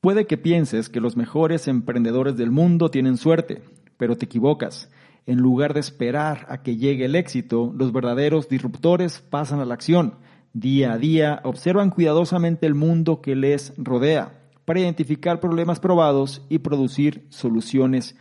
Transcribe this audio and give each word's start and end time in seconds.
Puede 0.00 0.28
que 0.28 0.38
pienses 0.38 0.88
que 0.88 1.00
los 1.00 1.16
mejores 1.16 1.66
emprendedores 1.66 2.36
del 2.36 2.52
mundo 2.52 2.88
tienen 2.88 3.16
suerte, 3.16 3.62
pero 3.96 4.16
te 4.16 4.26
equivocas. 4.26 4.92
En 5.26 5.38
lugar 5.38 5.74
de 5.74 5.80
esperar 5.80 6.46
a 6.48 6.62
que 6.62 6.76
llegue 6.76 7.04
el 7.04 7.16
éxito, 7.16 7.74
los 7.76 7.92
verdaderos 7.92 8.48
disruptores 8.48 9.20
pasan 9.20 9.58
a 9.58 9.64
la 9.64 9.74
acción. 9.74 10.14
Día 10.52 10.92
a 10.92 10.98
día 10.98 11.40
observan 11.42 11.90
cuidadosamente 11.90 12.64
el 12.64 12.76
mundo 12.76 13.20
que 13.20 13.34
les 13.34 13.74
rodea 13.76 14.38
para 14.64 14.78
identificar 14.78 15.40
problemas 15.40 15.80
probados 15.80 16.46
y 16.48 16.58
producir 16.58 17.26
soluciones 17.30 18.16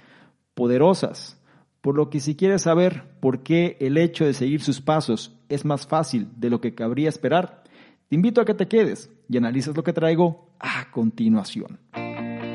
poderosas. 0.55 1.39
Por 1.81 1.95
lo 1.95 2.09
que 2.09 2.19
si 2.19 2.35
quieres 2.35 2.63
saber 2.63 3.03
por 3.19 3.43
qué 3.43 3.77
el 3.79 3.97
hecho 3.97 4.25
de 4.25 4.33
seguir 4.33 4.61
sus 4.61 4.81
pasos 4.81 5.37
es 5.47 5.63
más 5.63 5.85
fácil 5.85 6.27
de 6.37 6.49
lo 6.49 6.59
que 6.59 6.73
cabría 6.73 7.07
esperar, 7.07 7.63
te 8.09 8.15
invito 8.15 8.41
a 8.41 8.45
que 8.45 8.55
te 8.55 8.67
quedes 8.67 9.11
y 9.29 9.37
analices 9.37 9.77
lo 9.77 9.83
que 9.83 9.93
traigo 9.93 10.46
a 10.59 10.89
continuación. 10.91 11.79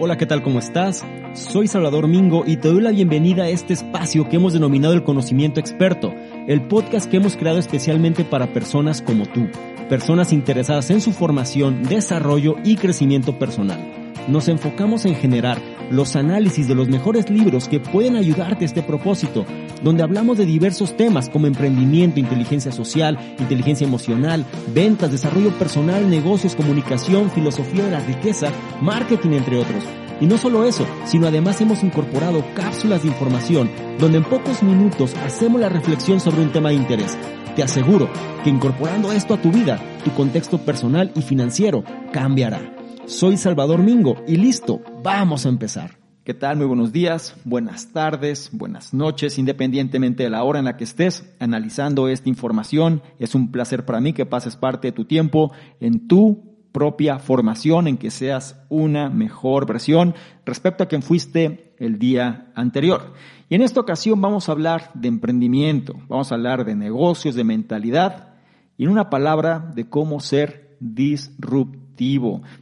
Hola, 0.00 0.16
¿qué 0.16 0.26
tal? 0.26 0.42
¿Cómo 0.42 0.58
estás? 0.58 1.04
Soy 1.34 1.68
Salvador 1.68 2.08
Mingo 2.08 2.44
y 2.46 2.56
te 2.56 2.68
doy 2.68 2.80
la 2.80 2.90
bienvenida 2.90 3.44
a 3.44 3.48
este 3.48 3.72
espacio 3.72 4.28
que 4.28 4.36
hemos 4.36 4.52
denominado 4.52 4.94
el 4.94 5.04
conocimiento 5.04 5.60
experto, 5.60 6.12
el 6.48 6.66
podcast 6.66 7.10
que 7.10 7.18
hemos 7.18 7.36
creado 7.36 7.58
especialmente 7.58 8.24
para 8.24 8.52
personas 8.52 9.00
como 9.00 9.26
tú, 9.26 9.48
personas 9.88 10.32
interesadas 10.32 10.90
en 10.90 11.00
su 11.00 11.12
formación, 11.12 11.84
desarrollo 11.84 12.56
y 12.64 12.76
crecimiento 12.76 13.38
personal. 13.38 13.80
Nos 14.28 14.48
enfocamos 14.48 15.04
en 15.04 15.14
generar 15.14 15.58
los 15.92 16.16
análisis 16.16 16.66
de 16.66 16.74
los 16.74 16.88
mejores 16.88 17.28
libros 17.28 17.68
que 17.68 17.78
pueden 17.78 18.16
ayudarte 18.16 18.64
a 18.64 18.66
este 18.66 18.82
propósito, 18.82 19.44
donde 19.82 20.02
hablamos 20.02 20.38
de 20.38 20.46
diversos 20.46 20.96
temas 20.96 21.28
como 21.28 21.46
emprendimiento, 21.46 22.18
inteligencia 22.18 22.72
social, 22.72 23.18
inteligencia 23.38 23.86
emocional, 23.86 24.46
ventas, 24.74 25.12
desarrollo 25.12 25.50
personal, 25.58 26.08
negocios, 26.08 26.56
comunicación, 26.56 27.30
filosofía 27.30 27.84
de 27.84 27.90
la 27.90 28.00
riqueza, 28.00 28.50
marketing, 28.80 29.32
entre 29.32 29.58
otros. 29.58 29.84
Y 30.20 30.26
no 30.26 30.38
solo 30.38 30.64
eso, 30.64 30.86
sino 31.04 31.26
además 31.26 31.60
hemos 31.60 31.82
incorporado 31.82 32.42
cápsulas 32.54 33.02
de 33.02 33.08
información 33.08 33.70
donde 33.98 34.18
en 34.18 34.24
pocos 34.24 34.62
minutos 34.62 35.14
hacemos 35.26 35.60
la 35.60 35.68
reflexión 35.68 36.20
sobre 36.20 36.40
un 36.40 36.52
tema 36.52 36.70
de 36.70 36.76
interés. 36.76 37.18
Te 37.54 37.62
aseguro 37.62 38.08
que 38.42 38.50
incorporando 38.50 39.12
esto 39.12 39.34
a 39.34 39.42
tu 39.42 39.50
vida, 39.50 39.78
tu 40.04 40.10
contexto 40.12 40.56
personal 40.58 41.12
y 41.14 41.20
financiero 41.20 41.84
cambiará. 42.12 42.81
Soy 43.12 43.36
Salvador 43.36 43.82
Mingo 43.82 44.16
y 44.26 44.36
listo, 44.36 44.80
vamos 45.02 45.44
a 45.44 45.50
empezar. 45.50 45.98
¿Qué 46.24 46.32
tal? 46.32 46.56
Muy 46.56 46.64
buenos 46.64 46.92
días, 46.92 47.36
buenas 47.44 47.92
tardes, 47.92 48.48
buenas 48.54 48.94
noches, 48.94 49.38
independientemente 49.38 50.22
de 50.22 50.30
la 50.30 50.42
hora 50.42 50.60
en 50.60 50.64
la 50.64 50.78
que 50.78 50.84
estés 50.84 51.30
analizando 51.38 52.08
esta 52.08 52.30
información. 52.30 53.02
Es 53.18 53.34
un 53.34 53.52
placer 53.52 53.84
para 53.84 54.00
mí 54.00 54.14
que 54.14 54.24
pases 54.24 54.56
parte 54.56 54.88
de 54.88 54.92
tu 54.92 55.04
tiempo 55.04 55.52
en 55.78 56.08
tu 56.08 56.56
propia 56.72 57.18
formación, 57.18 57.86
en 57.86 57.98
que 57.98 58.10
seas 58.10 58.64
una 58.70 59.10
mejor 59.10 59.66
versión 59.66 60.14
respecto 60.46 60.82
a 60.82 60.88
quien 60.88 61.02
fuiste 61.02 61.74
el 61.78 61.98
día 61.98 62.50
anterior. 62.54 63.12
Y 63.50 63.56
en 63.56 63.62
esta 63.62 63.80
ocasión 63.80 64.22
vamos 64.22 64.48
a 64.48 64.52
hablar 64.52 64.90
de 64.94 65.08
emprendimiento, 65.08 66.00
vamos 66.08 66.32
a 66.32 66.36
hablar 66.36 66.64
de 66.64 66.74
negocios, 66.74 67.34
de 67.34 67.44
mentalidad 67.44 68.36
y 68.78 68.84
en 68.84 68.90
una 68.90 69.10
palabra 69.10 69.70
de 69.74 69.86
cómo 69.90 70.18
ser 70.18 70.78
disruptivo 70.80 71.81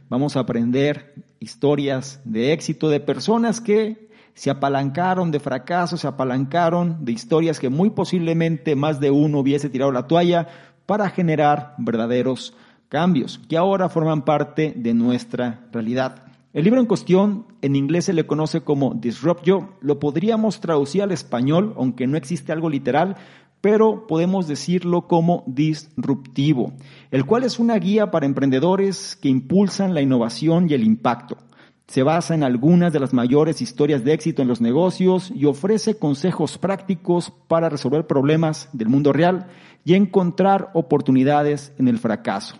Vamos 0.09 0.35
a 0.35 0.41
aprender 0.41 1.15
historias 1.39 2.21
de 2.25 2.53
éxito 2.53 2.89
de 2.89 2.99
personas 2.99 3.59
que 3.59 4.09
se 4.33 4.49
apalancaron 4.49 5.31
de 5.31 5.39
fracasos, 5.39 6.01
se 6.01 6.07
apalancaron 6.07 7.03
de 7.03 7.11
historias 7.11 7.59
que 7.59 7.69
muy 7.69 7.89
posiblemente 7.89 8.75
más 8.75 8.99
de 8.99 9.09
uno 9.11 9.39
hubiese 9.39 9.69
tirado 9.69 9.91
la 9.91 10.07
toalla 10.07 10.47
para 10.85 11.09
generar 11.09 11.73
verdaderos 11.77 12.53
cambios, 12.87 13.39
que 13.49 13.57
ahora 13.57 13.89
forman 13.89 14.23
parte 14.23 14.73
de 14.75 14.93
nuestra 14.93 15.61
realidad. 15.71 16.23
El 16.53 16.65
libro 16.65 16.81
en 16.81 16.85
cuestión 16.85 17.45
en 17.61 17.77
inglés 17.77 18.05
se 18.05 18.13
le 18.13 18.27
conoce 18.27 18.61
como 18.61 18.93
Disrupt 18.93 19.45
You, 19.45 19.69
lo 19.79 19.99
podríamos 19.99 20.59
traducir 20.59 21.01
al 21.01 21.11
español, 21.11 21.73
aunque 21.77 22.07
no 22.07 22.17
existe 22.17 22.51
algo 22.51 22.69
literal, 22.69 23.15
pero 23.61 24.07
podemos 24.07 24.47
decirlo 24.47 25.07
como 25.07 25.43
disruptivo, 25.45 26.73
el 27.11 27.25
cual 27.25 27.43
es 27.43 27.59
una 27.59 27.77
guía 27.77 28.11
para 28.11 28.25
emprendedores 28.25 29.15
que 29.15 29.29
impulsan 29.29 29.93
la 29.93 30.01
innovación 30.01 30.67
y 30.69 30.73
el 30.73 30.83
impacto. 30.83 31.37
Se 31.87 32.03
basa 32.03 32.33
en 32.33 32.43
algunas 32.43 32.93
de 32.93 32.99
las 33.01 33.13
mayores 33.13 33.61
historias 33.61 34.03
de 34.03 34.13
éxito 34.13 34.41
en 34.41 34.47
los 34.47 34.61
negocios 34.61 35.31
y 35.35 35.45
ofrece 35.45 35.97
consejos 35.99 36.57
prácticos 36.57 37.33
para 37.47 37.69
resolver 37.69 38.07
problemas 38.07 38.69
del 38.71 38.87
mundo 38.87 39.11
real 39.11 39.47
y 39.83 39.95
encontrar 39.95 40.69
oportunidades 40.73 41.73
en 41.77 41.87
el 41.87 41.99
fracaso. 41.99 42.55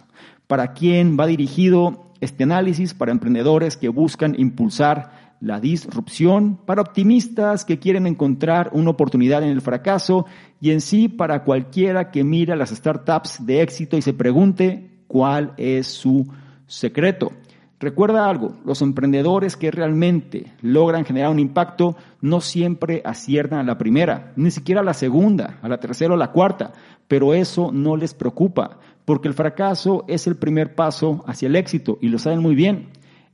¿Para 0.48 0.74
quién 0.74 1.18
va 1.18 1.28
dirigido 1.28 2.12
este 2.20 2.44
análisis? 2.44 2.94
Para 2.94 3.14
emprendedores 3.14 3.78
que 3.78 3.88
buscan 3.88 4.36
impulsar 4.38 5.21
la 5.42 5.60
disrupción, 5.60 6.58
para 6.66 6.82
optimistas 6.82 7.66
que 7.66 7.80
quieren 7.80 8.06
encontrar 8.06 8.70
una 8.74 8.92
oportunidad 8.92 9.44
en 9.44 9.50
el 9.50 9.62
fracaso 9.62 10.28
y 10.62 10.70
en 10.70 10.82
sí 10.82 11.10
para 11.10 11.44
cualquiera 11.44 12.12
que 12.12 12.24
mira 12.24 12.56
las 12.56 12.70
startups 12.70 13.46
de 13.46 13.62
éxito 13.62 13.98
y 13.98 14.04
se 14.04 14.14
pregunte 14.14 15.02
cuál 15.08 15.54
es 15.58 15.88
su 15.88 16.28
secreto. 16.68 17.32
Recuerda 17.80 18.30
algo, 18.30 18.54
los 18.64 18.84
emprendedores 18.84 19.58
que 19.58 19.72
realmente 19.72 20.54
logran 20.62 21.04
generar 21.04 21.32
un 21.32 21.40
impacto 21.40 21.96
no 22.22 22.40
siempre 22.40 23.02
aciertan 23.04 23.58
a 23.58 23.64
la 23.64 23.80
primera, 23.80 24.34
ni 24.36 24.52
siquiera 24.52 24.82
a 24.82 24.84
la 24.84 24.94
segunda, 24.94 25.58
a 25.64 25.68
la 25.68 25.80
tercera 25.80 26.14
o 26.14 26.18
la 26.18 26.32
cuarta, 26.32 26.74
pero 27.08 27.34
eso 27.34 27.72
no 27.74 27.98
les 27.98 28.14
preocupa, 28.14 28.78
porque 29.04 29.28
el 29.28 29.34
fracaso 29.34 30.06
es 30.08 30.28
el 30.28 30.36
primer 30.36 30.76
paso 30.76 31.24
hacia 31.26 31.48
el 31.48 31.56
éxito 31.56 31.98
y 32.00 32.10
lo 32.10 32.20
saben 32.20 32.40
muy 32.40 32.54
bien. 32.54 32.90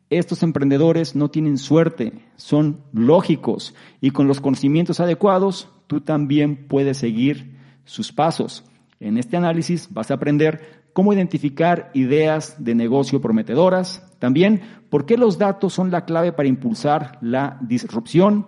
Estos 0.09 0.41
emprendedores 0.41 1.16
no 1.16 1.29
tienen 1.29 1.57
suerte, 1.57 2.13
son 2.38 2.79
lógicos 2.94 3.75
y 4.00 4.12
con 4.12 4.28
los 4.28 4.40
conocimientos 4.40 5.01
adecuados 5.01 5.69
tú 5.88 6.00
también 6.00 6.68
puedes 6.68 6.97
seguir 6.97 7.57
sus 7.84 8.13
pasos. 8.13 8.63
En 9.01 9.17
este 9.17 9.35
análisis 9.35 9.90
vas 9.91 10.09
a 10.09 10.13
aprender 10.13 10.88
cómo 10.94 11.12
identificar 11.12 11.91
ideas 11.94 12.56
de 12.63 12.73
negocio 12.73 13.19
prometedoras, 13.19 14.01
también 14.17 14.62
por 14.90 15.06
qué 15.06 15.17
los 15.17 15.38
datos 15.38 15.73
son 15.73 15.91
la 15.91 16.06
clave 16.06 16.31
para 16.31 16.47
impulsar 16.47 17.17
la 17.22 17.57
disrupción 17.62 18.47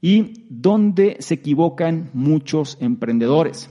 y 0.00 0.46
dónde 0.48 1.16
se 1.18 1.34
equivocan 1.34 2.10
muchos 2.14 2.78
emprendedores. 2.80 3.68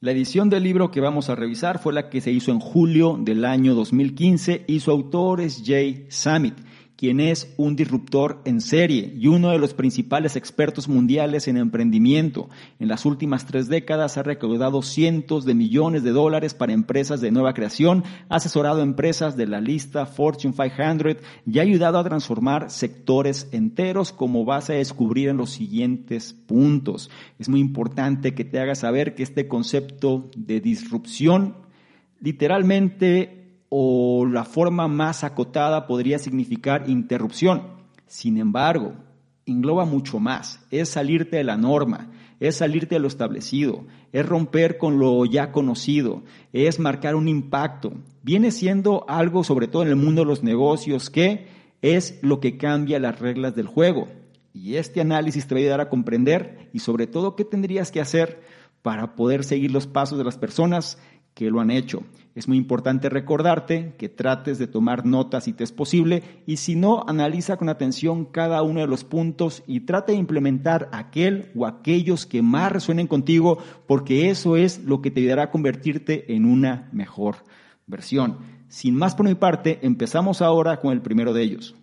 La 0.00 0.10
edición 0.10 0.50
del 0.50 0.64
libro 0.64 0.90
que 0.90 1.00
vamos 1.00 1.30
a 1.30 1.36
revisar 1.36 1.78
fue 1.78 1.92
la 1.92 2.10
que 2.10 2.20
se 2.20 2.32
hizo 2.32 2.50
en 2.52 2.60
julio 2.60 3.18
del 3.18 3.44
año 3.46 3.74
2015 3.74 4.64
y 4.66 4.80
su 4.80 4.90
autor 4.90 5.40
es 5.40 5.62
Jay 5.64 6.06
Summit 6.10 6.54
quien 7.02 7.18
es 7.18 7.52
un 7.56 7.74
disruptor 7.74 8.40
en 8.44 8.60
serie 8.60 9.12
y 9.18 9.26
uno 9.26 9.50
de 9.50 9.58
los 9.58 9.74
principales 9.74 10.36
expertos 10.36 10.86
mundiales 10.86 11.48
en 11.48 11.56
emprendimiento. 11.56 12.48
En 12.78 12.86
las 12.86 13.04
últimas 13.04 13.44
tres 13.44 13.66
décadas 13.66 14.18
ha 14.18 14.22
recaudado 14.22 14.82
cientos 14.82 15.44
de 15.44 15.54
millones 15.54 16.04
de 16.04 16.12
dólares 16.12 16.54
para 16.54 16.74
empresas 16.74 17.20
de 17.20 17.32
nueva 17.32 17.54
creación, 17.54 18.04
ha 18.28 18.36
asesorado 18.36 18.82
empresas 18.82 19.36
de 19.36 19.48
la 19.48 19.60
lista 19.60 20.06
Fortune 20.06 20.54
500 20.54 21.16
y 21.44 21.58
ha 21.58 21.62
ayudado 21.62 21.98
a 21.98 22.04
transformar 22.04 22.70
sectores 22.70 23.48
enteros 23.50 24.12
como 24.12 24.44
vas 24.44 24.70
a 24.70 24.74
descubrir 24.74 25.28
en 25.28 25.38
los 25.38 25.50
siguientes 25.50 26.32
puntos. 26.32 27.10
Es 27.40 27.48
muy 27.48 27.58
importante 27.58 28.32
que 28.32 28.44
te 28.44 28.60
hagas 28.60 28.78
saber 28.78 29.16
que 29.16 29.24
este 29.24 29.48
concepto 29.48 30.30
de 30.36 30.60
disrupción 30.60 31.56
literalmente 32.20 33.41
o 33.74 34.26
la 34.26 34.44
forma 34.44 34.86
más 34.86 35.24
acotada 35.24 35.86
podría 35.86 36.18
significar 36.18 36.90
interrupción. 36.90 37.62
Sin 38.06 38.36
embargo, 38.36 38.92
engloba 39.46 39.86
mucho 39.86 40.20
más. 40.20 40.60
Es 40.70 40.90
salirte 40.90 41.38
de 41.38 41.44
la 41.44 41.56
norma, 41.56 42.10
es 42.38 42.56
salirte 42.56 42.96
de 42.96 42.98
lo 43.00 43.08
establecido, 43.08 43.86
es 44.12 44.26
romper 44.26 44.76
con 44.76 44.98
lo 44.98 45.24
ya 45.24 45.52
conocido, 45.52 46.22
es 46.52 46.78
marcar 46.80 47.14
un 47.14 47.28
impacto. 47.28 47.94
Viene 48.22 48.50
siendo 48.50 49.06
algo, 49.08 49.42
sobre 49.42 49.68
todo 49.68 49.84
en 49.84 49.88
el 49.88 49.96
mundo 49.96 50.20
de 50.20 50.26
los 50.26 50.42
negocios, 50.42 51.08
que 51.08 51.46
es 51.80 52.18
lo 52.20 52.40
que 52.40 52.58
cambia 52.58 53.00
las 53.00 53.20
reglas 53.20 53.56
del 53.56 53.68
juego. 53.68 54.06
Y 54.52 54.74
este 54.74 55.00
análisis 55.00 55.46
te 55.46 55.54
va 55.54 55.60
a 55.60 55.62
ayudar 55.62 55.80
a 55.80 55.88
comprender 55.88 56.68
y 56.74 56.80
sobre 56.80 57.06
todo 57.06 57.36
qué 57.36 57.46
tendrías 57.46 57.90
que 57.90 58.02
hacer 58.02 58.42
para 58.82 59.14
poder 59.14 59.44
seguir 59.44 59.70
los 59.70 59.86
pasos 59.86 60.18
de 60.18 60.24
las 60.24 60.36
personas 60.36 60.98
que 61.34 61.50
lo 61.50 61.60
han 61.60 61.70
hecho. 61.70 62.02
Es 62.34 62.48
muy 62.48 62.56
importante 62.56 63.10
recordarte 63.10 63.94
que 63.98 64.08
trates 64.08 64.58
de 64.58 64.66
tomar 64.66 65.04
notas 65.04 65.44
si 65.44 65.52
te 65.52 65.64
es 65.64 65.72
posible 65.72 66.22
y 66.46 66.56
si 66.56 66.76
no, 66.76 67.04
analiza 67.06 67.58
con 67.58 67.68
atención 67.68 68.24
cada 68.24 68.62
uno 68.62 68.80
de 68.80 68.86
los 68.86 69.04
puntos 69.04 69.62
y 69.66 69.80
trate 69.80 70.12
de 70.12 70.18
implementar 70.18 70.88
aquel 70.92 71.50
o 71.54 71.66
aquellos 71.66 72.24
que 72.24 72.40
más 72.40 72.72
resuenen 72.72 73.06
contigo 73.06 73.58
porque 73.86 74.30
eso 74.30 74.56
es 74.56 74.82
lo 74.84 75.02
que 75.02 75.10
te 75.10 75.20
ayudará 75.20 75.44
a 75.44 75.50
convertirte 75.50 76.34
en 76.34 76.46
una 76.46 76.88
mejor 76.92 77.36
versión. 77.86 78.38
Sin 78.68 78.94
más 78.94 79.14
por 79.14 79.26
mi 79.26 79.34
parte, 79.34 79.78
empezamos 79.82 80.40
ahora 80.40 80.80
con 80.80 80.92
el 80.92 81.02
primero 81.02 81.34
de 81.34 81.42
ellos. 81.42 81.74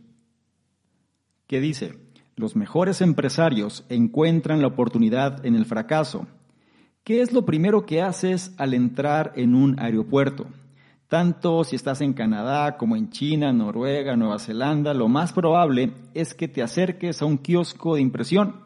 ¿Qué 1.46 1.60
dice? 1.60 1.94
Los 2.36 2.56
mejores 2.56 3.02
empresarios 3.02 3.86
encuentran 3.90 4.62
la 4.62 4.68
oportunidad 4.68 5.46
en 5.46 5.56
el 5.56 5.66
fracaso 5.66 6.28
¿Qué 7.10 7.22
es 7.22 7.34
lo 7.34 7.44
primero 7.44 7.88
que 7.88 8.04
haces 8.04 8.54
al 8.60 8.76
entrar 8.76 9.34
en 9.36 9.56
un 9.56 9.80
aeropuerto? 9.80 10.46
Tanto 11.08 11.64
si 11.64 11.76
estás 11.76 12.02
en 12.02 12.14
Canadá 12.14 12.78
como 12.78 12.96
en 12.96 13.10
China, 13.10 13.52
Noruega, 13.52 14.16
Nueva 14.16 14.38
Zelanda, 14.38 14.94
lo 14.94 15.08
más 15.08 15.34
probable 15.34 15.92
es 16.14 16.36
que 16.36 16.48
te 16.48 16.62
acerques 16.62 17.24
a 17.24 17.26
un 17.26 17.40
kiosco 17.40 17.96
de 17.96 18.02
impresión. 18.02 18.58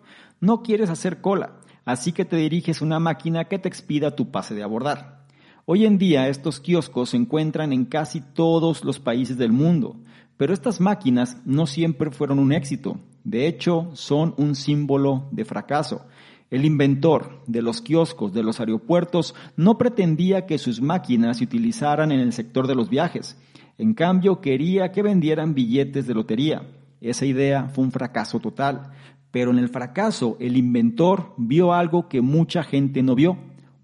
No 0.42 0.62
quieres 0.62 0.90
hacer 0.90 1.22
cola, 1.22 1.54
así 1.86 2.12
que 2.12 2.26
te 2.26 2.36
diriges 2.36 2.82
a 2.82 2.86
una 2.86 3.00
máquina 3.00 3.46
que 3.46 3.60
te 3.60 3.70
expida 3.70 4.14
tu 4.14 4.30
pase 4.30 4.54
de 4.54 4.64
abordar. 4.64 5.24
Hoy 5.64 5.86
en 5.86 5.98
día 5.98 6.28
estos 6.28 6.60
kioscos 6.60 7.12
se 7.12 7.16
encuentran 7.16 7.72
en 7.72 7.86
casi 7.86 8.20
todos 8.20 8.84
los 8.84 9.00
países 9.00 9.38
del 9.38 9.54
mundo, 9.54 9.96
pero 10.36 10.54
estas 10.54 10.82
máquinas 10.82 11.38
no 11.46 11.66
siempre 11.66 12.12
fueron 12.12 12.40
un 12.40 12.52
éxito. 12.52 13.00
De 13.24 13.48
hecho, 13.48 13.92
son 13.94 14.34
un 14.38 14.56
símbolo 14.56 15.30
de 15.32 15.46
fracaso. 15.46 16.06
El 16.54 16.66
inventor 16.66 17.42
de 17.48 17.64
los 17.64 17.82
kioscos 17.82 18.32
de 18.32 18.44
los 18.44 18.60
aeropuertos 18.60 19.34
no 19.58 19.80
pretendía 19.80 20.46
que 20.46 20.60
sus 20.60 20.84
máquinas 20.84 21.38
se 21.38 21.46
utilizaran 21.46 22.12
en 22.12 22.20
el 22.20 22.32
sector 22.32 22.68
de 22.68 22.76
los 22.76 22.92
viajes. 22.92 23.42
En 23.80 23.96
cambio, 23.96 24.40
quería 24.40 24.92
que 24.92 25.02
vendieran 25.02 25.56
billetes 25.56 26.06
de 26.06 26.14
lotería. 26.14 26.62
Esa 27.02 27.26
idea 27.26 27.70
fue 27.70 27.86
un 27.86 27.92
fracaso 27.92 28.40
total. 28.40 28.92
Pero 29.32 29.50
en 29.50 29.58
el 29.58 29.68
fracaso, 29.68 30.38
el 30.40 30.56
inventor 30.56 31.34
vio 31.38 31.74
algo 31.74 32.08
que 32.08 32.22
mucha 32.22 32.62
gente 32.62 33.02
no 33.02 33.16
vio, 33.16 33.36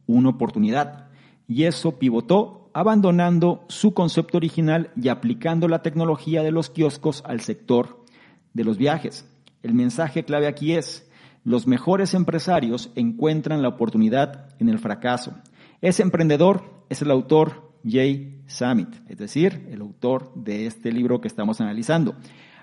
una 0.06 0.30
oportunidad. 0.30 1.08
Y 1.48 1.64
eso 1.64 1.98
pivotó, 1.98 2.70
abandonando 2.74 3.66
su 3.68 3.96
concepto 3.96 4.38
original 4.38 4.92
y 4.96 5.08
aplicando 5.08 5.68
la 5.68 5.82
tecnología 5.82 6.44
de 6.44 6.52
los 6.52 6.70
kioscos 6.70 7.24
al 7.26 7.42
sector 7.42 8.06
de 8.54 8.64
los 8.64 8.78
viajes. 8.78 9.28
El 9.64 9.74
mensaje 9.74 10.24
clave 10.24 10.46
aquí 10.46 10.74
es, 10.74 11.09
los 11.50 11.66
mejores 11.66 12.14
empresarios 12.14 12.92
encuentran 12.94 13.64
la 13.64 13.70
oportunidad 13.70 14.50
en 14.60 14.70
el 14.70 14.78
fracaso. 14.78 15.34
Ese 15.82 16.04
emprendedor 16.04 16.86
es 16.90 17.02
el 17.02 17.10
autor 17.10 17.72
Jay 17.84 18.44
Summit, 18.46 18.90
es 19.08 19.18
decir, 19.18 19.68
el 19.72 19.82
autor 19.82 20.32
de 20.36 20.68
este 20.68 20.92
libro 20.92 21.22
que 21.22 21.28
estamos 21.28 21.60
analizando. 21.60 22.14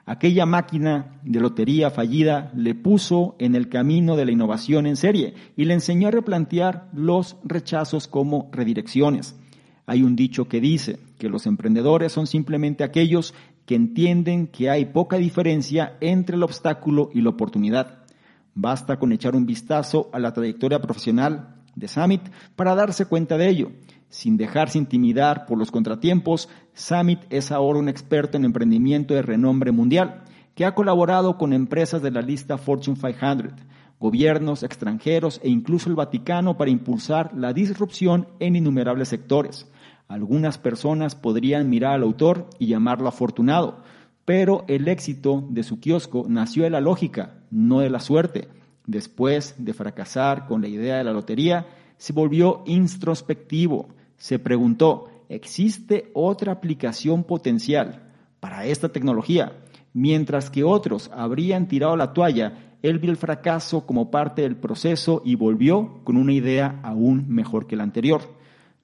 Aquella 0.04 0.46
máquina 0.46 1.18
de 1.24 1.40
lotería 1.40 1.90
fallida 1.90 2.52
le 2.54 2.76
puso 2.76 3.34
en 3.40 3.56
el 3.56 3.68
camino 3.68 4.14
de 4.14 4.24
la 4.24 4.30
innovación 4.30 4.86
en 4.86 4.94
serie 4.94 5.34
y 5.56 5.64
le 5.64 5.74
enseñó 5.74 6.06
a 6.06 6.12
replantear 6.12 6.88
los 6.92 7.38
rechazos 7.42 8.06
como 8.06 8.48
redirecciones. 8.52 9.34
Hay 9.86 10.04
un 10.04 10.14
dicho 10.14 10.46
que 10.46 10.60
dice 10.60 11.00
que 11.18 11.28
los 11.28 11.46
emprendedores 11.46 12.12
son 12.12 12.28
simplemente 12.28 12.84
aquellos 12.84 13.34
que 13.66 13.74
entienden 13.74 14.46
que 14.46 14.70
hay 14.70 14.84
poca 14.84 15.16
diferencia 15.16 15.96
entre 16.00 16.36
el 16.36 16.44
obstáculo 16.44 17.10
y 17.12 17.22
la 17.22 17.30
oportunidad. 17.30 18.05
Basta 18.58 18.98
con 18.98 19.12
echar 19.12 19.36
un 19.36 19.44
vistazo 19.44 20.08
a 20.14 20.18
la 20.18 20.32
trayectoria 20.32 20.80
profesional 20.80 21.56
de 21.74 21.88
Summit 21.88 22.22
para 22.56 22.74
darse 22.74 23.04
cuenta 23.04 23.36
de 23.36 23.50
ello. 23.50 23.70
Sin 24.08 24.38
dejarse 24.38 24.78
intimidar 24.78 25.44
por 25.44 25.58
los 25.58 25.70
contratiempos, 25.70 26.48
Summit 26.72 27.20
es 27.28 27.52
ahora 27.52 27.78
un 27.78 27.90
experto 27.90 28.38
en 28.38 28.46
emprendimiento 28.46 29.12
de 29.12 29.20
renombre 29.20 29.72
mundial, 29.72 30.22
que 30.54 30.64
ha 30.64 30.74
colaborado 30.74 31.36
con 31.36 31.52
empresas 31.52 32.00
de 32.00 32.10
la 32.10 32.22
lista 32.22 32.56
Fortune 32.56 32.96
500, 32.96 33.52
gobiernos 34.00 34.62
extranjeros 34.62 35.38
e 35.44 35.50
incluso 35.50 35.90
el 35.90 35.94
Vaticano 35.94 36.56
para 36.56 36.70
impulsar 36.70 37.32
la 37.34 37.52
disrupción 37.52 38.26
en 38.40 38.56
innumerables 38.56 39.08
sectores. 39.08 39.70
Algunas 40.08 40.56
personas 40.56 41.14
podrían 41.14 41.68
mirar 41.68 41.92
al 41.92 42.04
autor 42.04 42.48
y 42.58 42.68
llamarlo 42.68 43.08
afortunado, 43.08 43.82
pero 44.26 44.64
el 44.66 44.88
éxito 44.88 45.46
de 45.48 45.62
su 45.62 45.80
kiosco 45.80 46.26
nació 46.28 46.64
de 46.64 46.70
la 46.70 46.80
lógica, 46.82 47.38
no 47.50 47.80
de 47.80 47.88
la 47.88 48.00
suerte. 48.00 48.48
Después 48.84 49.54
de 49.56 49.72
fracasar 49.72 50.46
con 50.46 50.60
la 50.60 50.68
idea 50.68 50.98
de 50.98 51.04
la 51.04 51.12
lotería, 51.12 51.66
se 51.96 52.12
volvió 52.12 52.64
introspectivo. 52.66 53.88
Se 54.16 54.40
preguntó, 54.40 55.08
¿existe 55.28 56.10
otra 56.12 56.52
aplicación 56.52 57.22
potencial 57.22 58.02
para 58.40 58.66
esta 58.66 58.90
tecnología? 58.90 59.52
Mientras 59.92 60.50
que 60.50 60.64
otros 60.64 61.08
habrían 61.14 61.68
tirado 61.68 61.96
la 61.96 62.12
toalla, 62.12 62.76
él 62.82 62.98
vio 62.98 63.12
el 63.12 63.16
fracaso 63.16 63.86
como 63.86 64.10
parte 64.10 64.42
del 64.42 64.56
proceso 64.56 65.22
y 65.24 65.36
volvió 65.36 66.00
con 66.02 66.16
una 66.16 66.32
idea 66.32 66.80
aún 66.82 67.26
mejor 67.28 67.68
que 67.68 67.76
la 67.76 67.84
anterior. 67.84 68.22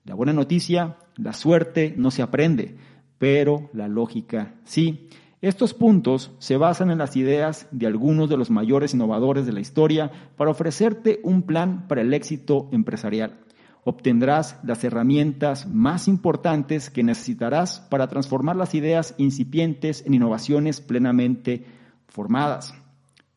La 0.04 0.14
buena 0.14 0.32
noticia, 0.32 0.98
la 1.16 1.32
suerte 1.32 1.94
no 1.96 2.12
se 2.12 2.22
aprende, 2.22 2.76
pero 3.18 3.70
la 3.72 3.88
lógica 3.88 4.54
sí. 4.64 5.08
Estos 5.42 5.74
puntos 5.74 6.30
se 6.38 6.56
basan 6.56 6.92
en 6.92 6.98
las 6.98 7.16
ideas 7.16 7.66
de 7.72 7.88
algunos 7.88 8.30
de 8.30 8.36
los 8.36 8.48
mayores 8.48 8.94
innovadores 8.94 9.44
de 9.44 9.52
la 9.52 9.58
historia 9.58 10.12
para 10.36 10.52
ofrecerte 10.52 11.18
un 11.24 11.42
plan 11.42 11.88
para 11.88 12.02
el 12.02 12.14
éxito 12.14 12.68
empresarial. 12.70 13.40
Obtendrás 13.82 14.60
las 14.62 14.84
herramientas 14.84 15.66
más 15.66 16.06
importantes 16.06 16.90
que 16.90 17.02
necesitarás 17.02 17.80
para 17.90 18.06
transformar 18.06 18.54
las 18.54 18.72
ideas 18.76 19.16
incipientes 19.18 20.06
en 20.06 20.14
innovaciones 20.14 20.80
plenamente 20.80 21.64
formadas. 22.06 22.72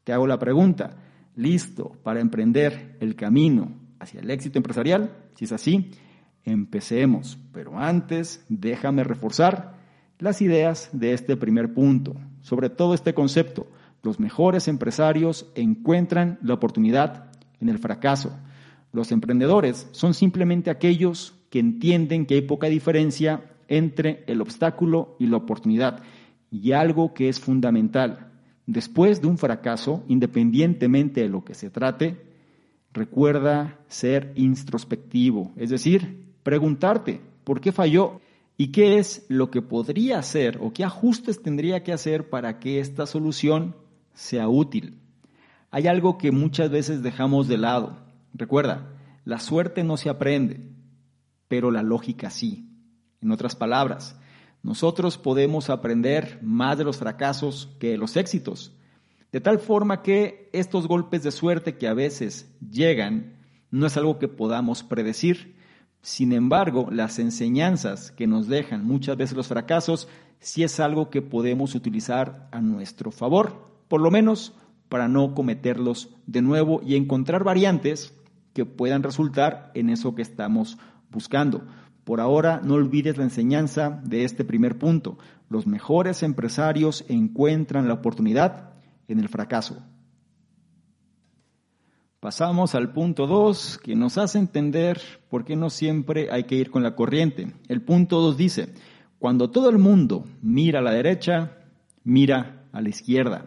Te 0.04 0.14
hago 0.14 0.28
la 0.28 0.38
pregunta, 0.38 0.98
¿listo 1.36 1.94
para 2.04 2.20
emprender 2.20 2.98
el 3.00 3.16
camino 3.16 3.72
hacia 3.98 4.20
el 4.20 4.30
éxito 4.30 4.60
empresarial? 4.60 5.12
Si 5.34 5.46
es 5.46 5.52
así, 5.52 5.90
empecemos. 6.44 7.40
Pero 7.52 7.80
antes, 7.80 8.46
déjame 8.48 9.04
reforzar 9.04 9.75
las 10.20 10.42
ideas 10.42 10.90
de 10.94 11.14
este 11.14 11.36
primer 11.38 11.74
punto. 11.74 12.16
Sobre 12.42 12.70
todo 12.70 12.94
este 12.94 13.14
concepto, 13.14 13.68
los 14.04 14.20
mejores 14.20 14.68
empresarios 14.68 15.48
encuentran 15.56 16.40
la 16.42 16.54
oportunidad 16.54 17.32
en 17.60 17.70
el 17.70 17.80
fracaso. 17.80 18.38
Los 18.94 19.12
emprendedores 19.12 19.88
son 19.92 20.14
simplemente 20.14 20.70
aquellos 20.70 21.34
que 21.50 21.60
entienden 21.60 22.26
que 22.26 22.36
hay 22.36 22.42
poca 22.42 22.68
diferencia 22.68 23.44
entre 23.68 24.24
el 24.28 24.42
obstáculo 24.42 25.16
y 25.20 25.28
la 25.28 25.38
oportunidad. 25.38 26.04
Y 26.52 26.72
algo 26.72 27.14
que 27.14 27.28
es 27.28 27.40
fundamental, 27.40 28.32
después 28.68 29.22
de 29.22 29.28
un 29.28 29.38
fracaso, 29.38 30.04
independientemente 30.08 31.22
de 31.22 31.30
lo 31.30 31.44
que 31.44 31.56
se 31.56 31.70
trate, 31.70 32.26
recuerda 32.94 33.80
ser 33.88 34.32
introspectivo, 34.36 35.52
es 35.58 35.70
decir, 35.70 36.26
preguntarte, 36.44 37.22
¿por 37.44 37.60
qué 37.60 37.72
falló? 37.72 38.22
¿Y 38.58 38.72
qué 38.72 38.98
es 39.00 39.26
lo 39.28 39.52
que 39.52 39.62
podría 39.62 40.20
hacer 40.20 40.60
o 40.62 40.72
qué 40.72 40.84
ajustes 40.84 41.42
tendría 41.42 41.84
que 41.84 41.92
hacer 41.92 42.30
para 42.30 42.60
que 42.60 42.80
esta 42.80 43.06
solución 43.06 43.76
sea 44.14 44.48
útil? 44.48 45.00
Hay 45.72 45.88
algo 45.88 46.18
que 46.18 46.32
muchas 46.32 46.70
veces 46.70 47.04
dejamos 47.04 47.50
de 47.50 47.58
lado. 47.58 47.98
Recuerda, 48.34 48.94
la 49.26 49.40
suerte 49.40 49.84
no 49.84 49.98
se 49.98 50.10
aprende, 50.10 50.70
pero 51.50 51.70
la 51.70 51.84
lógica 51.84 52.30
sí. 52.30 52.70
En 53.22 53.32
otras 53.32 53.56
palabras, 53.56 54.18
nosotros 54.64 55.18
podemos 55.18 55.70
aprender 55.70 56.40
más 56.42 56.78
de 56.78 56.86
los 56.86 56.98
fracasos 56.98 57.76
que 57.80 57.90
de 57.90 57.98
los 57.98 58.16
éxitos. 58.16 58.72
De 59.34 59.42
tal 59.42 59.60
forma 59.60 60.02
que 60.02 60.50
estos 60.54 60.88
golpes 60.88 61.24
de 61.24 61.32
suerte 61.32 61.76
que 61.78 61.90
a 61.90 61.94
veces 61.94 62.50
llegan 62.62 63.36
no 63.70 63.86
es 63.86 63.98
algo 63.98 64.18
que 64.18 64.30
podamos 64.30 64.82
predecir, 64.82 65.55
sin 66.06 66.34
embargo, 66.34 66.88
las 66.92 67.18
enseñanzas 67.18 68.12
que 68.12 68.28
nos 68.28 68.48
dejan 68.48 68.86
muchas 68.86 69.18
veces 69.18 69.36
los 69.36 69.48
fracasos 69.48 70.08
sí 70.38 70.62
es 70.62 70.80
algo 70.80 71.10
que 71.10 71.24
podemos 71.24 71.74
utilizar 71.74 72.48
a 72.52 72.62
nuestro 72.62 73.10
favor, 73.10 73.72
por 73.88 74.02
lo 74.02 74.12
menos 74.12 74.54
para 74.88 75.08
no 75.08 75.34
cometerlos 75.34 76.10
de 76.28 76.44
nuevo 76.44 76.80
y 76.86 76.96
encontrar 76.96 77.44
variantes 77.44 78.14
que 78.54 78.66
puedan 78.66 79.02
resultar 79.02 79.72
en 79.74 79.90
eso 79.90 80.14
que 80.14 80.22
estamos 80.22 80.78
buscando. 81.10 81.66
Por 82.04 82.22
ahora, 82.22 82.62
no 82.64 82.76
olvides 82.76 83.18
la 83.18 83.24
enseñanza 83.24 84.00
de 84.04 84.26
este 84.26 84.46
primer 84.46 84.78
punto. 84.78 85.18
Los 85.50 85.66
mejores 85.66 86.22
empresarios 86.22 87.04
encuentran 87.08 87.88
la 87.88 87.96
oportunidad 87.96 88.76
en 89.08 89.20
el 89.20 89.28
fracaso. 89.28 89.82
Pasamos 92.26 92.74
al 92.74 92.92
punto 92.92 93.28
2, 93.28 93.82
que 93.84 93.96
nos 93.96 94.18
hace 94.18 94.40
entender 94.40 95.00
por 95.30 95.46
qué 95.46 95.56
no 95.56 95.70
siempre 95.70 96.30
hay 96.32 96.46
que 96.46 96.56
ir 96.56 96.72
con 96.72 96.82
la 96.82 96.96
corriente. 96.96 97.54
El 97.68 97.84
punto 97.84 98.20
2 98.20 98.36
dice, 98.36 98.74
cuando 99.20 99.52
todo 99.52 99.70
el 99.70 99.78
mundo 99.78 100.26
mira 100.42 100.80
a 100.80 100.82
la 100.82 100.90
derecha, 100.90 101.52
mira 102.04 102.64
a 102.72 102.82
la 102.82 102.90
izquierda. 102.90 103.46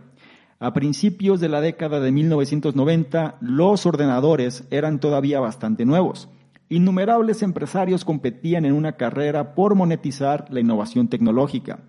A 0.60 0.74
principios 0.74 1.40
de 1.40 1.48
la 1.48 1.60
década 1.60 1.98
de 1.98 2.12
1990, 2.12 3.38
los 3.40 3.84
ordenadores 3.84 4.62
eran 4.70 5.00
todavía 5.00 5.40
bastante 5.40 5.84
nuevos. 5.84 6.28
innumerables 6.68 7.42
empresarios 7.42 8.04
competían 8.04 8.64
en 8.64 8.74
una 8.74 8.92
carrera 8.92 9.56
por 9.56 9.74
monetizar 9.74 10.46
la 10.50 10.60
innovación 10.60 11.08
tecnológica. 11.08 11.80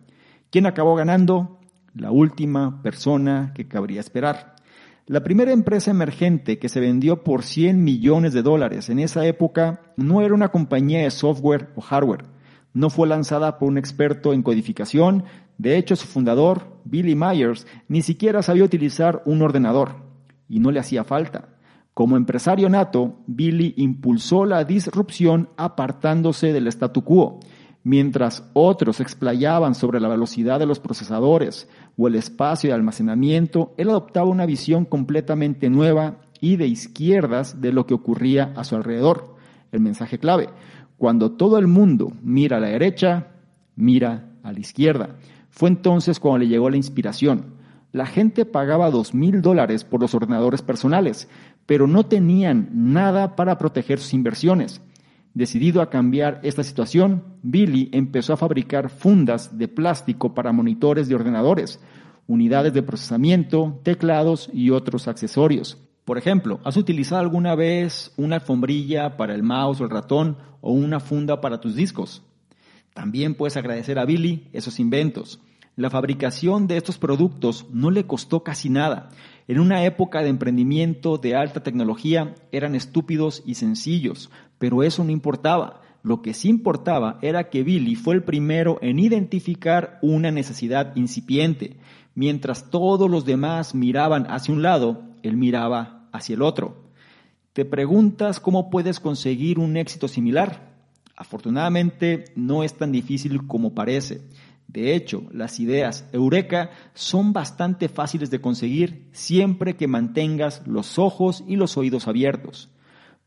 ¿Quién 0.49 0.65
acabó 0.65 0.95
ganando? 0.95 1.59
La 1.93 2.09
última 2.09 2.81
persona 2.81 3.51
que 3.53 3.67
cabría 3.67 3.99
esperar. 3.99 4.55
La 5.09 5.23
primera 5.23 5.51
empresa 5.51 5.89
emergente 5.89 6.59
que 6.59 6.69
se 6.69 6.79
vendió 6.79 7.23
por 7.23 7.41
100 7.41 7.83
millones 7.83 8.31
de 8.31 8.43
dólares 8.43 8.89
en 8.89 8.99
esa 8.99 9.25
época 9.25 9.81
no 9.97 10.21
era 10.21 10.35
una 10.35 10.49
compañía 10.49 10.99
de 10.99 11.09
software 11.09 11.69
o 11.75 11.81
hardware. 11.81 12.25
No 12.73 12.91
fue 12.91 13.07
lanzada 13.07 13.57
por 13.57 13.69
un 13.69 13.79
experto 13.79 14.33
en 14.33 14.43
codificación. 14.43 15.23
De 15.57 15.77
hecho, 15.77 15.95
su 15.95 16.05
fundador, 16.05 16.79
Billy 16.85 17.15
Myers, 17.15 17.65
ni 17.87 18.03
siquiera 18.03 18.43
sabía 18.43 18.63
utilizar 18.63 19.23
un 19.25 19.41
ordenador. 19.41 19.95
Y 20.47 20.59
no 20.59 20.69
le 20.69 20.79
hacía 20.79 21.03
falta. 21.03 21.57
Como 21.95 22.15
empresario 22.15 22.69
nato, 22.69 23.23
Billy 23.25 23.73
impulsó 23.77 24.45
la 24.45 24.63
disrupción 24.63 25.49
apartándose 25.57 26.53
del 26.53 26.67
statu 26.67 27.03
quo 27.03 27.39
Mientras 27.83 28.43
otros 28.53 28.99
explayaban 28.99 29.73
sobre 29.73 29.99
la 29.99 30.09
velocidad 30.09 30.59
de 30.59 30.65
los 30.65 30.79
procesadores 30.79 31.69
o 31.97 32.07
el 32.07 32.15
espacio 32.15 32.69
de 32.69 32.75
almacenamiento, 32.75 33.73
él 33.77 33.89
adoptaba 33.89 34.27
una 34.27 34.45
visión 34.45 34.85
completamente 34.85 35.69
nueva 35.69 36.17
y 36.41 36.57
de 36.57 36.67
izquierdas 36.67 37.61
de 37.61 37.71
lo 37.71 37.85
que 37.85 37.93
ocurría 37.93 38.53
a 38.55 38.63
su 38.63 38.75
alrededor. 38.75 39.35
El 39.71 39.79
mensaje 39.79 40.19
clave, 40.19 40.49
cuando 40.97 41.31
todo 41.31 41.57
el 41.57 41.67
mundo 41.67 42.11
mira 42.21 42.57
a 42.57 42.59
la 42.59 42.67
derecha, 42.67 43.27
mira 43.75 44.29
a 44.43 44.51
la 44.51 44.59
izquierda. 44.59 45.15
Fue 45.49 45.69
entonces 45.69 46.19
cuando 46.19 46.39
le 46.39 46.47
llegó 46.47 46.69
la 46.69 46.77
inspiración. 46.77 47.57
La 47.91 48.05
gente 48.05 48.45
pagaba 48.45 48.91
dos 48.91 49.13
mil 49.13 49.41
dólares 49.41 49.83
por 49.83 50.01
los 50.01 50.13
ordenadores 50.13 50.61
personales, 50.61 51.27
pero 51.65 51.87
no 51.87 52.05
tenían 52.05 52.69
nada 52.71 53.35
para 53.35 53.57
proteger 53.57 53.99
sus 53.99 54.13
inversiones. 54.13 54.81
Decidido 55.33 55.81
a 55.81 55.89
cambiar 55.89 56.39
esta 56.43 56.63
situación, 56.63 57.23
Billy 57.43 57.89
empezó 57.93 58.33
a 58.33 58.37
fabricar 58.37 58.89
fundas 58.89 59.57
de 59.57 59.67
plástico 59.67 60.33
para 60.33 60.51
monitores 60.51 61.07
de 61.07 61.15
ordenadores, 61.15 61.79
unidades 62.27 62.73
de 62.73 62.83
procesamiento, 62.83 63.79
teclados 63.83 64.49
y 64.53 64.71
otros 64.71 65.07
accesorios. 65.07 65.77
Por 66.05 66.17
ejemplo, 66.17 66.59
¿has 66.63 66.75
utilizado 66.77 67.21
alguna 67.21 67.53
vez 67.53 68.11
una 68.17 68.37
alfombrilla 68.37 69.15
para 69.17 69.35
el 69.35 69.43
mouse 69.43 69.79
o 69.79 69.83
el 69.83 69.91
ratón 69.91 70.37
o 70.61 70.71
una 70.71 70.99
funda 70.99 71.39
para 71.39 71.61
tus 71.61 71.75
discos? 71.75 72.23
También 72.95 73.35
puedes 73.35 73.55
agradecer 73.57 73.99
a 73.99 74.05
Billy 74.05 74.47
esos 74.51 74.79
inventos. 74.79 75.39
La 75.75 75.89
fabricación 75.89 76.67
de 76.67 76.77
estos 76.77 76.97
productos 76.97 77.67
no 77.71 77.91
le 77.91 78.05
costó 78.05 78.43
casi 78.43 78.69
nada. 78.69 79.11
En 79.49 79.59
una 79.59 79.83
época 79.83 80.21
de 80.21 80.29
emprendimiento 80.29 81.17
de 81.17 81.35
alta 81.35 81.63
tecnología 81.63 82.35
eran 82.51 82.75
estúpidos 82.75 83.41
y 83.47 83.55
sencillos, 83.55 84.29
pero 84.59 84.83
eso 84.83 85.03
no 85.03 85.09
importaba. 85.09 85.81
Lo 86.03 86.21
que 86.21 86.35
sí 86.35 86.49
importaba 86.49 87.17
era 87.23 87.49
que 87.49 87.63
Billy 87.63 87.95
fue 87.95 88.13
el 88.13 88.21
primero 88.21 88.77
en 88.83 88.99
identificar 88.99 89.97
una 90.03 90.29
necesidad 90.29 90.95
incipiente. 90.95 91.77
Mientras 92.13 92.69
todos 92.69 93.09
los 93.09 93.25
demás 93.25 93.73
miraban 93.73 94.27
hacia 94.29 94.53
un 94.53 94.61
lado, 94.61 95.01
él 95.23 95.35
miraba 95.35 96.07
hacia 96.11 96.35
el 96.35 96.43
otro. 96.43 96.83
¿Te 97.53 97.65
preguntas 97.65 98.39
cómo 98.39 98.69
puedes 98.69 98.99
conseguir 98.99 99.57
un 99.57 99.77
éxito 99.77 100.07
similar? 100.07 100.75
Afortunadamente 101.15 102.25
no 102.35 102.63
es 102.63 102.75
tan 102.75 102.91
difícil 102.91 103.47
como 103.47 103.73
parece. 103.73 104.21
De 104.69 104.93
hecho, 104.93 105.23
las 105.31 105.59
ideas 105.59 106.07
eureka 106.11 106.69
son 106.93 107.33
bastante 107.33 107.89
fáciles 107.89 108.29
de 108.29 108.39
conseguir 108.39 109.09
siempre 109.13 109.75
que 109.75 109.87
mantengas 109.87 110.61
los 110.67 110.99
ojos 110.99 111.43
y 111.47 111.55
los 111.55 111.75
oídos 111.75 112.07
abiertos. 112.07 112.69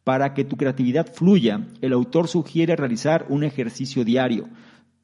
Para 0.04 0.34
que 0.34 0.44
tu 0.44 0.56
creatividad 0.56 1.12
fluya, 1.12 1.66
el 1.80 1.94
autor 1.94 2.28
sugiere 2.28 2.76
realizar 2.76 3.26
un 3.28 3.42
ejercicio 3.42 4.04
diario. 4.04 4.50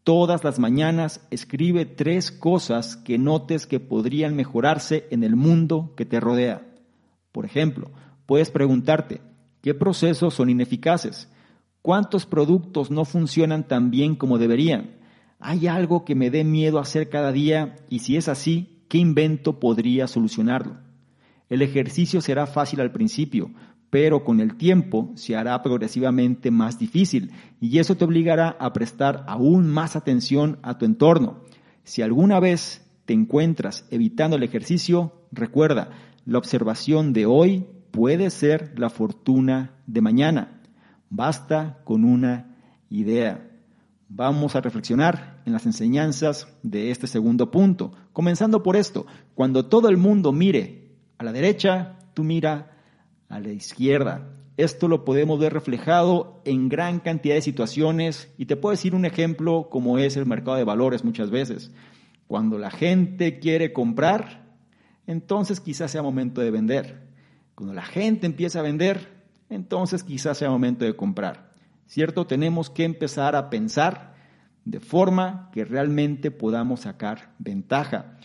Todas 0.04 0.44
las 0.44 0.60
mañanas 0.60 1.26
escribe 1.32 1.86
tres 1.86 2.30
cosas 2.30 2.96
que 2.96 3.18
notes 3.18 3.66
que 3.66 3.80
podrían 3.80 4.36
mejorarse 4.36 5.08
en 5.10 5.24
el 5.24 5.34
mundo 5.34 5.92
que 5.96 6.04
te 6.04 6.20
rodea. 6.20 6.62
Por 7.32 7.46
ejemplo, 7.46 7.90
puedes 8.26 8.52
preguntarte, 8.52 9.22
¿qué 9.60 9.74
procesos 9.74 10.34
son 10.34 10.50
ineficaces? 10.50 11.28
¿Cuántos 11.82 12.26
productos 12.26 12.92
no 12.92 13.04
funcionan 13.04 13.66
tan 13.66 13.90
bien 13.90 14.14
como 14.14 14.38
deberían? 14.38 14.97
¿Hay 15.40 15.68
algo 15.68 16.04
que 16.04 16.14
me 16.14 16.30
dé 16.30 16.42
miedo 16.42 16.78
hacer 16.78 17.08
cada 17.08 17.30
día? 17.30 17.76
Y 17.88 18.00
si 18.00 18.16
es 18.16 18.28
así, 18.28 18.82
¿qué 18.88 18.98
invento 18.98 19.60
podría 19.60 20.08
solucionarlo? 20.08 20.78
El 21.48 21.62
ejercicio 21.62 22.20
será 22.20 22.46
fácil 22.46 22.80
al 22.80 22.92
principio, 22.92 23.50
pero 23.90 24.24
con 24.24 24.40
el 24.40 24.56
tiempo 24.56 25.12
se 25.14 25.36
hará 25.36 25.62
progresivamente 25.62 26.50
más 26.50 26.78
difícil 26.78 27.32
y 27.60 27.78
eso 27.78 27.96
te 27.96 28.04
obligará 28.04 28.56
a 28.58 28.72
prestar 28.72 29.24
aún 29.28 29.68
más 29.68 29.96
atención 29.96 30.58
a 30.62 30.76
tu 30.76 30.84
entorno. 30.84 31.44
Si 31.84 32.02
alguna 32.02 32.40
vez 32.40 32.84
te 33.06 33.14
encuentras 33.14 33.86
evitando 33.90 34.36
el 34.36 34.42
ejercicio, 34.42 35.12
recuerda, 35.32 35.90
la 36.26 36.38
observación 36.38 37.14
de 37.14 37.24
hoy 37.24 37.64
puede 37.90 38.28
ser 38.28 38.78
la 38.78 38.90
fortuna 38.90 39.72
de 39.86 40.02
mañana. 40.02 40.60
Basta 41.08 41.78
con 41.84 42.04
una 42.04 42.56
idea. 42.90 43.47
Vamos 44.10 44.56
a 44.56 44.62
reflexionar 44.62 45.42
en 45.44 45.52
las 45.52 45.66
enseñanzas 45.66 46.48
de 46.62 46.90
este 46.90 47.06
segundo 47.06 47.50
punto. 47.50 47.92
Comenzando 48.14 48.62
por 48.62 48.74
esto, 48.74 49.06
cuando 49.34 49.66
todo 49.66 49.90
el 49.90 49.98
mundo 49.98 50.32
mire 50.32 50.96
a 51.18 51.24
la 51.24 51.32
derecha, 51.32 51.98
tú 52.14 52.24
mira 52.24 52.70
a 53.28 53.38
la 53.38 53.50
izquierda. 53.50 54.30
Esto 54.56 54.88
lo 54.88 55.04
podemos 55.04 55.38
ver 55.38 55.52
reflejado 55.52 56.40
en 56.46 56.70
gran 56.70 57.00
cantidad 57.00 57.34
de 57.34 57.42
situaciones 57.42 58.32
y 58.38 58.46
te 58.46 58.56
puedo 58.56 58.70
decir 58.70 58.94
un 58.94 59.04
ejemplo 59.04 59.68
como 59.70 59.98
es 59.98 60.16
el 60.16 60.24
mercado 60.24 60.56
de 60.56 60.64
valores 60.64 61.04
muchas 61.04 61.30
veces. 61.30 61.70
Cuando 62.26 62.58
la 62.58 62.70
gente 62.70 63.38
quiere 63.38 63.74
comprar, 63.74 64.46
entonces 65.06 65.60
quizás 65.60 65.90
sea 65.90 66.02
momento 66.02 66.40
de 66.40 66.50
vender. 66.50 67.08
Cuando 67.54 67.74
la 67.74 67.84
gente 67.84 68.26
empieza 68.26 68.60
a 68.60 68.62
vender, 68.62 69.06
entonces 69.50 70.02
quizás 70.02 70.38
sea 70.38 70.48
momento 70.48 70.86
de 70.86 70.96
comprar. 70.96 71.47
¿Cierto? 71.88 72.26
Tenemos 72.26 72.70
que 72.70 72.84
empezar 72.84 73.34
a 73.34 73.50
pensar 73.50 74.14
de 74.64 74.78
forma 74.78 75.50
que 75.52 75.64
realmente 75.64 76.30
podamos 76.30 76.80
sacar 76.80 77.34
ventaja. 77.38 78.18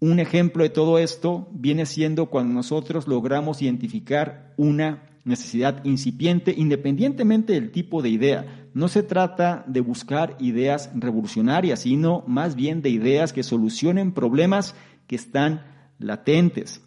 Un 0.00 0.18
ejemplo 0.18 0.62
de 0.62 0.70
todo 0.70 0.98
esto 0.98 1.48
viene 1.52 1.86
siendo 1.86 2.26
cuando 2.26 2.54
nosotros 2.54 3.06
logramos 3.06 3.62
identificar 3.62 4.52
una 4.56 5.02
necesidad 5.24 5.84
incipiente 5.84 6.54
independientemente 6.56 7.52
del 7.52 7.70
tipo 7.70 8.00
de 8.00 8.08
idea. 8.08 8.68
No 8.74 8.88
se 8.88 9.02
trata 9.02 9.64
de 9.66 9.80
buscar 9.80 10.36
ideas 10.38 10.90
revolucionarias, 10.94 11.80
sino 11.80 12.24
más 12.26 12.56
bien 12.56 12.80
de 12.80 12.90
ideas 12.90 13.32
que 13.32 13.42
solucionen 13.42 14.12
problemas 14.12 14.74
que 15.06 15.16
están 15.16 15.64
latentes. 15.98 16.82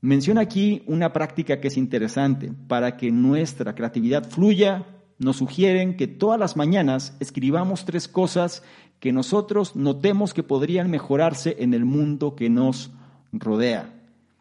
Menciona 0.00 0.42
aquí 0.42 0.82
una 0.86 1.12
práctica 1.12 1.60
que 1.60 1.68
es 1.68 1.76
interesante 1.76 2.52
para 2.68 2.96
que 2.96 3.10
nuestra 3.10 3.74
creatividad 3.74 4.28
fluya, 4.28 4.84
nos 5.18 5.36
sugieren 5.36 5.96
que 5.96 6.06
todas 6.06 6.38
las 6.38 6.56
mañanas 6.56 7.16
escribamos 7.20 7.84
tres 7.84 8.08
cosas 8.08 8.62
que 9.00 9.12
nosotros 9.12 9.76
notemos 9.76 10.34
que 10.34 10.42
podrían 10.42 10.90
mejorarse 10.90 11.56
en 11.60 11.74
el 11.74 11.84
mundo 11.84 12.34
que 12.34 12.50
nos 12.50 12.90
rodea. 13.32 13.94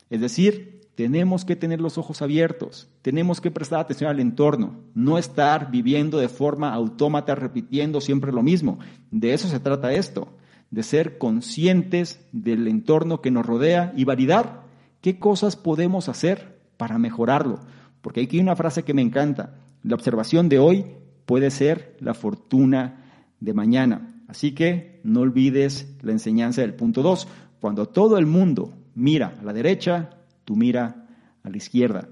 Es 0.09 0.21
decir, 0.21 0.81
tenemos 0.95 1.45
que 1.45 1.55
tener 1.55 1.79
los 1.79 1.97
ojos 1.97 2.21
abiertos, 2.21 2.89
tenemos 3.03 3.39
que 3.39 3.51
prestar 3.51 3.79
atención 3.79 4.09
al 4.09 4.19
entorno, 4.19 4.77
no 4.95 5.19
estar 5.19 5.69
viviendo 5.69 6.17
de 6.17 6.29
forma 6.29 6.73
autómata 6.73 7.35
repitiendo 7.35 8.01
siempre 8.01 8.31
lo 8.31 8.41
mismo. 8.41 8.79
De 9.11 9.33
eso 9.33 9.47
se 9.47 9.59
trata 9.59 9.93
esto, 9.93 10.27
de 10.71 10.81
ser 10.83 11.19
conscientes 11.19 12.25
del 12.31 12.67
entorno 12.67 13.21
que 13.21 13.29
nos 13.29 13.45
rodea 13.45 13.93
y 13.95 14.05
validar 14.05 14.63
qué 15.01 15.19
cosas 15.19 15.55
podemos 15.55 16.09
hacer 16.09 16.57
para 16.77 16.97
mejorarlo. 16.97 17.59
Porque 18.01 18.21
aquí 18.21 18.37
hay 18.37 18.43
una 18.43 18.55
frase 18.55 18.83
que 18.83 18.95
me 18.95 19.01
encanta, 19.03 19.53
la 19.87 19.95
observación 19.95 20.49
de 20.49 20.59
hoy 20.59 20.85
puede 21.25 21.49
ser 21.49 21.95
la 21.99 22.13
fortuna 22.13 23.05
de 23.39 23.53
mañana. 23.53 24.21
Así 24.27 24.53
que 24.53 24.99
no 25.03 25.21
olvides 25.21 25.95
la 26.01 26.11
enseñanza 26.11 26.61
del 26.61 26.73
punto 26.73 27.01
2. 27.01 27.27
Cuando 27.61 27.87
todo 27.87 28.17
el 28.17 28.25
mundo 28.25 28.73
mira 28.95 29.37
a 29.39 29.43
la 29.43 29.53
derecha, 29.53 30.09
tú 30.43 30.55
mira 30.55 31.07
a 31.43 31.49
la 31.49 31.57
izquierda. 31.57 32.09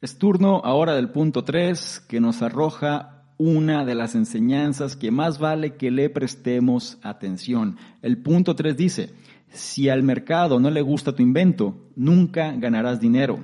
Es 0.00 0.18
turno 0.18 0.60
ahora 0.64 0.94
del 0.94 1.10
punto 1.10 1.44
3 1.44 2.04
que 2.08 2.20
nos 2.20 2.42
arroja 2.42 3.24
una 3.36 3.84
de 3.84 3.94
las 3.94 4.14
enseñanzas 4.14 4.96
que 4.96 5.10
más 5.10 5.38
vale 5.38 5.76
que 5.76 5.90
le 5.90 6.08
prestemos 6.08 6.98
atención. 7.02 7.76
El 8.00 8.18
punto 8.18 8.54
3 8.54 8.76
dice, 8.76 9.14
si 9.48 9.88
al 9.88 10.02
mercado 10.02 10.60
no 10.60 10.70
le 10.70 10.82
gusta 10.82 11.14
tu 11.14 11.22
invento, 11.22 11.90
nunca 11.96 12.52
ganarás 12.52 13.00
dinero. 13.00 13.40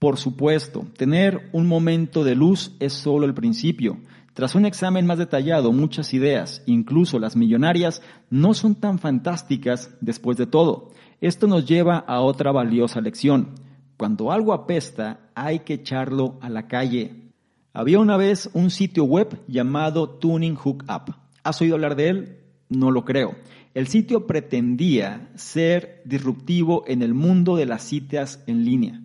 Por 0.00 0.16
supuesto, 0.16 0.86
tener 0.96 1.50
un 1.52 1.66
momento 1.66 2.24
de 2.24 2.34
luz 2.34 2.74
es 2.80 2.94
solo 2.94 3.26
el 3.26 3.34
principio. 3.34 3.98
Tras 4.32 4.54
un 4.54 4.64
examen 4.64 5.04
más 5.04 5.18
detallado, 5.18 5.72
muchas 5.72 6.14
ideas, 6.14 6.62
incluso 6.64 7.18
las 7.18 7.36
millonarias, 7.36 8.00
no 8.30 8.54
son 8.54 8.76
tan 8.76 8.98
fantásticas 8.98 9.94
después 10.00 10.38
de 10.38 10.46
todo. 10.46 10.88
Esto 11.20 11.46
nos 11.46 11.66
lleva 11.66 11.98
a 11.98 12.22
otra 12.22 12.50
valiosa 12.50 13.02
lección. 13.02 13.54
cuando 13.98 14.32
algo 14.32 14.54
apesta 14.54 15.20
hay 15.34 15.58
que 15.58 15.74
echarlo 15.74 16.38
a 16.40 16.48
la 16.48 16.66
calle. 16.66 17.34
Había 17.74 17.98
una 17.98 18.16
vez 18.16 18.48
un 18.54 18.70
sitio 18.70 19.04
web 19.04 19.42
llamado 19.46 20.08
Tuning 20.08 20.56
Hookup. 20.56 21.14
¿Has 21.44 21.60
oído 21.60 21.74
hablar 21.74 21.96
de 21.96 22.08
él? 22.08 22.38
No 22.70 22.90
lo 22.90 23.04
creo. 23.04 23.34
El 23.74 23.86
sitio 23.88 24.26
pretendía 24.26 25.30
ser 25.34 26.00
disruptivo 26.06 26.84
en 26.86 27.02
el 27.02 27.12
mundo 27.12 27.56
de 27.56 27.66
las 27.66 27.82
citas 27.82 28.42
en 28.46 28.64
línea, 28.64 29.02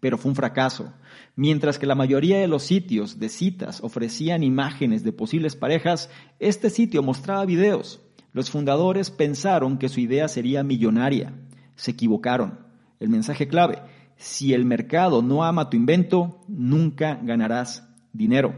pero 0.00 0.18
fue 0.18 0.30
un 0.30 0.36
fracaso. 0.36 0.92
Mientras 1.34 1.78
que 1.78 1.86
la 1.86 1.94
mayoría 1.94 2.38
de 2.38 2.48
los 2.48 2.62
sitios 2.62 3.18
de 3.18 3.28
citas 3.28 3.80
ofrecían 3.82 4.42
imágenes 4.42 5.04
de 5.04 5.12
posibles 5.12 5.56
parejas, 5.56 6.10
este 6.38 6.70
sitio 6.70 7.02
mostraba 7.02 7.44
videos. 7.44 8.00
Los 8.32 8.50
fundadores 8.50 9.10
pensaron 9.10 9.78
que 9.78 9.88
su 9.88 10.00
idea 10.00 10.28
sería 10.28 10.62
millonaria. 10.62 11.32
Se 11.74 11.92
equivocaron. 11.92 12.60
El 13.00 13.08
mensaje 13.08 13.48
clave, 13.48 13.82
si 14.16 14.54
el 14.54 14.64
mercado 14.64 15.22
no 15.22 15.44
ama 15.44 15.70
tu 15.70 15.76
invento, 15.76 16.40
nunca 16.48 17.18
ganarás 17.22 17.88
dinero. 18.12 18.54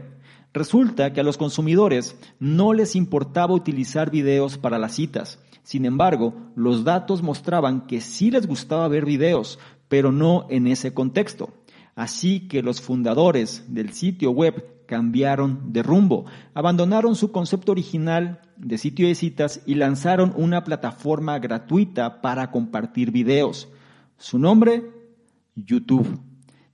Resulta 0.53 1.13
que 1.13 1.19
a 1.19 1.23
los 1.23 1.37
consumidores 1.37 2.17
no 2.39 2.73
les 2.73 2.95
importaba 2.95 3.53
utilizar 3.53 4.09
videos 4.09 4.57
para 4.57 4.79
las 4.79 4.95
citas. 4.95 5.39
Sin 5.63 5.85
embargo, 5.85 6.33
los 6.55 6.83
datos 6.83 7.21
mostraban 7.21 7.85
que 7.85 8.01
sí 8.01 8.31
les 8.31 8.47
gustaba 8.47 8.87
ver 8.87 9.05
videos, 9.05 9.59
pero 9.89 10.13
no 10.13 10.47
en 10.49 10.67
ese 10.67 10.93
contexto. 10.93 11.49
Así 11.95 12.47
que 12.47 12.63
los 12.63 12.79
fundadores 12.79 13.65
del 13.67 13.91
sitio 13.91 14.31
web 14.31 14.85
cambiaron 14.85 15.73
de 15.73 15.83
rumbo, 15.83 16.25
abandonaron 16.53 17.15
su 17.15 17.31
concepto 17.31 17.73
original 17.73 18.41
de 18.57 18.77
sitio 18.77 19.07
de 19.07 19.15
citas 19.15 19.61
y 19.65 19.75
lanzaron 19.75 20.33
una 20.35 20.63
plataforma 20.63 21.37
gratuita 21.39 22.21
para 22.21 22.51
compartir 22.51 23.11
videos. 23.11 23.67
Su 24.17 24.39
nombre, 24.39 24.83
YouTube. 25.55 26.19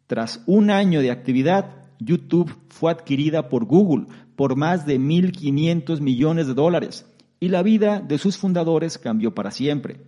Tras 0.08 0.44
un 0.46 0.70
año 0.70 1.02
de 1.02 1.12
actividad, 1.12 1.72
YouTube 2.00 2.56
fue 2.70 2.92
adquirida 2.92 3.50
por 3.50 3.66
Google 3.66 4.06
por 4.36 4.56
más 4.56 4.86
de 4.86 5.00
1.500 5.00 6.00
millones 6.02 6.48
de 6.48 6.54
dólares 6.54 7.06
y 7.40 7.50
la 7.50 7.64
vida 7.64 8.00
de 8.00 8.18
sus 8.18 8.38
fundadores 8.38 8.98
cambió 8.98 9.34
para 9.34 9.52
siempre. 9.52 10.02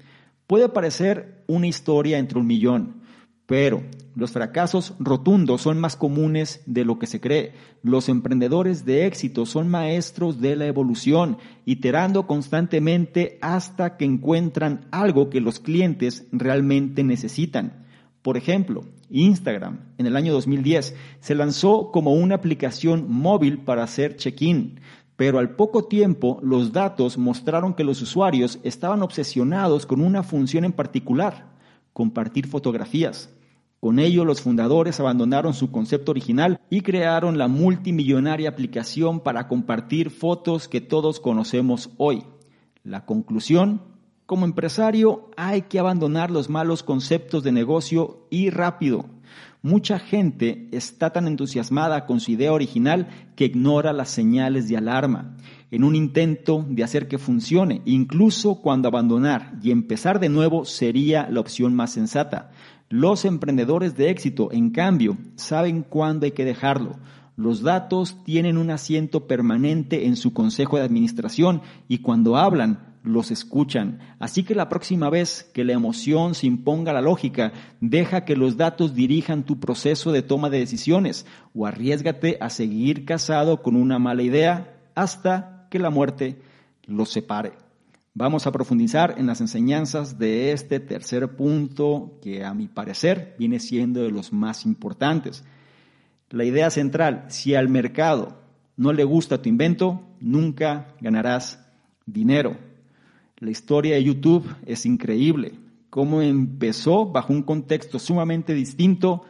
Puede 0.47 0.69
parecer 0.69 1.43
una 1.47 1.67
historia 1.67 2.17
entre 2.17 2.39
un 2.39 2.47
millón, 2.47 3.01
pero 3.45 3.83
los 4.15 4.31
fracasos 4.31 4.93
rotundos 4.97 5.61
son 5.61 5.77
más 5.77 5.97
comunes 5.97 6.63
de 6.65 6.85
lo 6.85 6.99
que 6.99 7.05
se 7.05 7.19
cree. 7.19 7.51
Los 7.83 8.07
emprendedores 8.07 8.85
de 8.85 9.05
éxito 9.05 9.45
son 9.45 9.67
maestros 9.67 10.39
de 10.39 10.55
la 10.55 10.65
evolución, 10.65 11.37
iterando 11.65 12.27
constantemente 12.27 13.37
hasta 13.41 13.97
que 13.97 14.05
encuentran 14.05 14.87
algo 14.89 15.29
que 15.29 15.41
los 15.41 15.59
clientes 15.59 16.25
realmente 16.31 17.03
necesitan. 17.03 17.85
Por 18.21 18.37
ejemplo, 18.37 18.85
Instagram 19.09 19.93
en 19.97 20.07
el 20.07 20.15
año 20.15 20.33
2010 20.33 20.95
se 21.19 21.35
lanzó 21.35 21.91
como 21.91 22.13
una 22.13 22.35
aplicación 22.35 23.05
móvil 23.09 23.59
para 23.59 23.83
hacer 23.83 24.15
check-in, 24.15 24.79
pero 25.17 25.39
al 25.39 25.55
poco 25.55 25.85
tiempo 25.85 26.39
los 26.41 26.71
datos 26.71 27.17
mostraron 27.17 27.73
que 27.73 27.83
los 27.83 28.01
usuarios 28.01 28.59
estaban 28.63 29.01
obsesionados 29.01 29.85
con 29.85 29.99
una 29.99 30.23
función 30.23 30.63
en 30.63 30.71
particular, 30.71 31.47
compartir 31.91 32.47
fotografías. 32.47 33.33
Con 33.79 33.99
ello, 33.99 34.25
los 34.25 34.41
fundadores 34.41 34.99
abandonaron 34.99 35.53
su 35.53 35.71
concepto 35.71 36.11
original 36.11 36.61
y 36.69 36.81
crearon 36.81 37.37
la 37.37 37.47
multimillonaria 37.47 38.49
aplicación 38.49 39.19
para 39.19 39.47
compartir 39.47 40.09
fotos 40.09 40.67
que 40.67 40.81
todos 40.81 41.19
conocemos 41.19 41.89
hoy. 41.97 42.23
La 42.83 43.05
conclusión, 43.05 43.81
como 44.27 44.45
empresario 44.45 45.31
hay 45.35 45.63
que 45.63 45.79
abandonar 45.79 46.31
los 46.31 46.49
malos 46.49 46.83
conceptos 46.83 47.43
de 47.43 47.51
negocio 47.51 48.27
y 48.29 48.49
rápido. 48.49 49.05
Mucha 49.63 49.97
gente 49.97 50.69
está 50.71 51.09
tan 51.09 51.27
entusiasmada 51.27 52.05
con 52.05 52.19
su 52.19 52.31
idea 52.31 52.53
original 52.53 53.07
que 53.35 53.45
ignora 53.45 53.91
las 53.91 54.09
señales 54.09 54.69
de 54.69 54.77
alarma. 54.77 55.35
En 55.71 55.83
un 55.83 55.95
intento 55.95 56.63
de 56.69 56.83
hacer 56.83 57.07
que 57.07 57.17
funcione, 57.17 57.81
incluso 57.85 58.61
cuando 58.61 58.87
abandonar 58.87 59.53
y 59.61 59.71
empezar 59.71 60.19
de 60.19 60.29
nuevo 60.29 60.63
sería 60.63 61.27
la 61.29 61.39
opción 61.39 61.75
más 61.75 61.91
sensata. 61.91 62.51
Los 62.89 63.25
emprendedores 63.25 63.97
de 63.97 64.09
éxito, 64.09 64.49
en 64.51 64.69
cambio, 64.69 65.17
saben 65.35 65.83
cuándo 65.83 66.25
hay 66.25 66.31
que 66.31 66.45
dejarlo. 66.45 66.95
Los 67.35 67.61
datos 67.61 68.23
tienen 68.23 68.57
un 68.57 68.69
asiento 68.69 69.27
permanente 69.27 70.05
en 70.05 70.15
su 70.15 70.33
consejo 70.33 70.77
de 70.77 70.83
administración 70.83 71.61
y 71.87 71.97
cuando 71.97 72.37
hablan, 72.37 72.95
los 73.07 73.31
escuchan. 73.31 73.99
Así 74.19 74.43
que 74.43 74.55
la 74.55 74.69
próxima 74.69 75.09
vez 75.09 75.49
que 75.53 75.63
la 75.63 75.73
emoción 75.73 76.35
se 76.35 76.47
imponga 76.47 76.91
a 76.91 76.93
la 76.93 77.01
lógica, 77.01 77.53
deja 77.81 78.25
que 78.25 78.35
los 78.35 78.57
datos 78.57 78.93
dirijan 78.93 79.43
tu 79.43 79.59
proceso 79.59 80.11
de 80.11 80.21
toma 80.21 80.49
de 80.49 80.59
decisiones 80.59 81.25
o 81.53 81.65
arriesgate 81.65 82.37
a 82.41 82.49
seguir 82.49 83.05
casado 83.05 83.61
con 83.61 83.75
una 83.75 83.99
mala 83.99 84.23
idea 84.23 84.77
hasta 84.95 85.67
que 85.69 85.79
la 85.79 85.89
muerte 85.89 86.37
los 86.85 87.09
separe. 87.09 87.53
Vamos 88.13 88.47
a 88.47 88.51
profundizar 88.51 89.13
en 89.19 89.27
las 89.27 89.41
enseñanzas 89.41 90.17
de 90.17 90.51
este 90.51 90.79
tercer 90.79 91.35
punto 91.35 92.17
que 92.21 92.43
a 92.43 92.55
mi 92.55 92.67
parecer 92.67 93.35
viene 93.37 93.59
siendo 93.59 94.01
de 94.01 94.09
los 94.09 94.33
más 94.33 94.65
importantes. 94.65 95.43
La 96.31 96.43
idea 96.43 96.71
central, 96.71 97.25
si 97.27 97.53
al 97.53 97.69
mercado 97.69 98.41
no 98.75 98.91
le 98.91 99.03
gusta 99.03 99.41
tu 99.41 99.49
invento, 99.49 100.01
nunca 100.19 100.95
ganarás 100.99 101.63
dinero. 102.07 102.57
La 103.39 103.51
historia 103.51 103.95
de 103.95 104.03
YouTube 104.03 104.47
es 104.65 104.85
increíble, 104.85 105.53
cómo 105.91 106.21
empezó 106.21 107.05
bajo 107.05 107.33
un 107.33 107.43
contexto 107.43 107.99
sumamente 107.99 108.53
distinto, 108.53 109.21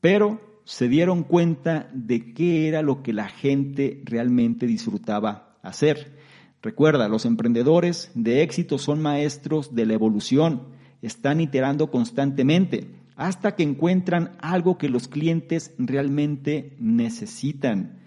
pero 0.00 0.40
se 0.64 0.88
dieron 0.88 1.24
cuenta 1.24 1.90
de 1.92 2.32
qué 2.32 2.68
era 2.68 2.80
lo 2.80 3.02
que 3.02 3.12
la 3.12 3.28
gente 3.28 4.00
realmente 4.04 4.66
disfrutaba 4.66 5.58
hacer. 5.62 6.18
Recuerda, 6.62 7.08
los 7.08 7.24
emprendedores 7.24 8.10
de 8.14 8.42
éxito 8.42 8.78
son 8.78 9.02
maestros 9.02 9.74
de 9.74 9.86
la 9.86 9.94
evolución, 9.94 10.68
están 11.02 11.40
iterando 11.40 11.90
constantemente 11.90 12.88
hasta 13.16 13.56
que 13.56 13.62
encuentran 13.62 14.36
algo 14.40 14.78
que 14.78 14.88
los 14.88 15.08
clientes 15.08 15.74
realmente 15.76 16.76
necesitan. 16.78 17.98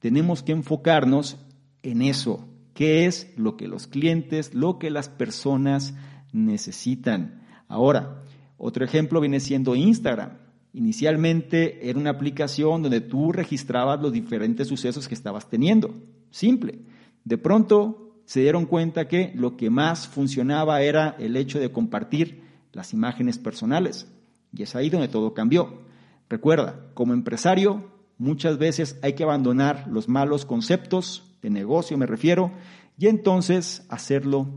Tenemos 0.00 0.42
que 0.42 0.52
enfocarnos 0.52 1.38
en 1.82 2.02
eso, 2.02 2.47
qué 2.78 3.06
es 3.06 3.32
lo 3.36 3.56
que 3.56 3.66
los 3.66 3.88
clientes, 3.88 4.54
lo 4.54 4.78
que 4.78 4.90
las 4.90 5.08
personas 5.08 5.96
necesitan. 6.32 7.42
Ahora, 7.66 8.22
otro 8.56 8.84
ejemplo 8.84 9.20
viene 9.20 9.40
siendo 9.40 9.74
Instagram. 9.74 10.38
Inicialmente 10.72 11.90
era 11.90 11.98
una 11.98 12.10
aplicación 12.10 12.84
donde 12.84 13.00
tú 13.00 13.32
registrabas 13.32 14.00
los 14.00 14.12
diferentes 14.12 14.68
sucesos 14.68 15.08
que 15.08 15.16
estabas 15.16 15.50
teniendo. 15.50 15.92
Simple. 16.30 16.78
De 17.24 17.36
pronto 17.36 18.20
se 18.26 18.42
dieron 18.42 18.64
cuenta 18.64 19.08
que 19.08 19.32
lo 19.34 19.56
que 19.56 19.70
más 19.70 20.06
funcionaba 20.06 20.80
era 20.80 21.16
el 21.18 21.36
hecho 21.36 21.58
de 21.58 21.72
compartir 21.72 22.44
las 22.72 22.92
imágenes 22.92 23.38
personales. 23.38 24.06
Y 24.52 24.62
es 24.62 24.76
ahí 24.76 24.88
donde 24.88 25.08
todo 25.08 25.34
cambió. 25.34 25.82
Recuerda, 26.28 26.92
como 26.94 27.12
empresario, 27.12 27.90
muchas 28.18 28.58
veces 28.58 28.98
hay 29.02 29.14
que 29.14 29.22
abandonar 29.22 29.86
los 29.90 30.08
malos 30.08 30.44
conceptos 30.44 31.24
de 31.40 31.50
negocio, 31.50 31.96
me 31.96 32.06
refiero, 32.06 32.52
y 32.98 33.06
entonces 33.06 33.86
hacerlo 33.88 34.48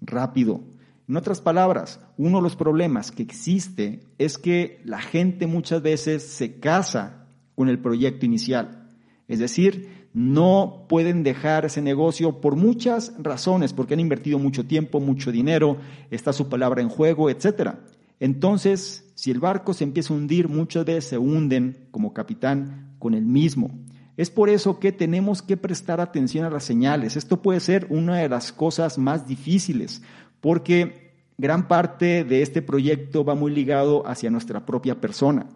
rápido. 0.00 0.62
En 1.06 1.16
otras 1.16 1.40
palabras, 1.40 2.00
uno 2.16 2.38
de 2.38 2.42
los 2.42 2.56
problemas 2.56 3.10
que 3.10 3.22
existe 3.22 4.00
es 4.18 4.38
que 4.38 4.80
la 4.84 5.00
gente 5.00 5.46
muchas 5.46 5.82
veces 5.82 6.26
se 6.26 6.58
casa 6.60 7.26
con 7.54 7.68
el 7.68 7.78
proyecto 7.78 8.26
inicial. 8.26 8.88
Es 9.28 9.38
decir, 9.38 10.08
no 10.12 10.86
pueden 10.88 11.22
dejar 11.22 11.64
ese 11.64 11.82
negocio 11.82 12.40
por 12.40 12.56
muchas 12.56 13.12
razones, 13.18 13.72
porque 13.72 13.94
han 13.94 14.00
invertido 14.00 14.38
mucho 14.38 14.66
tiempo, 14.66 14.98
mucho 14.98 15.30
dinero, 15.30 15.76
está 16.10 16.32
su 16.32 16.48
palabra 16.48 16.80
en 16.80 16.88
juego, 16.88 17.28
etc. 17.28 17.74
Entonces, 18.18 19.12
si 19.14 19.30
el 19.30 19.40
barco 19.40 19.74
se 19.74 19.84
empieza 19.84 20.14
a 20.14 20.16
hundir, 20.16 20.48
muchas 20.48 20.84
veces 20.84 21.04
se 21.06 21.18
hunden 21.18 21.88
como 21.90 22.12
capitán 22.12 22.89
con 23.00 23.14
el 23.14 23.24
mismo. 23.24 23.72
Es 24.16 24.30
por 24.30 24.48
eso 24.48 24.78
que 24.78 24.92
tenemos 24.92 25.42
que 25.42 25.56
prestar 25.56 26.00
atención 26.00 26.44
a 26.44 26.50
las 26.50 26.62
señales. 26.62 27.16
Esto 27.16 27.42
puede 27.42 27.58
ser 27.58 27.88
una 27.90 28.18
de 28.18 28.28
las 28.28 28.52
cosas 28.52 28.98
más 28.98 29.26
difíciles, 29.26 30.02
porque 30.40 31.14
gran 31.38 31.66
parte 31.66 32.22
de 32.22 32.42
este 32.42 32.62
proyecto 32.62 33.24
va 33.24 33.34
muy 33.34 33.50
ligado 33.50 34.06
hacia 34.06 34.30
nuestra 34.30 34.64
propia 34.66 35.00
persona. 35.00 35.46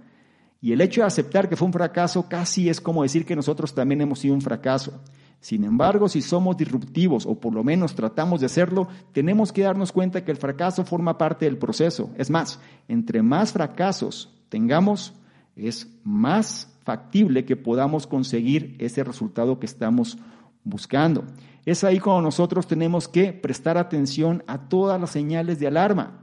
Y 0.62 0.72
el 0.72 0.80
hecho 0.80 1.02
de 1.02 1.06
aceptar 1.06 1.48
que 1.48 1.56
fue 1.56 1.66
un 1.66 1.74
fracaso 1.74 2.26
casi 2.26 2.70
es 2.70 2.80
como 2.80 3.02
decir 3.02 3.26
que 3.26 3.36
nosotros 3.36 3.74
también 3.74 4.00
hemos 4.00 4.20
sido 4.20 4.34
un 4.34 4.40
fracaso. 4.40 4.98
Sin 5.40 5.62
embargo, 5.64 6.08
si 6.08 6.22
somos 6.22 6.56
disruptivos 6.56 7.26
o 7.26 7.38
por 7.38 7.52
lo 7.52 7.62
menos 7.62 7.94
tratamos 7.94 8.40
de 8.40 8.46
hacerlo, 8.46 8.88
tenemos 9.12 9.52
que 9.52 9.60
darnos 9.60 9.92
cuenta 9.92 10.24
que 10.24 10.30
el 10.30 10.38
fracaso 10.38 10.86
forma 10.86 11.18
parte 11.18 11.44
del 11.44 11.58
proceso. 11.58 12.08
Es 12.16 12.30
más, 12.30 12.60
entre 12.88 13.20
más 13.20 13.52
fracasos 13.52 14.34
tengamos, 14.48 15.12
es 15.54 15.86
más 16.02 16.73
factible 16.84 17.44
que 17.44 17.56
podamos 17.56 18.06
conseguir 18.06 18.76
ese 18.78 19.02
resultado 19.02 19.58
que 19.58 19.66
estamos 19.66 20.18
buscando. 20.62 21.24
Es 21.64 21.82
ahí 21.82 21.98
cuando 21.98 22.22
nosotros 22.22 22.66
tenemos 22.66 23.08
que 23.08 23.32
prestar 23.32 23.78
atención 23.78 24.42
a 24.46 24.68
todas 24.68 25.00
las 25.00 25.10
señales 25.10 25.58
de 25.58 25.66
alarma 25.66 26.20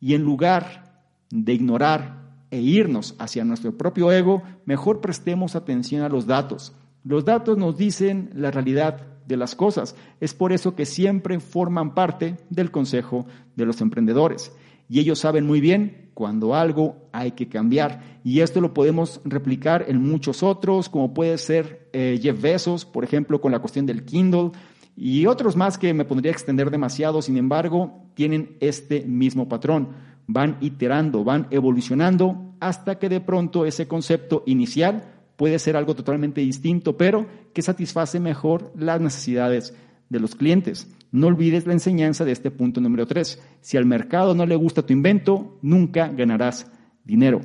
y 0.00 0.14
en 0.14 0.22
lugar 0.22 1.02
de 1.30 1.54
ignorar 1.54 2.22
e 2.50 2.60
irnos 2.60 3.16
hacia 3.18 3.44
nuestro 3.44 3.76
propio 3.76 4.12
ego, 4.12 4.42
mejor 4.66 5.00
prestemos 5.00 5.56
atención 5.56 6.02
a 6.02 6.08
los 6.08 6.26
datos. 6.26 6.72
Los 7.02 7.24
datos 7.24 7.58
nos 7.58 7.76
dicen 7.76 8.30
la 8.34 8.50
realidad 8.50 9.06
de 9.26 9.36
las 9.36 9.54
cosas. 9.54 9.96
Es 10.20 10.34
por 10.34 10.52
eso 10.52 10.74
que 10.74 10.86
siempre 10.86 11.40
forman 11.40 11.94
parte 11.94 12.36
del 12.50 12.70
consejo 12.70 13.26
de 13.56 13.66
los 13.66 13.80
emprendedores. 13.80 14.52
Y 14.88 15.00
ellos 15.00 15.18
saben 15.18 15.46
muy 15.46 15.60
bien 15.60 16.03
cuando 16.14 16.54
algo 16.54 16.96
hay 17.12 17.32
que 17.32 17.48
cambiar. 17.48 18.20
Y 18.24 18.40
esto 18.40 18.60
lo 18.60 18.72
podemos 18.72 19.20
replicar 19.24 19.84
en 19.88 20.00
muchos 20.00 20.42
otros, 20.42 20.88
como 20.88 21.12
puede 21.12 21.36
ser 21.38 21.88
eh, 21.92 22.18
Jeff 22.22 22.40
Bezos, 22.40 22.84
por 22.84 23.04
ejemplo, 23.04 23.40
con 23.40 23.52
la 23.52 23.58
cuestión 23.58 23.84
del 23.84 24.04
Kindle, 24.04 24.52
y 24.96 25.26
otros 25.26 25.56
más 25.56 25.76
que 25.76 25.92
me 25.92 26.04
pondría 26.04 26.30
a 26.30 26.34
extender 26.34 26.70
demasiado, 26.70 27.20
sin 27.20 27.36
embargo, 27.36 28.04
tienen 28.14 28.56
este 28.60 29.02
mismo 29.02 29.48
patrón. 29.48 29.88
Van 30.26 30.56
iterando, 30.60 31.24
van 31.24 31.48
evolucionando 31.50 32.54
hasta 32.60 32.98
que 32.98 33.08
de 33.08 33.20
pronto 33.20 33.66
ese 33.66 33.88
concepto 33.88 34.42
inicial 34.46 35.04
puede 35.36 35.58
ser 35.58 35.76
algo 35.76 35.94
totalmente 35.94 36.40
distinto, 36.40 36.96
pero 36.96 37.26
que 37.52 37.60
satisface 37.60 38.20
mejor 38.20 38.72
las 38.76 39.00
necesidades 39.00 39.74
de 40.08 40.20
los 40.20 40.34
clientes. 40.36 40.88
No 41.14 41.28
olvides 41.28 41.64
la 41.64 41.74
enseñanza 41.74 42.24
de 42.24 42.32
este 42.32 42.50
punto 42.50 42.80
número 42.80 43.06
3. 43.06 43.40
Si 43.60 43.76
al 43.76 43.86
mercado 43.86 44.34
no 44.34 44.46
le 44.46 44.56
gusta 44.56 44.84
tu 44.84 44.92
invento, 44.92 45.60
nunca 45.62 46.08
ganarás 46.08 46.66
dinero. 47.04 47.40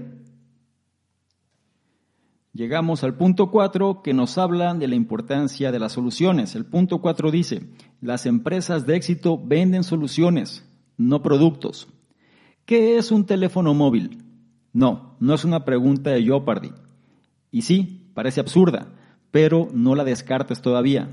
Llegamos 2.51 3.03
al 3.03 3.13
punto 3.13 3.51
4 3.51 4.01
que 4.01 4.11
nos 4.15 4.39
habla 4.39 4.73
de 4.73 4.87
la 4.87 4.95
importancia 4.95 5.71
de 5.71 5.77
las 5.77 5.91
soluciones. 5.91 6.55
El 6.55 6.65
punto 6.65 6.99
4 6.99 7.29
dice, 7.29 7.69
las 8.01 8.25
empresas 8.25 8.87
de 8.87 8.95
éxito 8.95 9.39
venden 9.39 9.83
soluciones, 9.83 10.67
no 10.97 11.21
productos. 11.21 11.89
¿Qué 12.65 12.97
es 12.97 13.11
un 13.11 13.27
teléfono 13.27 13.75
móvil? 13.75 14.23
No, 14.73 15.15
no 15.19 15.35
es 15.35 15.45
una 15.45 15.63
pregunta 15.63 16.09
de 16.09 16.23
Jeopardy. 16.23 16.71
Y 17.51 17.61
sí, 17.61 18.09
parece 18.15 18.39
absurda, 18.39 18.87
pero 19.29 19.67
no 19.71 19.93
la 19.93 20.05
descartes 20.05 20.59
todavía. 20.59 21.11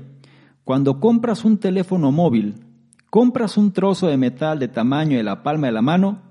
Cuando 0.67 0.99
compras 0.99 1.45
un 1.45 1.59
teléfono 1.59 2.11
móvil, 2.11 2.55
¿compras 3.09 3.55
un 3.55 3.71
trozo 3.71 4.07
de 4.07 4.17
metal 4.17 4.59
de 4.59 4.67
tamaño 4.67 5.15
de 5.15 5.23
la 5.23 5.41
palma 5.41 5.67
de 5.67 5.71
la 5.71 5.81
mano 5.81 6.21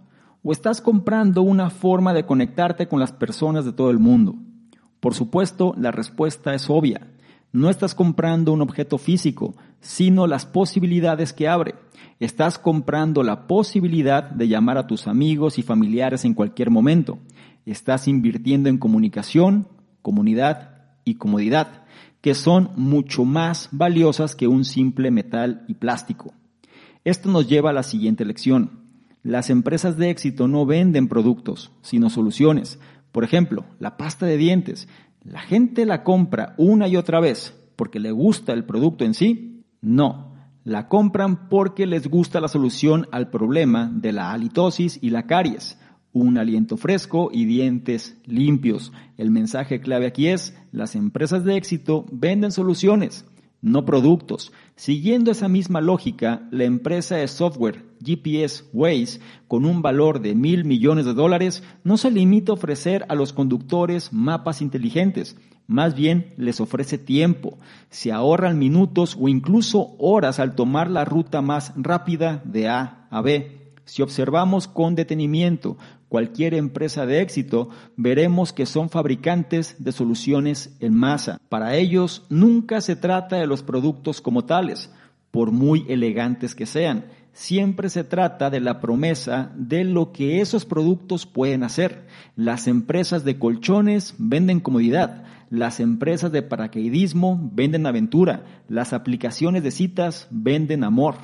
o 0.42 0.52
estás 0.52 0.82
comprando 0.82 1.40
una 1.40 1.70
forma 1.70 2.12
de 2.12 2.26
conectarte 2.26 2.86
con 2.86 3.00
las 3.00 3.12
personas 3.12 3.64
de 3.64 3.72
todo 3.72 3.88
el 3.90 3.98
mundo? 3.98 4.34
Por 5.00 5.14
supuesto, 5.14 5.72
la 5.78 5.90
respuesta 5.90 6.52
es 6.52 6.68
obvia. 6.68 7.14
No 7.50 7.70
estás 7.70 7.94
comprando 7.94 8.52
un 8.52 8.60
objeto 8.60 8.98
físico, 8.98 9.54
sino 9.80 10.26
las 10.26 10.44
posibilidades 10.44 11.32
que 11.32 11.48
abre. 11.48 11.74
Estás 12.20 12.58
comprando 12.58 13.22
la 13.22 13.46
posibilidad 13.46 14.22
de 14.22 14.48
llamar 14.48 14.76
a 14.76 14.86
tus 14.86 15.06
amigos 15.06 15.58
y 15.58 15.62
familiares 15.62 16.26
en 16.26 16.34
cualquier 16.34 16.70
momento. 16.70 17.18
Estás 17.64 18.06
invirtiendo 18.06 18.68
en 18.68 18.76
comunicación, 18.76 19.66
comunidad 20.02 20.76
y 21.06 21.14
comodidad, 21.14 21.85
que 22.26 22.34
son 22.34 22.70
mucho 22.74 23.24
más 23.24 23.68
valiosas 23.70 24.34
que 24.34 24.48
un 24.48 24.64
simple 24.64 25.12
metal 25.12 25.64
y 25.68 25.74
plástico. 25.74 26.34
Esto 27.04 27.30
nos 27.30 27.48
lleva 27.48 27.70
a 27.70 27.72
la 27.72 27.84
siguiente 27.84 28.24
lección. 28.24 28.80
Las 29.22 29.48
empresas 29.48 29.96
de 29.96 30.10
éxito 30.10 30.48
no 30.48 30.66
venden 30.66 31.06
productos, 31.06 31.70
sino 31.82 32.10
soluciones. 32.10 32.80
Por 33.12 33.22
ejemplo, 33.22 33.64
la 33.78 33.96
pasta 33.96 34.26
de 34.26 34.38
dientes. 34.38 34.88
¿La 35.22 35.38
gente 35.38 35.86
la 35.86 36.02
compra 36.02 36.56
una 36.58 36.88
y 36.88 36.96
otra 36.96 37.20
vez 37.20 37.56
porque 37.76 38.00
le 38.00 38.10
gusta 38.10 38.52
el 38.54 38.64
producto 38.64 39.04
en 39.04 39.14
sí? 39.14 39.62
No. 39.80 40.34
La 40.64 40.88
compran 40.88 41.48
porque 41.48 41.86
les 41.86 42.08
gusta 42.08 42.40
la 42.40 42.48
solución 42.48 43.06
al 43.12 43.30
problema 43.30 43.88
de 43.94 44.10
la 44.10 44.32
halitosis 44.32 44.98
y 45.00 45.10
la 45.10 45.28
caries 45.28 45.78
un 46.16 46.38
aliento 46.38 46.78
fresco 46.78 47.28
y 47.30 47.44
dientes 47.44 48.16
limpios. 48.24 48.90
El 49.18 49.30
mensaje 49.30 49.80
clave 49.80 50.06
aquí 50.06 50.28
es, 50.28 50.56
las 50.72 50.96
empresas 50.96 51.44
de 51.44 51.56
éxito 51.56 52.06
venden 52.10 52.52
soluciones, 52.52 53.26
no 53.60 53.84
productos. 53.84 54.50
Siguiendo 54.76 55.30
esa 55.30 55.48
misma 55.48 55.82
lógica, 55.82 56.48
la 56.50 56.64
empresa 56.64 57.16
de 57.16 57.28
software 57.28 57.84
GPS 58.02 58.64
Waze, 58.72 59.20
con 59.46 59.66
un 59.66 59.82
valor 59.82 60.22
de 60.22 60.34
mil 60.34 60.64
millones 60.64 61.04
de 61.04 61.12
dólares, 61.12 61.62
no 61.84 61.98
se 61.98 62.10
limita 62.10 62.52
a 62.52 62.54
ofrecer 62.54 63.04
a 63.10 63.14
los 63.14 63.34
conductores 63.34 64.10
mapas 64.10 64.62
inteligentes, 64.62 65.36
más 65.66 65.94
bien 65.94 66.32
les 66.38 66.62
ofrece 66.62 66.96
tiempo. 66.96 67.58
Se 67.90 68.10
ahorran 68.10 68.58
minutos 68.58 69.18
o 69.20 69.28
incluso 69.28 69.96
horas 69.98 70.40
al 70.40 70.54
tomar 70.54 70.90
la 70.90 71.04
ruta 71.04 71.42
más 71.42 71.74
rápida 71.76 72.40
de 72.46 72.68
A 72.68 73.06
a 73.10 73.20
B. 73.20 73.56
Si 73.86 74.02
observamos 74.02 74.66
con 74.66 74.96
detenimiento 74.96 75.76
cualquier 76.08 76.54
empresa 76.54 77.06
de 77.06 77.20
éxito, 77.20 77.70
veremos 77.96 78.52
que 78.52 78.66
son 78.66 78.88
fabricantes 78.90 79.76
de 79.78 79.92
soluciones 79.92 80.76
en 80.80 80.94
masa. 80.94 81.40
Para 81.48 81.76
ellos 81.76 82.24
nunca 82.28 82.80
se 82.80 82.96
trata 82.96 83.36
de 83.36 83.46
los 83.46 83.62
productos 83.62 84.20
como 84.20 84.44
tales, 84.44 84.90
por 85.30 85.50
muy 85.50 85.84
elegantes 85.88 86.54
que 86.54 86.66
sean. 86.66 87.06
Siempre 87.32 87.90
se 87.90 88.02
trata 88.02 88.48
de 88.48 88.60
la 88.60 88.80
promesa 88.80 89.52
de 89.54 89.84
lo 89.84 90.10
que 90.12 90.40
esos 90.40 90.64
productos 90.64 91.26
pueden 91.26 91.64
hacer. 91.64 92.06
Las 92.34 92.66
empresas 92.66 93.24
de 93.24 93.38
colchones 93.38 94.14
venden 94.16 94.60
comodidad, 94.60 95.24
las 95.50 95.78
empresas 95.80 96.32
de 96.32 96.42
paracaidismo 96.42 97.38
venden 97.52 97.86
aventura, 97.86 98.44
las 98.68 98.92
aplicaciones 98.92 99.62
de 99.62 99.70
citas 99.70 100.28
venden 100.30 100.82
amor. 100.82 101.16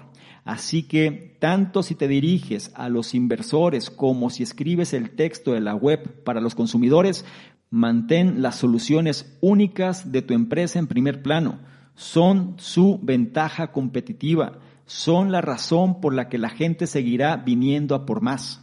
Así 0.45 0.83
que 0.83 1.37
tanto 1.39 1.83
si 1.83 1.95
te 1.95 2.09
diriges 2.09 2.73
a 2.75 2.89
los 2.89 3.15
inversores 3.15 3.91
como 3.91 4.29
si 4.29 4.43
escribes 4.43 4.93
el 4.93 5.11
texto 5.11 5.53
de 5.53 5.61
la 5.61 5.75
web 5.75 6.25
para 6.25 6.41
los 6.41 6.55
consumidores, 6.55 7.25
mantén 7.71 8.43
las 8.43 8.57
soluciones 8.57 9.39
únicas 9.41 10.11
de 10.11 10.23
tu 10.23 10.35
empresa 10.35 10.79
en 10.79 10.89
primer 10.89 11.23
plano. 11.23 11.61
Son 11.95 12.55
su 12.59 12.99
ventaja 13.03 13.71
competitiva, 13.71 14.59
son 14.85 15.31
la 15.31 15.41
razón 15.41 16.01
por 16.01 16.13
la 16.13 16.29
que 16.29 16.39
la 16.39 16.51
gente 16.51 16.87
seguirá 16.87 17.37
viniendo 17.37 17.95
a 17.95 18.05
por 18.05 18.21
más. 18.21 18.62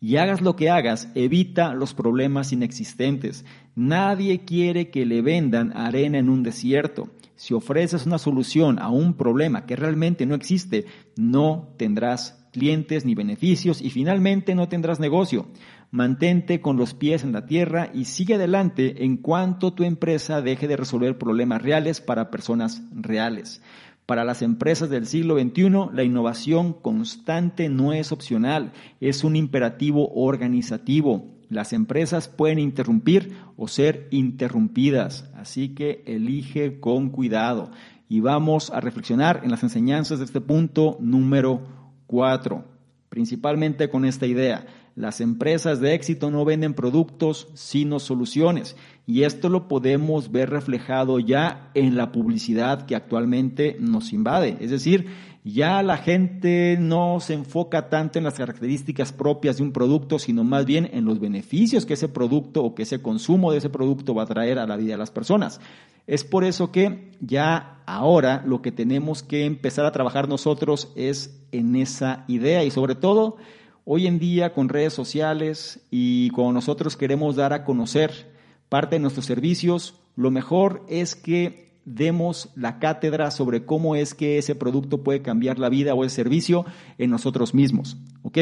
Y 0.00 0.16
hagas 0.16 0.40
lo 0.40 0.56
que 0.56 0.70
hagas, 0.70 1.10
evita 1.14 1.74
los 1.74 1.92
problemas 1.92 2.52
inexistentes. 2.52 3.44
Nadie 3.74 4.46
quiere 4.46 4.90
que 4.90 5.04
le 5.04 5.20
vendan 5.20 5.76
arena 5.76 6.18
en 6.18 6.30
un 6.30 6.42
desierto. 6.42 7.10
Si 7.36 7.52
ofreces 7.52 8.06
una 8.06 8.18
solución 8.18 8.78
a 8.78 8.88
un 8.88 9.14
problema 9.14 9.66
que 9.66 9.76
realmente 9.76 10.24
no 10.24 10.34
existe, 10.34 10.86
no 11.16 11.74
tendrás 11.76 12.48
clientes 12.50 13.04
ni 13.04 13.14
beneficios 13.14 13.80
y 13.80 13.90
finalmente 13.90 14.54
no 14.54 14.68
tendrás 14.68 15.00
negocio. 15.00 15.48
Mantente 15.90 16.60
con 16.60 16.76
los 16.76 16.94
pies 16.94 17.22
en 17.22 17.32
la 17.32 17.46
tierra 17.46 17.90
y 17.92 18.04
sigue 18.06 18.34
adelante 18.34 19.04
en 19.04 19.16
cuanto 19.16 19.74
tu 19.74 19.84
empresa 19.84 20.40
deje 20.40 20.68
de 20.68 20.76
resolver 20.76 21.18
problemas 21.18 21.62
reales 21.62 22.00
para 22.00 22.30
personas 22.30 22.82
reales. 22.92 23.62
Para 24.10 24.24
las 24.24 24.42
empresas 24.42 24.90
del 24.90 25.06
siglo 25.06 25.38
XXI, 25.38 25.70
la 25.92 26.02
innovación 26.02 26.72
constante 26.72 27.68
no 27.68 27.92
es 27.92 28.10
opcional, 28.10 28.72
es 29.00 29.22
un 29.22 29.36
imperativo 29.36 30.10
organizativo. 30.12 31.28
Las 31.48 31.72
empresas 31.72 32.26
pueden 32.26 32.58
interrumpir 32.58 33.36
o 33.56 33.68
ser 33.68 34.08
interrumpidas, 34.10 35.30
así 35.36 35.76
que 35.76 36.02
elige 36.06 36.80
con 36.80 37.10
cuidado. 37.10 37.70
Y 38.08 38.18
vamos 38.18 38.70
a 38.70 38.80
reflexionar 38.80 39.42
en 39.44 39.52
las 39.52 39.62
enseñanzas 39.62 40.18
de 40.18 40.24
este 40.24 40.40
punto 40.40 40.96
número 40.98 41.62
cuatro, 42.08 42.64
principalmente 43.10 43.90
con 43.90 44.04
esta 44.04 44.26
idea. 44.26 44.66
Las 45.00 45.22
empresas 45.22 45.80
de 45.80 45.94
éxito 45.94 46.30
no 46.30 46.44
venden 46.44 46.74
productos, 46.74 47.48
sino 47.54 48.00
soluciones. 48.00 48.76
Y 49.06 49.22
esto 49.22 49.48
lo 49.48 49.66
podemos 49.66 50.30
ver 50.30 50.50
reflejado 50.50 51.18
ya 51.18 51.70
en 51.72 51.96
la 51.96 52.12
publicidad 52.12 52.84
que 52.84 52.94
actualmente 52.94 53.78
nos 53.80 54.12
invade. 54.12 54.58
Es 54.60 54.70
decir, 54.70 55.06
ya 55.42 55.82
la 55.82 55.96
gente 55.96 56.76
no 56.78 57.18
se 57.20 57.32
enfoca 57.32 57.88
tanto 57.88 58.18
en 58.18 58.24
las 58.24 58.34
características 58.34 59.10
propias 59.10 59.56
de 59.56 59.62
un 59.62 59.72
producto, 59.72 60.18
sino 60.18 60.44
más 60.44 60.66
bien 60.66 60.90
en 60.92 61.06
los 61.06 61.18
beneficios 61.18 61.86
que 61.86 61.94
ese 61.94 62.08
producto 62.08 62.62
o 62.62 62.74
que 62.74 62.82
ese 62.82 63.00
consumo 63.00 63.52
de 63.52 63.58
ese 63.58 63.70
producto 63.70 64.14
va 64.14 64.24
a 64.24 64.26
traer 64.26 64.58
a 64.58 64.66
la 64.66 64.76
vida 64.76 64.92
de 64.92 64.98
las 64.98 65.10
personas. 65.10 65.62
Es 66.06 66.24
por 66.24 66.44
eso 66.44 66.72
que 66.72 67.10
ya 67.20 67.80
ahora 67.86 68.42
lo 68.46 68.60
que 68.60 68.70
tenemos 68.70 69.22
que 69.22 69.46
empezar 69.46 69.86
a 69.86 69.92
trabajar 69.92 70.28
nosotros 70.28 70.92
es 70.94 71.42
en 71.52 71.74
esa 71.74 72.26
idea 72.28 72.64
y 72.64 72.70
sobre 72.70 72.96
todo 72.96 73.38
hoy 73.84 74.06
en 74.06 74.18
día 74.18 74.52
con 74.52 74.68
redes 74.68 74.92
sociales 74.92 75.80
y 75.90 76.30
cuando 76.30 76.52
nosotros 76.52 76.96
queremos 76.96 77.36
dar 77.36 77.52
a 77.52 77.64
conocer 77.64 78.32
parte 78.68 78.96
de 78.96 79.00
nuestros 79.00 79.26
servicios, 79.26 80.00
lo 80.16 80.30
mejor 80.30 80.84
es 80.88 81.14
que 81.14 81.70
demos 81.84 82.50
la 82.54 82.78
cátedra 82.78 83.30
sobre 83.30 83.64
cómo 83.64 83.96
es 83.96 84.14
que 84.14 84.38
ese 84.38 84.54
producto 84.54 85.02
puede 85.02 85.22
cambiar 85.22 85.58
la 85.58 85.68
vida 85.68 85.94
o 85.94 86.04
el 86.04 86.10
servicio 86.10 86.64
en 86.98 87.10
nosotros 87.10 87.54
mismos. 87.54 87.96
¿Ok? 88.22 88.38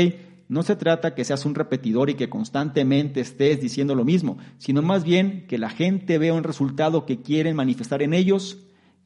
No 0.48 0.62
se 0.62 0.76
trata 0.76 1.14
que 1.14 1.24
seas 1.24 1.44
un 1.44 1.54
repetidor 1.54 2.08
y 2.08 2.14
que 2.14 2.30
constantemente 2.30 3.20
estés 3.20 3.60
diciendo 3.60 3.94
lo 3.94 4.04
mismo, 4.04 4.38
sino 4.56 4.80
más 4.80 5.04
bien 5.04 5.46
que 5.46 5.58
la 5.58 5.68
gente 5.68 6.16
vea 6.18 6.32
un 6.32 6.44
resultado 6.44 7.04
que 7.04 7.20
quieren 7.20 7.54
manifestar 7.54 8.02
en 8.02 8.14
ellos, 8.14 8.58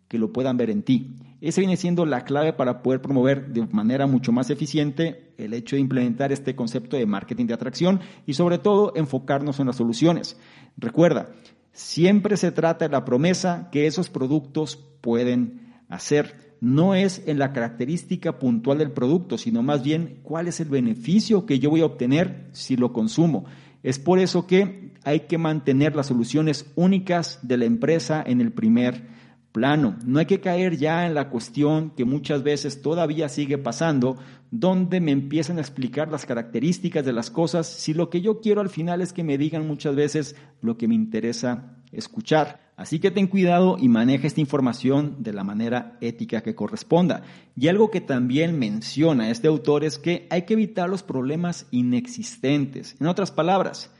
que 0.06 0.18
lo 0.18 0.32
puedan 0.32 0.56
ver 0.56 0.70
en 0.70 0.82
ti. 0.82 1.16
Esa 1.42 1.60
viene 1.60 1.76
siendo 1.76 2.06
la 2.06 2.22
clave 2.22 2.52
para 2.52 2.82
poder 2.82 3.02
promover 3.02 3.48
de 3.48 3.66
manera 3.66 4.06
mucho 4.06 4.30
más 4.30 4.48
eficiente 4.50 5.34
el 5.38 5.54
hecho 5.54 5.74
de 5.74 5.80
implementar 5.82 6.30
este 6.30 6.54
concepto 6.54 6.96
de 6.96 7.04
marketing 7.04 7.46
de 7.46 7.54
atracción 7.54 7.98
y 8.26 8.34
sobre 8.34 8.58
todo 8.58 8.92
enfocarnos 8.94 9.58
en 9.58 9.66
las 9.66 9.74
soluciones. 9.74 10.38
Recuerda, 10.76 11.30
siempre 11.72 12.36
se 12.36 12.52
trata 12.52 12.86
de 12.86 12.92
la 12.92 13.04
promesa 13.04 13.70
que 13.72 13.88
esos 13.88 14.08
productos 14.08 14.76
pueden 15.00 15.74
hacer. 15.88 16.54
No 16.60 16.94
es 16.94 17.24
en 17.26 17.40
la 17.40 17.52
característica 17.52 18.38
puntual 18.38 18.78
del 18.78 18.92
producto, 18.92 19.36
sino 19.36 19.64
más 19.64 19.82
bien 19.82 20.20
cuál 20.22 20.46
es 20.46 20.60
el 20.60 20.68
beneficio 20.68 21.44
que 21.44 21.58
yo 21.58 21.70
voy 21.70 21.80
a 21.80 21.86
obtener 21.86 22.50
si 22.52 22.76
lo 22.76 22.92
consumo. 22.92 23.46
Es 23.82 23.98
por 23.98 24.20
eso 24.20 24.46
que 24.46 24.92
hay 25.02 25.20
que 25.26 25.38
mantener 25.38 25.96
las 25.96 26.06
soluciones 26.06 26.70
únicas 26.76 27.40
de 27.42 27.56
la 27.56 27.64
empresa 27.64 28.22
en 28.24 28.40
el 28.40 28.52
primer 28.52 29.21
plano. 29.52 29.96
No 30.04 30.18
hay 30.18 30.26
que 30.26 30.40
caer 30.40 30.76
ya 30.76 31.06
en 31.06 31.14
la 31.14 31.28
cuestión 31.28 31.90
que 31.90 32.04
muchas 32.04 32.42
veces 32.42 32.82
todavía 32.82 33.28
sigue 33.28 33.58
pasando, 33.58 34.16
donde 34.50 35.00
me 35.00 35.12
empiezan 35.12 35.58
a 35.58 35.60
explicar 35.60 36.10
las 36.10 36.26
características 36.26 37.04
de 37.04 37.12
las 37.12 37.30
cosas, 37.30 37.66
si 37.66 37.94
lo 37.94 38.10
que 38.10 38.20
yo 38.20 38.40
quiero 38.40 38.60
al 38.60 38.70
final 38.70 39.00
es 39.00 39.12
que 39.12 39.24
me 39.24 39.38
digan 39.38 39.66
muchas 39.66 39.94
veces 39.94 40.36
lo 40.60 40.76
que 40.76 40.88
me 40.88 40.94
interesa 40.94 41.76
escuchar. 41.92 42.72
Así 42.76 42.98
que 42.98 43.10
ten 43.10 43.26
cuidado 43.26 43.76
y 43.78 43.88
maneja 43.88 44.26
esta 44.26 44.40
información 44.40 45.16
de 45.22 45.32
la 45.32 45.44
manera 45.44 45.98
ética 46.00 46.40
que 46.40 46.54
corresponda. 46.54 47.22
Y 47.54 47.68
algo 47.68 47.90
que 47.90 48.00
también 48.00 48.58
menciona 48.58 49.30
este 49.30 49.48
autor 49.48 49.84
es 49.84 49.98
que 49.98 50.26
hay 50.30 50.42
que 50.42 50.54
evitar 50.54 50.88
los 50.88 51.02
problemas 51.02 51.66
inexistentes. 51.70 52.96
En 52.98 53.06
otras 53.06 53.30
palabras, 53.30 53.90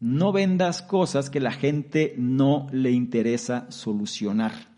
no 0.00 0.32
vendas 0.32 0.80
cosas 0.80 1.28
que 1.28 1.40
la 1.40 1.52
gente 1.52 2.14
no 2.16 2.66
le 2.70 2.92
interesa 2.92 3.66
solucionar. 3.70 4.73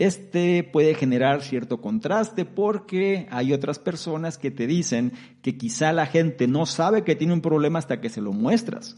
Este 0.00 0.64
puede 0.64 0.94
generar 0.94 1.42
cierto 1.42 1.82
contraste 1.82 2.46
porque 2.46 3.26
hay 3.30 3.52
otras 3.52 3.78
personas 3.78 4.38
que 4.38 4.50
te 4.50 4.66
dicen 4.66 5.12
que 5.42 5.58
quizá 5.58 5.92
la 5.92 6.06
gente 6.06 6.48
no 6.48 6.64
sabe 6.64 7.04
que 7.04 7.16
tiene 7.16 7.34
un 7.34 7.42
problema 7.42 7.78
hasta 7.78 8.00
que 8.00 8.08
se 8.08 8.22
lo 8.22 8.32
muestras. 8.32 8.96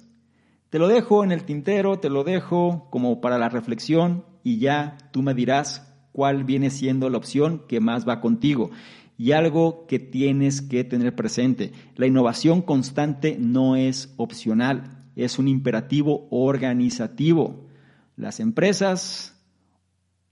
Te 0.70 0.78
lo 0.78 0.86
dejo 0.86 1.24
en 1.24 1.32
el 1.32 1.42
tintero, 1.42 1.98
te 1.98 2.08
lo 2.08 2.22
dejo 2.22 2.86
como 2.90 3.20
para 3.20 3.36
la 3.36 3.48
reflexión 3.48 4.24
y 4.44 4.58
ya 4.58 4.96
tú 5.10 5.22
me 5.22 5.34
dirás 5.34 5.92
cuál 6.12 6.44
viene 6.44 6.70
siendo 6.70 7.10
la 7.10 7.18
opción 7.18 7.64
que 7.66 7.80
más 7.80 8.08
va 8.08 8.20
contigo. 8.20 8.70
Y 9.18 9.32
algo 9.32 9.88
que 9.88 9.98
tienes 9.98 10.62
que 10.62 10.84
tener 10.84 11.16
presente, 11.16 11.72
la 11.96 12.06
innovación 12.06 12.62
constante 12.62 13.36
no 13.40 13.74
es 13.74 14.14
opcional, 14.18 15.02
es 15.16 15.40
un 15.40 15.48
imperativo 15.48 16.28
organizativo. 16.30 17.66
Las 18.14 18.38
empresas 18.38 19.31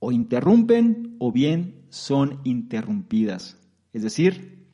o 0.01 0.11
interrumpen 0.11 1.15
o 1.21 1.31
bien 1.31 1.85
son 1.91 2.41
interrumpidas. 2.43 3.57
Es 3.93 4.03
decir, 4.03 4.67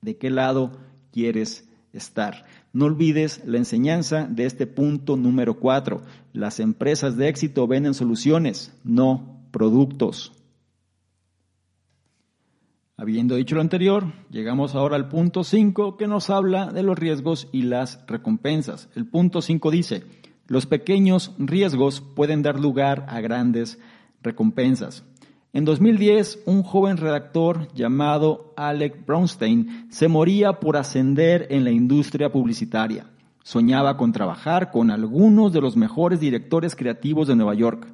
de 0.00 0.16
qué 0.16 0.30
lado 0.30 0.78
quieres 1.12 1.68
estar. 1.92 2.46
No 2.72 2.86
olvides 2.86 3.42
la 3.44 3.58
enseñanza 3.58 4.26
de 4.26 4.46
este 4.46 4.66
punto 4.66 5.16
número 5.16 5.58
cuatro. 5.58 6.02
Las 6.32 6.60
empresas 6.60 7.16
de 7.16 7.28
éxito 7.28 7.66
venden 7.66 7.94
soluciones, 7.94 8.72
no 8.84 9.42
productos. 9.50 10.32
Habiendo 12.96 13.36
dicho 13.36 13.54
lo 13.54 13.60
anterior, 13.60 14.12
llegamos 14.28 14.74
ahora 14.74 14.96
al 14.96 15.08
punto 15.08 15.44
5 15.44 15.96
que 15.96 16.08
nos 16.08 16.30
habla 16.30 16.72
de 16.72 16.82
los 16.82 16.98
riesgos 16.98 17.48
y 17.52 17.62
las 17.62 18.04
recompensas. 18.08 18.88
El 18.96 19.06
punto 19.06 19.40
5 19.40 19.70
dice, 19.70 20.02
los 20.48 20.66
pequeños 20.66 21.32
riesgos 21.38 22.00
pueden 22.00 22.42
dar 22.42 22.58
lugar 22.58 23.06
a 23.08 23.20
grandes. 23.20 23.78
En 25.52 25.64
2010, 25.64 26.40
un 26.46 26.62
joven 26.62 26.96
redactor 26.98 27.72
llamado 27.72 28.52
Alec 28.56 29.06
Brownstein 29.06 29.86
se 29.90 30.08
moría 30.08 30.60
por 30.60 30.76
ascender 30.76 31.46
en 31.50 31.64
la 31.64 31.70
industria 31.70 32.30
publicitaria. 32.30 33.06
Soñaba 33.42 33.96
con 33.96 34.12
trabajar 34.12 34.70
con 34.70 34.90
algunos 34.90 35.52
de 35.54 35.62
los 35.62 35.76
mejores 35.76 36.20
directores 36.20 36.76
creativos 36.76 37.28
de 37.28 37.36
Nueva 37.36 37.54
York. 37.54 37.86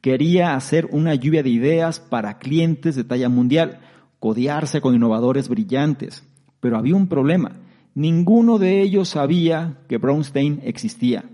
Quería 0.00 0.54
hacer 0.54 0.88
una 0.90 1.14
lluvia 1.14 1.42
de 1.42 1.50
ideas 1.50 2.00
para 2.00 2.38
clientes 2.38 2.96
de 2.96 3.04
talla 3.04 3.28
mundial, 3.28 3.80
codearse 4.20 4.80
con 4.80 4.94
innovadores 4.94 5.48
brillantes. 5.50 6.26
Pero 6.60 6.78
había 6.78 6.96
un 6.96 7.08
problema. 7.08 7.52
Ninguno 7.94 8.58
de 8.58 8.80
ellos 8.80 9.10
sabía 9.10 9.80
que 9.86 9.98
Brownstein 9.98 10.60
existía. 10.64 11.24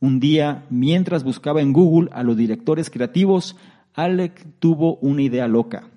Un 0.00 0.20
día, 0.20 0.64
mientras 0.70 1.22
buscaba 1.22 1.60
en 1.60 1.72
Google 1.72 2.08
a 2.12 2.22
los 2.22 2.36
directores 2.36 2.88
creativos, 2.88 3.56
Alec 3.98 4.46
tuvo 4.60 4.94
una 4.98 5.22
idea 5.22 5.48
loca. 5.48 5.90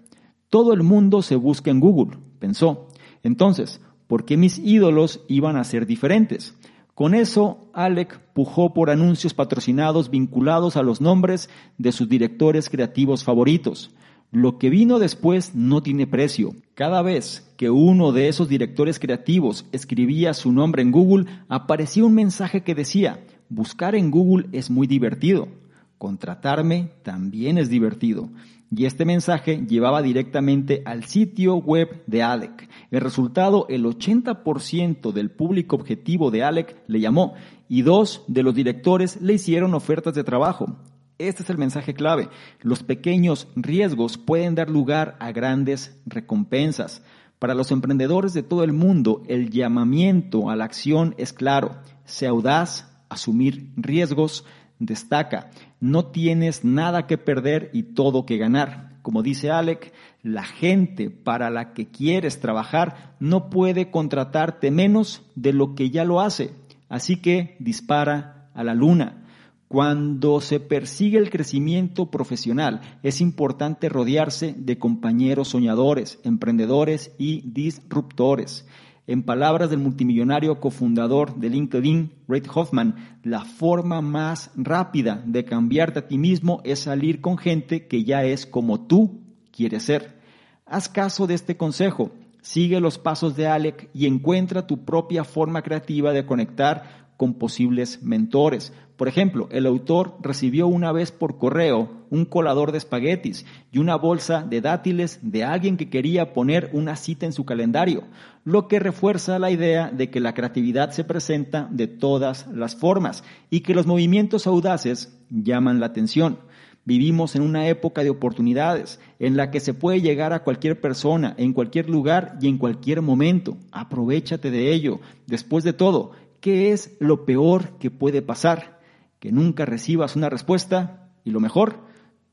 Todo 0.50 0.74
el 0.74 0.82
mundo 0.82 1.22
se 1.22 1.36
busca 1.36 1.70
en 1.70 1.80
Google, 1.80 2.18
pensó. 2.40 2.88
Entonces, 3.22 3.80
¿por 4.08 4.26
qué 4.26 4.38
mis 4.38 4.58
ídolos 4.58 5.24
iban 5.28 5.56
a 5.56 5.64
ser 5.64 5.86
diferentes? 5.86 6.58
Con 6.96 7.14
eso, 7.14 7.70
Alec 7.76 8.20
pujó 8.34 8.74
por 8.74 8.90
anuncios 8.90 9.36
patrocinados 9.36 10.10
vinculados 10.10 10.78
a 10.78 10.82
los 10.82 11.00
nombres 11.00 11.48
de 11.78 11.92
sus 11.92 12.10
directores 12.10 12.72
creativos 12.72 13.24
favoritos. 13.24 13.92
Lo 14.32 14.58
que 14.58 14.72
vino 14.72 14.98
después 14.98 15.54
no 15.54 15.84
tiene 15.84 16.08
precio. 16.08 16.56
Cada 16.74 17.04
vez 17.04 17.54
que 17.56 17.70
uno 17.70 18.14
de 18.14 18.30
esos 18.30 18.50
directores 18.50 18.98
creativos 18.98 19.68
escribía 19.72 20.34
su 20.34 20.52
nombre 20.52 20.82
en 20.82 20.90
Google, 20.90 21.28
aparecía 21.50 22.04
un 22.04 22.16
mensaje 22.16 22.64
que 22.64 22.74
decía, 22.74 23.24
buscar 23.48 23.94
en 23.94 24.10
Google 24.10 24.48
es 24.54 24.72
muy 24.72 24.88
divertido. 24.88 25.61
Contratarme 26.02 26.90
también 27.04 27.60
es 27.60 27.70
divertido. 27.70 28.32
Y 28.76 28.86
este 28.86 29.06
mensaje 29.06 29.68
llevaba 29.68 30.02
directamente 30.02 30.82
al 30.84 31.04
sitio 31.04 31.58
web 31.58 32.02
de 32.08 32.24
Alec. 32.24 32.68
El 32.90 33.02
resultado, 33.02 33.68
el 33.70 33.86
80% 33.86 35.12
del 35.12 35.30
público 35.30 35.76
objetivo 35.76 36.32
de 36.32 36.42
Alec 36.42 36.76
le 36.88 37.02
llamó 37.02 37.36
y 37.70 37.84
dos 37.84 38.24
de 38.28 38.42
los 38.42 38.56
directores 38.56 39.22
le 39.22 39.34
hicieron 39.34 39.76
ofertas 39.76 40.16
de 40.16 40.24
trabajo. 40.24 40.76
Este 41.20 41.44
es 41.44 41.52
el 41.52 41.60
mensaje 41.60 41.94
clave. 41.94 42.30
Los 42.62 42.82
pequeños 42.82 43.48
riesgos 43.56 44.18
pueden 44.18 44.56
dar 44.56 44.72
lugar 44.72 45.18
a 45.20 45.32
grandes 45.32 46.02
recompensas. 46.08 47.04
Para 47.38 47.54
los 47.54 47.70
emprendedores 47.70 48.34
de 48.34 48.42
todo 48.42 48.64
el 48.64 48.74
mundo, 48.74 49.22
el 49.28 49.52
llamamiento 49.52 50.50
a 50.50 50.56
la 50.56 50.64
acción 50.64 51.14
es 51.20 51.32
claro. 51.32 51.76
Sea 52.06 52.32
audaz, 52.32 52.88
asumir 53.08 53.72
riesgos, 53.76 54.46
destaca, 54.82 55.52
no 55.80 56.08
tienes 56.08 56.65
nada 56.65 57.08
que 57.08 57.17
perder 57.17 57.70
y 57.72 57.84
todo 57.84 58.26
que 58.26 58.38
ganar. 58.38 58.91
Como 59.02 59.24
dice 59.24 59.50
Alec, 59.50 59.94
la 60.22 60.44
gente 60.44 61.10
para 61.10 61.50
la 61.50 61.74
que 61.74 61.88
quieres 61.88 62.39
trabajar 62.39 63.15
no 63.20 63.50
puede 63.50 63.89
contratarte 63.89 64.70
menos 64.72 65.24
de 65.36 65.54
lo 65.54 65.76
que 65.76 65.89
ya 65.89 66.04
lo 66.04 66.20
hace. 66.20 66.52
Así 66.89 67.17
que 67.17 67.56
dispara 67.60 68.50
a 68.54 68.63
la 68.63 68.74
luna. 68.74 69.24
Cuando 69.67 70.41
se 70.41 70.60
persigue 70.60 71.17
el 71.17 71.30
crecimiento 71.30 72.12
profesional, 72.12 72.82
es 73.04 73.22
importante 73.22 73.88
rodearse 73.88 74.54
de 74.58 74.78
compañeros 74.78 75.48
soñadores, 75.48 76.20
emprendedores 76.24 77.15
y 77.17 77.41
disruptores. 77.50 78.67
En 79.12 79.24
palabras 79.24 79.69
del 79.69 79.80
multimillonario 79.80 80.62
cofundador 80.62 81.36
de 81.36 81.50
LinkedIn, 81.50 82.13
Reid 82.30 82.45
Hoffman, 82.56 83.19
la 83.24 83.43
forma 83.43 84.02
más 84.02 84.52
rápida 84.56 85.21
de 85.26 85.43
cambiarte 85.43 86.00
a 86.00 86.08
ti 86.08 86.17
mismo 86.17 86.62
es 86.63 86.80
salir 86.80 87.19
con 87.19 87.38
gente 87.38 87.88
que 87.88 88.06
ya 88.06 88.24
es 88.24 88.45
como 88.45 88.88
tú 88.88 89.19
quieres 89.52 89.84
ser. 89.84 90.17
Haz 90.65 90.88
caso 90.88 91.28
de 91.28 91.34
este 91.34 91.58
consejo, 91.58 92.12
sigue 92.41 92.80
los 92.80 93.00
pasos 93.00 93.36
de 93.36 93.47
Alec 93.47 93.89
y 93.93 94.06
encuentra 94.06 94.65
tu 94.65 94.86
propia 94.86 95.26
forma 95.26 95.62
creativa 95.62 96.13
de 96.13 96.26
conectar 96.26 97.10
con 97.17 97.34
posibles 97.34 98.02
mentores. 98.02 98.71
Por 99.02 99.08
ejemplo, 99.08 99.48
el 99.50 99.66
autor 99.66 100.16
recibió 100.22 100.68
una 100.68 100.92
vez 100.92 101.12
por 101.12 101.40
correo 101.40 101.90
un 102.12 102.24
colador 102.24 102.72
de 102.72 102.78
espaguetis 102.78 103.48
y 103.72 103.80
una 103.80 103.96
bolsa 103.96 104.46
de 104.48 104.62
dátiles 104.62 105.18
de 105.24 105.44
alguien 105.44 105.76
que 105.76 105.90
quería 105.90 106.34
poner 106.34 106.70
una 106.72 106.96
cita 106.96 107.26
en 107.26 107.34
su 107.34 107.44
calendario, 107.44 108.04
lo 108.44 108.68
que 108.68 108.78
refuerza 108.78 109.40
la 109.40 109.50
idea 109.50 109.90
de 109.90 110.12
que 110.12 110.20
la 110.20 110.36
creatividad 110.36 110.92
se 110.92 111.04
presenta 111.04 111.68
de 111.72 111.88
todas 111.88 112.46
las 112.54 112.76
formas 112.76 113.24
y 113.50 113.62
que 113.62 113.74
los 113.74 113.88
movimientos 113.88 114.46
audaces 114.46 115.20
llaman 115.32 115.80
la 115.80 115.88
atención. 115.88 116.38
Vivimos 116.86 117.36
en 117.36 117.42
una 117.42 117.68
época 117.70 118.04
de 118.04 118.12
oportunidades 118.12 119.00
en 119.18 119.36
la 119.36 119.50
que 119.50 119.62
se 119.62 119.74
puede 119.74 120.02
llegar 120.02 120.32
a 120.32 120.44
cualquier 120.44 120.80
persona, 120.80 121.34
en 121.40 121.54
cualquier 121.54 121.90
lugar 121.90 122.38
y 122.40 122.48
en 122.50 122.60
cualquier 122.60 123.02
momento. 123.02 123.58
Aprovechate 123.72 124.52
de 124.52 124.72
ello. 124.72 125.00
Después 125.26 125.64
de 125.64 125.74
todo, 125.74 126.12
¿Qué 126.42 126.72
es 126.72 126.98
lo 127.00 127.24
peor 127.24 127.78
que 127.78 127.92
puede 127.92 128.24
pasar? 128.24 128.81
Que 129.22 129.32
nunca 129.32 129.66
recibas 129.66 130.18
una 130.18 130.30
respuesta 130.30 131.08
y 131.24 131.30
lo 131.30 131.40
mejor, 131.40 131.80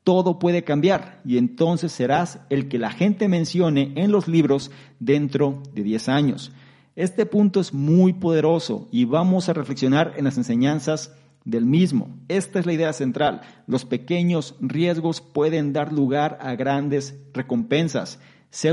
todo 0.05 0.38
puede 0.38 0.64
cambiar 0.64 1.20
y 1.22 1.37
entonces 1.37 1.92
serás 1.92 2.40
el 2.48 2.68
que 2.68 2.79
la 2.79 2.90
gente 2.90 3.29
mencione 3.29 3.92
en 3.96 4.11
los 4.11 4.27
libros 4.27 4.70
dentro 4.98 5.62
de 5.74 5.83
10 5.83 6.09
años. 6.09 6.51
Este 6.96 7.27
punto 7.27 7.61
es 7.61 7.74
muy 7.74 8.14
poderoso 8.14 8.88
y 8.90 9.05
vamos 9.05 9.51
a 9.51 9.53
reflexionar 9.53 10.14
en 10.16 10.24
las 10.24 10.38
enseñanzas 10.38 11.14
del 11.44 11.66
mismo. 11.66 12.16
Esta 12.29 12.59
es 12.59 12.64
la 12.64 12.72
idea 12.72 12.94
central. 12.94 13.42
Los 13.66 13.85
pequeños 13.85 14.55
riesgos 14.61 15.20
pueden 15.20 15.74
dar 15.74 15.92
lugar 15.92 16.38
a 16.40 16.55
grandes 16.55 17.18
recompensas. 17.35 18.18
Sé 18.48 18.72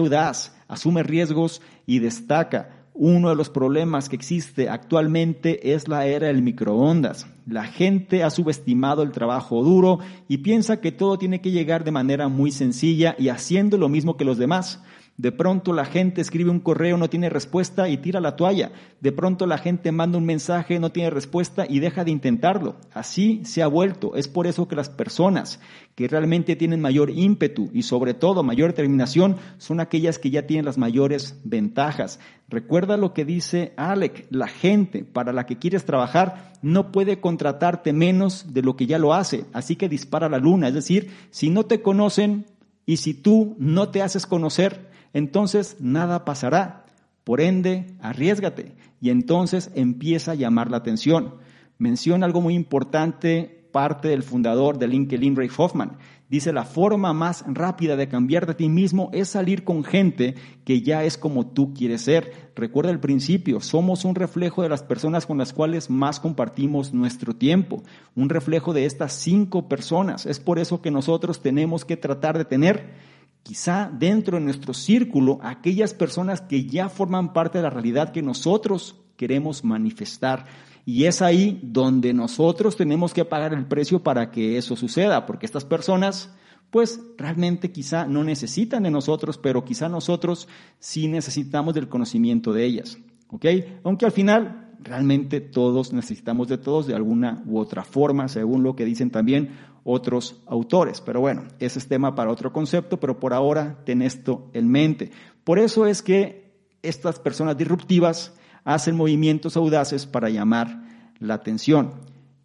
asume 0.70 1.04
riesgos 1.04 1.62
y 1.86 2.00
destaca. 2.00 2.85
Uno 2.98 3.28
de 3.28 3.36
los 3.36 3.50
problemas 3.50 4.08
que 4.08 4.16
existe 4.16 4.70
actualmente 4.70 5.74
es 5.74 5.90
la 5.90 6.06
era 6.06 6.28
del 6.28 6.42
microondas. 6.42 7.28
La 7.46 7.66
gente 7.66 8.24
ha 8.24 8.30
subestimado 8.30 9.04
el 9.04 9.12
trabajo 9.12 9.62
duro 9.66 10.00
y 10.30 10.38
piensa 10.38 10.80
que 10.80 10.94
todo 10.94 11.18
tiene 11.18 11.42
que 11.42 11.52
llegar 11.52 11.84
de 11.84 11.92
manera 11.92 12.30
muy 12.30 12.52
sencilla 12.52 13.14
y 13.20 13.28
haciendo 13.28 13.78
lo 13.78 13.90
mismo 13.90 14.16
que 14.16 14.24
los 14.24 14.38
demás. 14.38 14.82
De 15.18 15.32
pronto 15.32 15.72
la 15.72 15.86
gente 15.86 16.20
escribe 16.20 16.50
un 16.50 16.60
correo, 16.60 16.98
no 16.98 17.10
tiene 17.10 17.30
respuesta 17.30 17.88
y 17.88 17.98
tira 17.98 18.20
la 18.20 18.36
toalla. 18.36 18.74
De 19.00 19.14
pronto 19.14 19.48
la 19.48 19.58
gente 19.58 19.94
manda 19.94 20.18
un 20.18 20.26
mensaje, 20.26 20.78
no 20.78 20.92
tiene 20.92 21.10
respuesta 21.10 21.66
y 21.70 21.80
deja 21.80 22.04
de 22.04 22.12
intentarlo. 22.12 22.76
Así 22.94 23.42
se 23.46 23.64
ha 23.64 23.68
vuelto. 23.68 24.18
Es 24.18 24.28
por 24.28 24.46
eso 24.46 24.68
que 24.68 24.76
las 24.76 24.90
personas 24.90 25.62
que 25.96 26.10
realmente 26.10 26.58
tienen 26.58 26.82
mayor 26.82 27.10
ímpetu 27.12 27.70
y 27.74 27.84
sobre 27.84 28.14
todo 28.14 28.44
mayor 28.44 28.72
determinación 28.72 29.38
son 29.58 29.80
aquellas 29.80 30.20
que 30.20 30.32
ya 30.32 30.48
tienen 30.48 30.66
las 30.66 30.78
mayores 30.78 31.40
ventajas. 31.46 32.20
Recuerda 32.50 32.98
lo 32.98 33.14
que 33.14 33.24
dice 33.24 33.72
Alec, 33.78 34.28
la 34.32 34.50
gente 34.50 35.06
para 35.06 35.32
la 35.32 35.46
que 35.46 35.58
quieres 35.58 35.86
trabajar 35.86 36.52
no 36.62 36.92
puede 36.92 37.22
contratarte 37.22 37.94
menos 37.94 38.54
de 38.54 38.64
lo 38.64 38.76
que 38.76 38.86
ya 38.86 39.00
lo 39.00 39.14
hace. 39.14 39.46
Así 39.54 39.78
que 39.78 39.88
dispara 39.88 40.28
la 40.28 40.40
luna. 40.40 40.68
Es 40.68 40.74
decir, 40.74 41.12
si 41.30 41.50
no 41.50 41.66
te 41.66 41.82
conocen 41.82 42.48
y 42.86 42.98
si 42.98 43.14
tú 43.14 43.56
no 43.58 43.90
te 43.90 44.02
haces 44.02 44.26
conocer, 44.26 44.94
entonces 45.16 45.78
nada 45.80 46.26
pasará. 46.26 46.86
Por 47.24 47.40
ende, 47.40 47.96
arriesgate 48.02 48.76
y 49.00 49.12
entonces 49.12 49.72
empieza 49.74 50.34
a 50.34 50.36
llamar 50.36 50.70
la 50.70 50.78
atención. 50.78 51.36
Menciona 51.78 52.26
algo 52.26 52.42
muy 52.42 52.54
importante, 52.54 53.70
parte 53.72 54.10
del 54.10 54.24
fundador 54.24 54.78
de 54.78 54.90
LinkedIn, 54.90 55.38
Ray 55.38 55.50
Hoffman. 55.58 55.98
Dice, 56.28 56.52
la 56.52 56.66
forma 56.66 57.14
más 57.14 57.46
rápida 57.48 57.96
de 57.96 58.10
cambiar 58.10 58.46
de 58.46 58.56
ti 58.56 58.68
mismo 58.68 59.10
es 59.14 59.30
salir 59.30 59.64
con 59.64 59.86
gente 59.86 60.36
que 60.66 60.82
ya 60.82 61.06
es 61.06 61.18
como 61.18 61.48
tú 61.48 61.74
quieres 61.74 62.02
ser. 62.02 62.52
Recuerda 62.54 62.92
el 62.92 63.00
principio, 63.00 63.62
somos 63.62 64.04
un 64.04 64.16
reflejo 64.16 64.64
de 64.64 64.70
las 64.70 64.84
personas 64.84 65.26
con 65.26 65.38
las 65.38 65.54
cuales 65.54 65.90
más 65.90 66.20
compartimos 66.20 66.94
nuestro 66.94 67.38
tiempo, 67.38 67.84
un 68.16 68.28
reflejo 68.28 68.74
de 68.74 68.86
estas 68.86 69.14
cinco 69.14 69.70
personas. 69.70 70.26
Es 70.26 70.42
por 70.42 70.60
eso 70.60 70.82
que 70.82 70.92
nosotros 70.92 71.42
tenemos 71.42 71.86
que 71.86 71.96
tratar 71.96 72.38
de 72.38 72.44
tener 72.44 73.15
quizá 73.46 73.92
dentro 73.94 74.38
de 74.38 74.44
nuestro 74.44 74.74
círculo 74.74 75.38
aquellas 75.44 75.94
personas 75.94 76.42
que 76.42 76.66
ya 76.66 76.90
forman 76.90 77.32
parte 77.32 77.60
de 77.60 77.64
la 77.64 77.70
realidad 77.70 78.12
que 78.12 78.24
nosotros 78.24 78.96
queremos 79.18 79.64
manifestar. 79.64 80.46
Y 80.84 81.06
es 81.06 81.22
ahí 81.22 81.60
donde 81.62 82.12
nosotros 82.12 82.76
tenemos 82.76 83.14
que 83.14 83.24
pagar 83.24 83.54
el 83.54 83.68
precio 83.68 84.02
para 84.02 84.32
que 84.32 84.58
eso 84.58 84.76
suceda, 84.76 85.28
porque 85.28 85.46
estas 85.46 85.64
personas, 85.64 86.34
pues 86.72 87.00
realmente 87.20 87.72
quizá 87.72 88.08
no 88.08 88.24
necesitan 88.24 88.82
de 88.82 88.90
nosotros, 88.90 89.38
pero 89.38 89.64
quizá 89.64 89.90
nosotros 89.90 90.48
sí 90.80 91.08
necesitamos 91.08 91.76
del 91.76 91.88
conocimiento 91.88 92.52
de 92.52 92.66
ellas. 92.66 92.98
¿Ok? 93.28 93.46
Aunque 93.84 94.06
al 94.06 94.12
final 94.12 94.74
realmente 94.82 95.40
todos 95.40 95.94
necesitamos 95.94 96.48
de 96.48 96.58
todos 96.58 96.88
de 96.88 96.96
alguna 96.96 97.44
u 97.46 97.60
otra 97.60 97.84
forma, 97.84 98.28
según 98.28 98.64
lo 98.64 98.76
que 98.76 98.86
dicen 98.86 99.12
también 99.12 99.52
otros 99.86 100.42
autores. 100.48 101.00
Pero 101.00 101.22
bueno, 101.22 101.44
ese 101.60 101.80
es 101.80 101.88
tema 101.88 102.16
para 102.16 102.32
otro 102.32 102.52
concepto, 102.52 103.00
pero 103.00 103.20
por 103.20 103.34
ahora 103.34 103.78
ten 103.86 104.02
esto 104.02 104.50
en 104.54 104.68
mente. 104.68 105.12
Por 105.46 105.60
eso 105.60 105.86
es 105.86 106.02
que 106.02 106.52
estas 106.82 107.20
personas 107.20 107.56
disruptivas 107.56 108.34
hacen 108.66 108.98
movimientos 108.98 109.56
audaces 109.56 110.08
para 110.08 110.30
llamar 110.30 110.82
la 111.20 111.36
atención. 111.36 111.94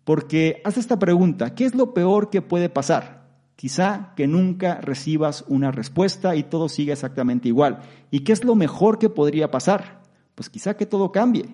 Porque 0.05 0.61
haz 0.65 0.77
esta 0.77 0.99
pregunta, 0.99 1.55
¿qué 1.55 1.65
es 1.65 1.75
lo 1.75 1.95
peor 1.95 2.31
que 2.31 2.43
puede 2.43 2.69
pasar? 2.69 3.21
Quizá 3.57 4.13
que 4.17 4.27
nunca 4.27 4.81
recibas 4.81 5.45
una 5.49 5.71
respuesta 5.71 6.37
y 6.37 6.43
todo 6.43 6.69
siga 6.69 6.93
exactamente 6.93 7.49
igual. 7.49 7.81
¿Y 8.11 8.21
qué 8.21 8.33
es 8.33 8.45
lo 8.45 8.55
mejor 8.55 8.99
que 8.99 9.09
podría 9.09 9.51
pasar? 9.51 10.03
Pues 10.35 10.51
quizá 10.51 10.77
que 10.77 10.87
todo 10.87 11.11
cambie 11.11 11.47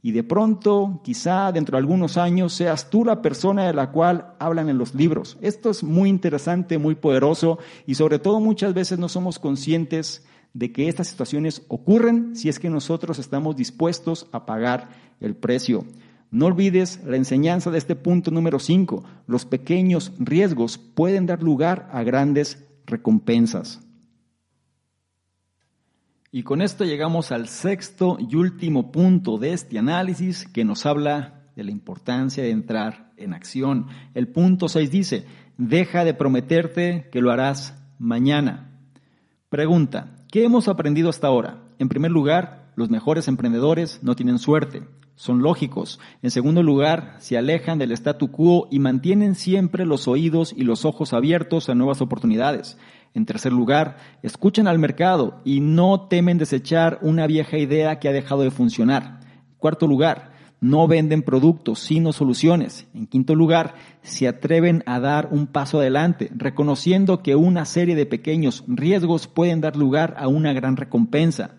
y 0.00 0.12
de 0.12 0.22
pronto, 0.22 1.00
quizá 1.02 1.50
dentro 1.50 1.76
de 1.76 1.80
algunos 1.80 2.16
años, 2.16 2.52
seas 2.52 2.88
tú 2.88 3.04
la 3.04 3.20
persona 3.20 3.66
de 3.66 3.74
la 3.74 3.90
cual 3.90 4.34
hablan 4.38 4.68
en 4.68 4.78
los 4.78 4.94
libros. 4.94 5.36
Esto 5.40 5.70
es 5.70 5.82
muy 5.82 6.08
interesante, 6.08 6.78
muy 6.78 6.94
poderoso 6.94 7.58
y 7.86 7.96
sobre 7.96 8.18
todo 8.18 8.38
muchas 8.38 8.74
veces 8.74 8.98
no 8.98 9.08
somos 9.08 9.38
conscientes 9.38 10.24
de 10.54 10.72
que 10.72 10.88
estas 10.88 11.08
situaciones 11.08 11.62
ocurren 11.68 12.36
si 12.36 12.48
es 12.48 12.58
que 12.58 12.70
nosotros 12.70 13.18
estamos 13.18 13.56
dispuestos 13.56 14.28
a 14.30 14.46
pagar 14.46 14.88
el 15.20 15.34
precio. 15.34 15.84
No 16.30 16.46
olvides 16.46 17.02
la 17.04 17.16
enseñanza 17.16 17.70
de 17.70 17.78
este 17.78 17.96
punto 17.96 18.30
número 18.30 18.58
5. 18.58 19.02
Los 19.26 19.46
pequeños 19.46 20.12
riesgos 20.18 20.78
pueden 20.78 21.26
dar 21.26 21.42
lugar 21.42 21.88
a 21.92 22.02
grandes 22.02 22.66
recompensas. 22.86 23.80
Y 26.30 26.42
con 26.42 26.60
esto 26.60 26.84
llegamos 26.84 27.32
al 27.32 27.48
sexto 27.48 28.18
y 28.20 28.36
último 28.36 28.92
punto 28.92 29.38
de 29.38 29.54
este 29.54 29.78
análisis 29.78 30.46
que 30.46 30.64
nos 30.64 30.84
habla 30.84 31.50
de 31.56 31.64
la 31.64 31.70
importancia 31.70 32.42
de 32.42 32.50
entrar 32.50 33.12
en 33.16 33.32
acción. 33.32 33.86
El 34.12 34.28
punto 34.28 34.68
6 34.68 34.90
dice, 34.90 35.24
deja 35.56 36.04
de 36.04 36.12
prometerte 36.12 37.08
que 37.10 37.22
lo 37.22 37.30
harás 37.30 37.82
mañana. 37.98 38.78
Pregunta, 39.48 40.16
¿qué 40.30 40.44
hemos 40.44 40.68
aprendido 40.68 41.08
hasta 41.08 41.28
ahora? 41.28 41.62
En 41.78 41.88
primer 41.88 42.10
lugar, 42.10 42.72
los 42.76 42.90
mejores 42.90 43.26
emprendedores 43.26 44.02
no 44.02 44.14
tienen 44.14 44.38
suerte, 44.38 44.82
son 45.14 45.42
lógicos. 45.42 45.98
En 46.22 46.30
segundo 46.30 46.62
lugar, 46.62 47.16
se 47.20 47.38
alejan 47.38 47.78
del 47.78 47.92
statu 47.92 48.30
quo 48.30 48.68
y 48.70 48.78
mantienen 48.80 49.34
siempre 49.34 49.86
los 49.86 50.06
oídos 50.06 50.54
y 50.56 50.62
los 50.62 50.84
ojos 50.84 51.14
abiertos 51.14 51.70
a 51.70 51.74
nuevas 51.74 52.02
oportunidades. 52.02 52.76
En 53.14 53.26
tercer 53.26 53.52
lugar, 53.52 53.96
escuchan 54.22 54.68
al 54.68 54.78
mercado 54.78 55.40
y 55.44 55.60
no 55.60 56.08
temen 56.08 56.38
desechar 56.38 56.98
una 57.02 57.26
vieja 57.26 57.58
idea 57.58 57.98
que 57.98 58.08
ha 58.08 58.12
dejado 58.12 58.42
de 58.42 58.50
funcionar. 58.50 59.20
En 59.22 59.56
cuarto 59.58 59.86
lugar, 59.86 60.32
no 60.60 60.88
venden 60.88 61.22
productos, 61.22 61.78
sino 61.78 62.12
soluciones. 62.12 62.86
En 62.94 63.06
quinto 63.06 63.34
lugar, 63.34 63.74
se 64.02 64.28
atreven 64.28 64.82
a 64.86 65.00
dar 65.00 65.28
un 65.30 65.46
paso 65.46 65.78
adelante, 65.78 66.30
reconociendo 66.34 67.22
que 67.22 67.36
una 67.36 67.64
serie 67.64 67.94
de 67.94 68.06
pequeños 68.06 68.64
riesgos 68.66 69.28
pueden 69.28 69.60
dar 69.60 69.76
lugar 69.76 70.14
a 70.18 70.28
una 70.28 70.52
gran 70.52 70.76
recompensa. 70.76 71.56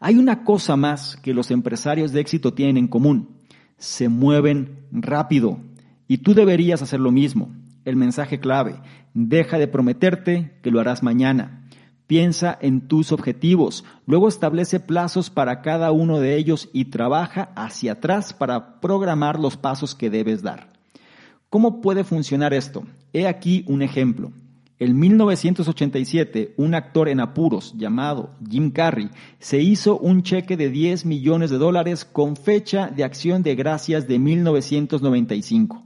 Hay 0.00 0.16
una 0.16 0.44
cosa 0.44 0.76
más 0.76 1.16
que 1.16 1.34
los 1.34 1.50
empresarios 1.50 2.12
de 2.12 2.20
éxito 2.20 2.52
tienen 2.52 2.76
en 2.76 2.88
común. 2.88 3.38
Se 3.76 4.08
mueven 4.08 4.86
rápido. 4.90 5.60
Y 6.08 6.18
tú 6.18 6.34
deberías 6.34 6.82
hacer 6.82 7.00
lo 7.00 7.12
mismo 7.12 7.52
el 7.84 7.96
mensaje 7.96 8.40
clave. 8.40 8.80
Deja 9.14 9.58
de 9.58 9.68
prometerte 9.68 10.58
que 10.62 10.70
lo 10.70 10.80
harás 10.80 11.02
mañana. 11.02 11.62
Piensa 12.06 12.58
en 12.60 12.88
tus 12.88 13.10
objetivos, 13.10 13.84
luego 14.06 14.28
establece 14.28 14.80
plazos 14.80 15.30
para 15.30 15.62
cada 15.62 15.92
uno 15.92 16.20
de 16.20 16.36
ellos 16.36 16.68
y 16.72 16.86
trabaja 16.86 17.52
hacia 17.56 17.92
atrás 17.92 18.34
para 18.34 18.80
programar 18.80 19.38
los 19.38 19.56
pasos 19.56 19.94
que 19.94 20.10
debes 20.10 20.42
dar. 20.42 20.72
¿Cómo 21.48 21.80
puede 21.80 22.04
funcionar 22.04 22.52
esto? 22.52 22.84
He 23.12 23.26
aquí 23.26 23.64
un 23.66 23.82
ejemplo. 23.82 24.32
En 24.78 24.98
1987, 24.98 26.54
un 26.56 26.74
actor 26.74 27.08
en 27.08 27.20
apuros 27.20 27.72
llamado 27.76 28.30
Jim 28.50 28.72
Carrey 28.72 29.10
se 29.38 29.60
hizo 29.60 29.96
un 29.96 30.22
cheque 30.22 30.56
de 30.56 30.70
10 30.70 31.06
millones 31.06 31.50
de 31.50 31.58
dólares 31.58 32.04
con 32.04 32.36
fecha 32.36 32.88
de 32.88 33.04
acción 33.04 33.44
de 33.44 33.54
gracias 33.54 34.08
de 34.08 34.18
1995. 34.18 35.84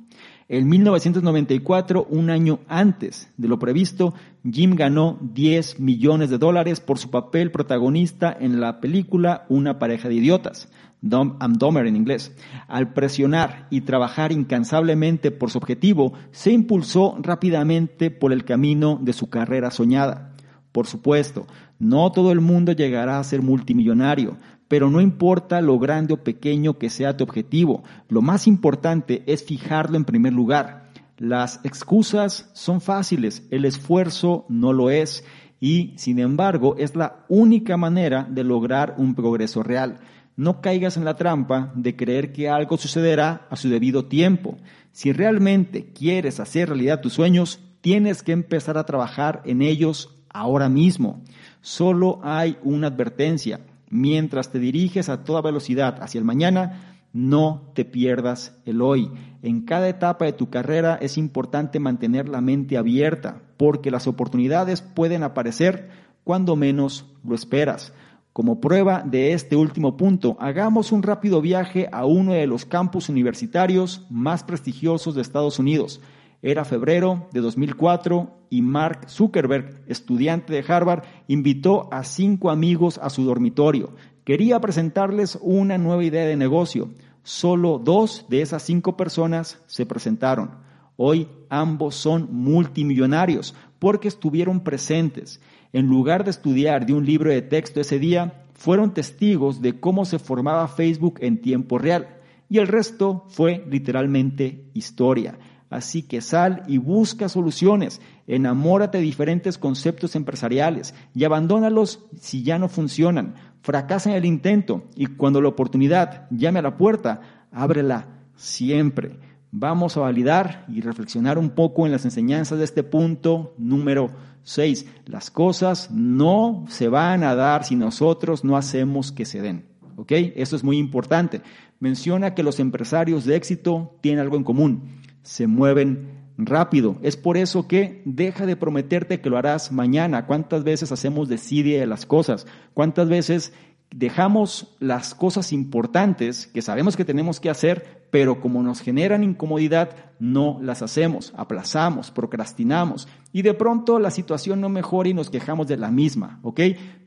En 0.49 0.69
1994, 0.69 2.07
un 2.09 2.31
año 2.31 2.61
antes 2.69 3.29
de 3.37 3.49
lo 3.49 3.59
previsto, 3.59 4.15
Jim 4.49 4.77
ganó 4.77 5.19
10 5.21 5.81
millones 5.81 6.31
de 6.31 6.39
dólares 6.39 6.79
por 6.79 6.99
su 6.99 7.11
papel 7.11 7.51
protagonista 7.51 8.37
en 8.39 8.61
la 8.61 8.81
película 8.81 9.45
Una 9.49 9.81
pareja 9.81 10.09
de 10.09 10.15
idiotas, 10.15 10.69
Dumb 11.01 11.35
and 11.41 11.59
Dumber 11.59 11.85
en 11.89 11.97
inglés. 11.97 12.33
Al 12.69 12.93
presionar 12.93 13.67
y 13.71 13.81
trabajar 13.81 14.31
incansablemente 14.31 15.33
por 15.33 15.51
su 15.51 15.59
objetivo, 15.59 16.13
se 16.31 16.53
impulsó 16.53 17.19
rápidamente 17.21 18.13
por 18.13 18.33
el 18.33 18.45
camino 18.45 19.01
de 19.03 19.15
su 19.15 19.29
carrera 19.29 19.73
soñada. 19.73 20.33
Por 20.71 20.87
supuesto, 20.87 21.49
no 21.81 22.13
todo 22.13 22.31
el 22.31 22.41
mundo 22.41 22.71
llegará 22.71 23.19
a 23.19 23.25
ser 23.25 23.43
multimillonario, 23.43 24.37
pero 24.69 24.91
no 24.91 25.01
importa 25.01 25.61
lo 25.61 25.79
grande 25.79 26.15
o 26.15 26.23
pequeño 26.25 26.79
que 26.79 26.91
sea 26.91 27.17
tu 27.17 27.25
objetivo, 27.25 27.85
lo 28.09 28.23
más 28.23 28.47
importante 28.47 29.23
es 29.27 29.45
fijarlo 29.45 29.97
en 29.97 30.05
primer 30.05 30.33
lugar. 30.33 30.91
Las 31.19 31.61
excusas 31.65 32.51
son 32.53 32.81
fáciles, 32.81 33.47
el 33.51 33.65
esfuerzo 33.65 34.45
no 34.49 34.73
lo 34.73 34.91
es 34.91 35.25
y, 35.61 35.95
sin 35.97 36.19
embargo, 36.19 36.77
es 36.79 36.95
la 36.95 37.25
única 37.29 37.77
manera 37.77 38.27
de 38.29 38.45
lograr 38.45 38.95
un 38.99 39.15
progreso 39.15 39.63
real. 39.63 39.99
No 40.37 40.61
caigas 40.61 40.99
en 40.99 41.07
la 41.07 41.17
trampa 41.17 41.73
de 41.75 41.97
creer 41.97 42.33
que 42.33 42.51
algo 42.51 42.77
sucederá 42.77 43.47
a 43.49 43.57
su 43.57 43.71
debido 43.71 44.05
tiempo. 44.05 44.59
Si 44.93 45.13
realmente 45.13 45.93
quieres 45.95 46.41
hacer 46.41 46.69
realidad 46.69 47.01
tus 47.01 47.15
sueños, 47.15 47.61
tienes 47.81 48.23
que 48.23 48.33
empezar 48.33 48.77
a 48.77 48.85
trabajar 48.85 49.41
en 49.47 49.63
ellos 49.63 50.15
ahora 50.29 50.69
mismo. 50.69 51.23
Solo 51.63 52.21
hay 52.23 52.59
una 52.63 52.89
advertencia 52.89 53.61
mientras 53.91 54.51
te 54.51 54.59
diriges 54.59 55.09
a 55.09 55.25
toda 55.25 55.43
velocidad 55.43 56.03
hacia 56.03 56.19
el 56.19 56.25
mañana, 56.25 56.97
no 57.13 57.71
te 57.75 57.85
pierdas 57.85 58.55
el 58.67 58.83
hoy. 58.83 59.11
En 59.43 59.63
cada 59.63 59.89
etapa 59.89 60.27
de 60.27 60.33
tu 60.33 60.51
carrera 60.51 60.99
es 61.01 61.17
importante 61.17 61.81
mantener 61.81 62.29
la 62.29 62.41
mente 62.41 62.77
abierta, 62.77 63.41
porque 63.57 63.91
las 63.91 64.07
oportunidades 64.07 64.83
pueden 64.83 65.23
aparecer 65.23 65.89
cuando 66.25 66.57
menos 66.57 67.07
lo 67.25 67.35
esperas. 67.35 67.93
Como 68.33 68.61
prueba 68.61 69.03
de 69.03 69.33
este 69.33 69.57
último 69.57 69.97
punto, 69.97 70.37
hagamos 70.41 70.93
un 70.93 71.03
rápido 71.03 71.41
viaje 71.41 71.89
a 71.91 72.05
uno 72.05 72.35
de 72.35 72.47
los 72.47 72.67
campus 72.67 73.09
universitarios 73.09 74.05
más 74.11 74.45
prestigiosos 74.45 75.15
de 75.15 75.23
Estados 75.23 75.59
Unidos. 75.59 76.03
Era 76.47 76.65
febrero 76.65 77.27
de 77.33 77.41
2004 77.41 78.31
y 78.51 78.63
Mark 78.63 79.11
Zuckerberg, 79.11 79.83
estudiante 79.89 80.53
de 80.53 80.65
Harvard, 80.73 81.03
invitó 81.27 81.93
a 81.93 82.05
cinco 82.05 82.51
amigos 82.51 83.01
a 83.03 83.11
su 83.11 83.25
dormitorio. 83.25 83.97
Quería 84.23 84.61
presentarles 84.61 85.37
una 85.43 85.77
nueva 85.77 86.05
idea 86.05 86.25
de 86.25 86.37
negocio. 86.37 86.91
Solo 87.25 87.81
dos 87.81 88.27
de 88.29 88.43
esas 88.43 88.63
cinco 88.63 88.97
personas 88.97 89.61
se 89.67 89.87
presentaron. 89.87 90.53
Hoy 90.97 91.27
ambos 91.49 91.97
son 91.97 92.29
multimillonarios 92.31 93.53
porque 93.81 94.07
estuvieron 94.07 94.61
presentes 94.61 95.41
en 95.73 95.89
lugar 95.89 96.23
de 96.23 96.31
estudiar 96.31 96.87
de 96.87 96.93
un 96.93 97.05
libro 97.05 97.29
de 97.31 97.43
texto 97.43 97.81
ese 97.81 97.99
día, 97.99 98.45
fueron 98.55 98.95
testigos 98.95 99.61
de 99.61 99.81
cómo 99.81 100.05
se 100.05 100.21
formaba 100.21 100.69
Facebook 100.69 101.19
en 101.23 101.41
tiempo 101.41 101.77
real. 101.77 102.21
Y 102.49 102.59
el 102.59 102.69
resto 102.69 103.25
fue 103.31 103.65
literalmente 103.69 104.71
historia. 104.75 105.37
Así 105.69 106.03
que 106.03 106.21
sal 106.21 106.63
y 106.69 106.79
busca 106.79 107.29
soluciones, 107.29 108.01
enamórate 108.27 108.99
de 108.99 109.05
diferentes 109.05 109.59
conceptos 109.59 110.15
empresariales 110.15 110.95
y 111.15 111.25
abandónalos 111.25 112.07
si 112.21 112.43
ya 112.43 112.59
no 112.59 112.69
funcionan. 112.69 113.35
Fracasa 113.63 114.11
en 114.11 114.17
el 114.17 114.25
intento 114.25 114.85
y 114.95 115.07
cuando 115.07 115.41
la 115.41 115.49
oportunidad 115.49 116.29
llame 116.31 116.61
a 116.61 116.63
la 116.63 116.77
puerta, 116.77 117.49
ábrela 117.51 118.07
siempre. 118.37 119.19
Vamos 119.51 119.97
a 119.97 120.01
validar 120.01 120.65
y 120.69 120.83
reflexionar 120.83 121.39
un 121.39 121.51
poco 121.51 121.87
en 121.87 121.93
las 121.93 122.05
enseñanzas 122.05 122.59
de 122.59 122.65
este 122.65 122.83
punto 122.83 123.55
número 123.59 124.11
Seis, 124.49 124.87
las 125.07 125.33
cosas 125.33 125.91
no 125.91 126.67
se 126.69 126.87
van 126.87 127.25
a 127.25 127.35
dar 127.35 127.65
si 127.65 127.75
nosotros 127.75 128.45
no 128.45 128.57
hacemos 128.57 129.11
que 129.11 129.25
se 129.25 129.43
den. 129.43 129.67
Eso 130.09 130.55
es 130.55 130.63
muy 130.63 130.79
importante. 130.79 131.43
Menciona 131.81 132.33
que 132.33 132.45
los 132.45 132.61
empresarios 132.61 133.25
de 133.25 133.35
éxito 133.35 133.99
tienen 134.03 134.21
algo 134.21 134.37
en 134.37 134.45
común. 134.45 135.01
Se 135.27 135.49
mueven 135.49 136.07
rápido. 136.39 136.99
Es 137.03 137.17
por 137.17 137.37
eso 137.37 137.67
que 137.67 138.01
deja 138.05 138.47
de 138.47 138.55
prometerte 138.55 139.21
que 139.21 139.29
lo 139.29 139.37
harás 139.37 139.73
mañana. 139.73 140.25
¿Cuántas 140.25 140.63
veces 140.63 140.93
hacemos 140.93 141.29
desidia 141.29 141.81
de 141.81 141.87
las 141.87 142.07
cosas? 142.07 142.47
¿Cuántas 142.75 143.09
veces 143.09 143.53
dejamos 143.91 144.77
las 144.79 145.17
cosas 145.17 145.53
importantes 145.53 146.47
que 146.47 146.63
sabemos 146.63 146.97
que 146.97 147.05
tenemos 147.05 147.41
que 147.41 147.51
hacer, 147.51 148.07
pero 148.11 148.41
como 148.41 148.63
nos 148.63 148.81
generan 148.81 149.25
incomodidad, 149.25 149.97
no 150.21 150.61
las 150.63 150.81
hacemos, 150.83 151.33
aplazamos, 151.37 152.13
procrastinamos 152.13 153.09
y 153.33 153.43
de 153.43 153.55
pronto 153.55 153.99
la 153.99 154.13
situación 154.13 154.61
no 154.61 154.69
mejora 154.69 155.09
y 155.09 155.15
nos 155.15 155.31
quejamos 155.31 155.67
de 155.67 155.77
la 155.77 155.91
misma, 155.91 156.39
¿ok? 156.43 156.61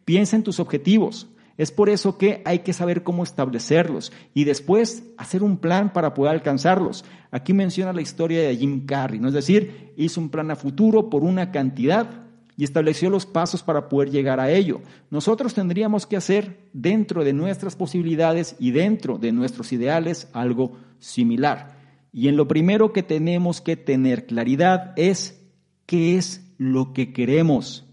Piensa 0.04 0.36
en 0.36 0.44
tus 0.44 0.60
objetivos. 0.60 1.30
Es 1.60 1.72
por 1.72 1.90
eso 1.90 2.18
que 2.18 2.42
hay 2.46 2.60
que 2.60 2.72
saber 2.72 3.04
cómo 3.04 3.22
establecerlos 3.22 4.14
y 4.34 4.46
después 4.46 5.04
hacer 5.18 5.44
un 5.44 5.58
plan 5.58 5.92
para 5.92 6.14
poder 6.14 6.32
alcanzarlos. 6.32 7.04
Aquí 7.32 7.52
menciona 7.52 7.92
la 7.92 8.02
historia 8.02 8.42
de 8.42 8.56
Jim 8.56 8.86
Carrey, 8.86 9.20
¿no? 9.20 9.28
Es 9.28 9.34
decir, 9.34 9.92
hizo 9.98 10.22
un 10.22 10.30
plan 10.30 10.50
a 10.52 10.56
futuro 10.56 11.10
por 11.10 11.26
una 11.26 11.52
cantidad 11.52 12.28
y 12.56 12.64
estableció 12.64 13.10
los 13.10 13.26
pasos 13.26 13.62
para 13.62 13.90
poder 13.90 14.10
llegar 14.10 14.40
a 14.40 14.50
ello. 14.50 14.80
Nosotros 15.12 15.54
tendríamos 15.54 16.06
que 16.06 16.16
hacer 16.16 16.62
dentro 16.72 17.26
de 17.26 17.34
nuestras 17.34 17.76
posibilidades 17.76 18.56
y 18.58 18.72
dentro 18.72 19.18
de 19.18 19.34
nuestros 19.34 19.74
ideales 19.74 20.30
algo 20.32 20.78
similar. 21.00 21.78
Y 22.14 22.30
en 22.30 22.38
lo 22.38 22.48
primero 22.48 22.94
que 22.94 23.04
tenemos 23.04 23.60
que 23.60 23.76
tener 23.76 24.28
claridad 24.28 24.94
es 24.96 25.46
qué 25.86 26.16
es 26.16 26.54
lo 26.58 26.94
que 26.94 27.12
queremos. 27.12 27.86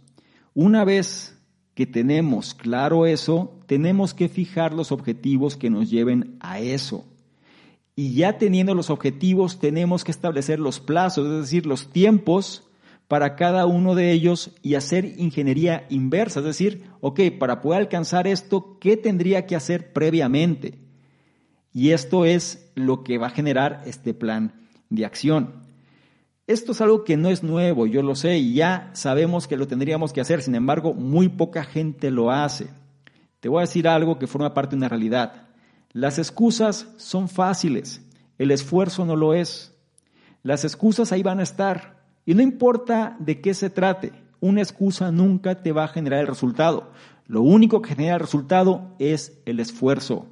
Una 0.55 0.85
vez 0.85 1.36
que 1.77 1.87
tenemos 1.87 2.55
claro 2.55 3.05
eso, 3.05 3.53
tenemos 3.67 4.15
que 4.15 4.31
fijar 4.31 4.73
los 4.73 4.93
objetivos 4.93 5.59
que 5.59 5.69
nos 5.69 5.91
lleven 5.91 6.39
a 6.41 6.59
eso. 6.59 7.05
Y 7.95 8.15
ya 8.15 8.39
teniendo 8.39 8.75
los 8.75 8.89
objetivos, 8.89 9.61
tenemos 9.61 10.03
que 10.03 10.11
establecer 10.11 10.59
los 10.59 10.81
plazos, 10.81 11.27
es 11.27 11.41
decir, 11.43 11.67
los 11.67 11.93
tiempos 11.93 12.67
para 13.09 13.37
cada 13.37 13.67
uno 13.67 13.95
de 13.95 14.13
ellos 14.13 14.53
y 14.63 14.75
hacer 14.75 15.05
ingeniería 15.19 15.87
inversa, 15.91 16.41
es 16.41 16.47
decir, 16.47 16.85
ok, 17.03 17.21
para 17.39 17.61
poder 17.61 17.83
alcanzar 17.83 18.27
esto, 18.27 18.79
¿qué 18.81 18.97
tendría 18.97 19.45
que 19.45 19.55
hacer 19.55 19.93
previamente? 19.93 20.79
Y 21.75 21.91
esto 21.91 22.25
es 22.25 22.73
lo 22.75 23.05
que 23.05 23.19
va 23.19 23.27
a 23.27 23.31
generar 23.31 23.83
este 23.85 24.15
plan 24.15 24.55
de 24.89 25.05
acción. 25.05 25.66
Esto 26.47 26.73
es 26.73 26.81
algo 26.81 27.03
que 27.03 27.17
no 27.17 27.29
es 27.29 27.43
nuevo, 27.43 27.89
yo 27.89 28.03
lo 28.03 28.15
sé, 28.15 28.39
y 28.39 28.55
ya 28.55 28.91
sabemos 28.93 29.49
que 29.49 29.57
lo 29.57 29.67
tendríamos 29.67 30.13
que 30.13 30.21
hacer, 30.21 30.43
sin 30.43 30.55
embargo, 30.55 30.95
muy 30.95 31.29
poca 31.29 31.65
gente 31.65 32.13
lo 32.13 32.31
hace. 32.31 32.69
Te 33.41 33.49
voy 33.49 33.59
a 33.59 33.67
decir 33.67 33.89
algo 33.89 34.19
que 34.19 34.29
forma 34.29 34.55
parte 34.55 34.71
de 34.71 34.77
una 34.77 34.89
realidad. 34.89 35.49
Las 35.93 36.19
excusas 36.19 36.89
son 36.99 37.29
fáciles, 37.29 38.01
el 38.39 38.53
esfuerzo 38.53 39.05
no 39.05 39.17
lo 39.17 39.35
es. 39.35 39.75
Las 40.45 40.65
excusas 40.65 41.11
ahí 41.11 41.25
van 41.25 41.41
a 41.41 41.43
estar, 41.43 42.05
y 42.25 42.35
no 42.35 42.43
importa 42.43 43.17
de 43.19 43.41
qué 43.41 43.53
se 43.53 43.69
trate, 43.69 44.13
una 44.39 44.63
excusa 44.63 45.11
nunca 45.11 45.63
te 45.63 45.73
va 45.73 45.85
a 45.85 45.89
generar 45.89 46.21
el 46.21 46.29
resultado. 46.29 46.93
Lo 47.27 47.43
único 47.43 47.83
que 47.83 47.91
genera 47.91 48.15
el 48.15 48.21
resultado 48.21 48.95
es 49.01 49.43
el 49.47 49.59
esfuerzo. 49.59 50.27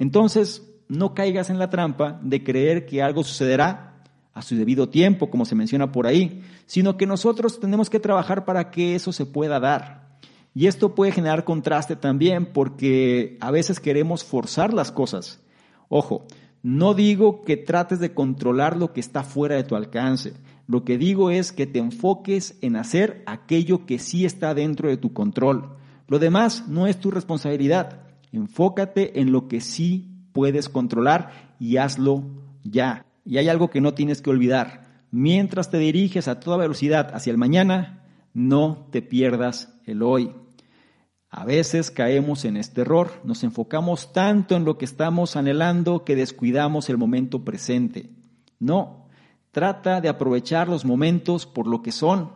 Entonces, 0.00 0.68
no 0.88 1.14
caigas 1.14 1.50
en 1.50 1.60
la 1.60 1.70
trampa 1.70 2.18
de 2.20 2.42
creer 2.42 2.84
que 2.84 3.00
algo 3.00 3.22
sucederá 3.22 3.91
a 4.34 4.42
su 4.42 4.56
debido 4.56 4.88
tiempo, 4.88 5.30
como 5.30 5.44
se 5.44 5.54
menciona 5.54 5.92
por 5.92 6.06
ahí, 6.06 6.42
sino 6.66 6.96
que 6.96 7.06
nosotros 7.06 7.60
tenemos 7.60 7.90
que 7.90 8.00
trabajar 8.00 8.44
para 8.44 8.70
que 8.70 8.94
eso 8.94 9.12
se 9.12 9.26
pueda 9.26 9.60
dar. 9.60 10.18
Y 10.54 10.66
esto 10.66 10.94
puede 10.94 11.12
generar 11.12 11.44
contraste 11.44 11.96
también 11.96 12.46
porque 12.46 13.36
a 13.40 13.50
veces 13.50 13.80
queremos 13.80 14.24
forzar 14.24 14.74
las 14.74 14.92
cosas. 14.92 15.40
Ojo, 15.88 16.26
no 16.62 16.94
digo 16.94 17.44
que 17.44 17.56
trates 17.56 17.98
de 18.00 18.14
controlar 18.14 18.76
lo 18.76 18.92
que 18.92 19.00
está 19.00 19.22
fuera 19.24 19.56
de 19.56 19.64
tu 19.64 19.76
alcance. 19.76 20.34
Lo 20.66 20.84
que 20.84 20.96
digo 20.98 21.30
es 21.30 21.52
que 21.52 21.66
te 21.66 21.78
enfoques 21.78 22.56
en 22.60 22.76
hacer 22.76 23.22
aquello 23.26 23.84
que 23.86 23.98
sí 23.98 24.24
está 24.24 24.54
dentro 24.54 24.88
de 24.88 24.96
tu 24.96 25.12
control. 25.12 25.76
Lo 26.06 26.18
demás 26.18 26.68
no 26.68 26.86
es 26.86 26.98
tu 26.98 27.10
responsabilidad. 27.10 28.02
Enfócate 28.30 29.20
en 29.20 29.32
lo 29.32 29.48
que 29.48 29.60
sí 29.60 30.26
puedes 30.32 30.68
controlar 30.68 31.54
y 31.58 31.78
hazlo 31.78 32.24
ya. 32.62 33.06
Y 33.24 33.38
hay 33.38 33.48
algo 33.48 33.70
que 33.70 33.80
no 33.80 33.94
tienes 33.94 34.22
que 34.22 34.30
olvidar. 34.30 35.04
Mientras 35.10 35.70
te 35.70 35.78
diriges 35.78 36.28
a 36.28 36.40
toda 36.40 36.56
velocidad 36.56 37.14
hacia 37.14 37.30
el 37.30 37.38
mañana, 37.38 38.04
no 38.34 38.88
te 38.90 39.02
pierdas 39.02 39.78
el 39.84 40.02
hoy. 40.02 40.32
A 41.28 41.44
veces 41.44 41.90
caemos 41.90 42.44
en 42.44 42.56
este 42.56 42.82
error, 42.82 43.20
nos 43.24 43.42
enfocamos 43.42 44.12
tanto 44.12 44.56
en 44.56 44.64
lo 44.64 44.76
que 44.76 44.84
estamos 44.84 45.36
anhelando 45.36 46.04
que 46.04 46.16
descuidamos 46.16 46.90
el 46.90 46.98
momento 46.98 47.44
presente. 47.44 48.10
No, 48.58 49.02
Trata 49.52 50.00
de 50.00 50.08
aprovechar 50.08 50.66
los 50.66 50.86
momentos 50.86 51.44
por 51.44 51.66
lo 51.66 51.82
que 51.82 51.92
son. 51.92 52.32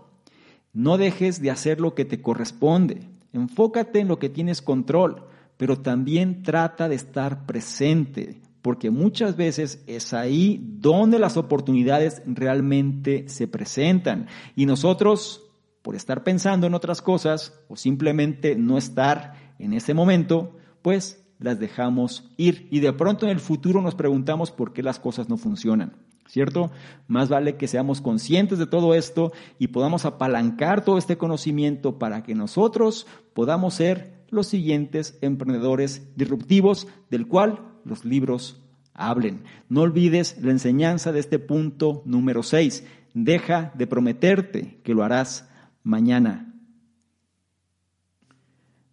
No 0.74 0.98
dejes 0.98 1.40
de 1.40 1.50
hacer 1.50 1.80
lo 1.80 1.94
que 1.94 2.04
te 2.04 2.20
corresponde. 2.20 3.08
Enfócate 3.32 4.00
en 4.00 4.08
lo 4.08 4.18
que 4.18 4.28
tienes 4.28 4.60
control, 4.60 5.24
pero 5.56 5.80
también 5.80 6.42
trata 6.42 6.90
de 6.90 6.94
estar 6.94 7.46
presente, 7.46 8.42
porque 8.66 8.90
muchas 8.90 9.36
veces 9.36 9.84
es 9.86 10.12
ahí 10.12 10.60
donde 10.60 11.20
las 11.20 11.36
oportunidades 11.36 12.20
realmente 12.26 13.28
se 13.28 13.46
presentan. 13.46 14.26
Y 14.56 14.66
nosotros, 14.66 15.44
por 15.82 15.94
estar 15.94 16.24
pensando 16.24 16.66
en 16.66 16.74
otras 16.74 17.00
cosas 17.00 17.60
o 17.68 17.76
simplemente 17.76 18.56
no 18.56 18.76
estar 18.76 19.54
en 19.60 19.72
ese 19.72 19.94
momento, 19.94 20.56
pues 20.82 21.24
las 21.38 21.60
dejamos 21.60 22.28
ir. 22.36 22.66
Y 22.72 22.80
de 22.80 22.92
pronto 22.92 23.24
en 23.24 23.30
el 23.30 23.38
futuro 23.38 23.80
nos 23.82 23.94
preguntamos 23.94 24.50
por 24.50 24.72
qué 24.72 24.82
las 24.82 24.98
cosas 24.98 25.28
no 25.28 25.36
funcionan. 25.36 25.92
¿cierto? 26.26 26.72
Más 27.06 27.28
vale 27.28 27.54
que 27.54 27.68
seamos 27.68 28.00
conscientes 28.00 28.58
de 28.58 28.66
todo 28.66 28.94
esto 28.94 29.30
y 29.60 29.68
podamos 29.68 30.04
apalancar 30.06 30.84
todo 30.84 30.98
este 30.98 31.16
conocimiento 31.16 32.00
para 32.00 32.24
que 32.24 32.34
nosotros 32.34 33.06
podamos 33.32 33.74
ser 33.74 34.24
los 34.30 34.48
siguientes 34.48 35.18
emprendedores 35.20 36.16
disruptivos 36.16 36.88
del 37.10 37.28
cual 37.28 37.75
los 37.86 38.04
libros 38.04 38.60
hablen. 38.92 39.44
No 39.68 39.82
olvides 39.82 40.36
la 40.42 40.50
enseñanza 40.50 41.12
de 41.12 41.20
este 41.20 41.38
punto 41.38 42.02
número 42.04 42.42
6. 42.42 42.84
Deja 43.14 43.72
de 43.74 43.86
prometerte 43.86 44.80
que 44.82 44.94
lo 44.94 45.04
harás 45.04 45.48
mañana. 45.82 46.52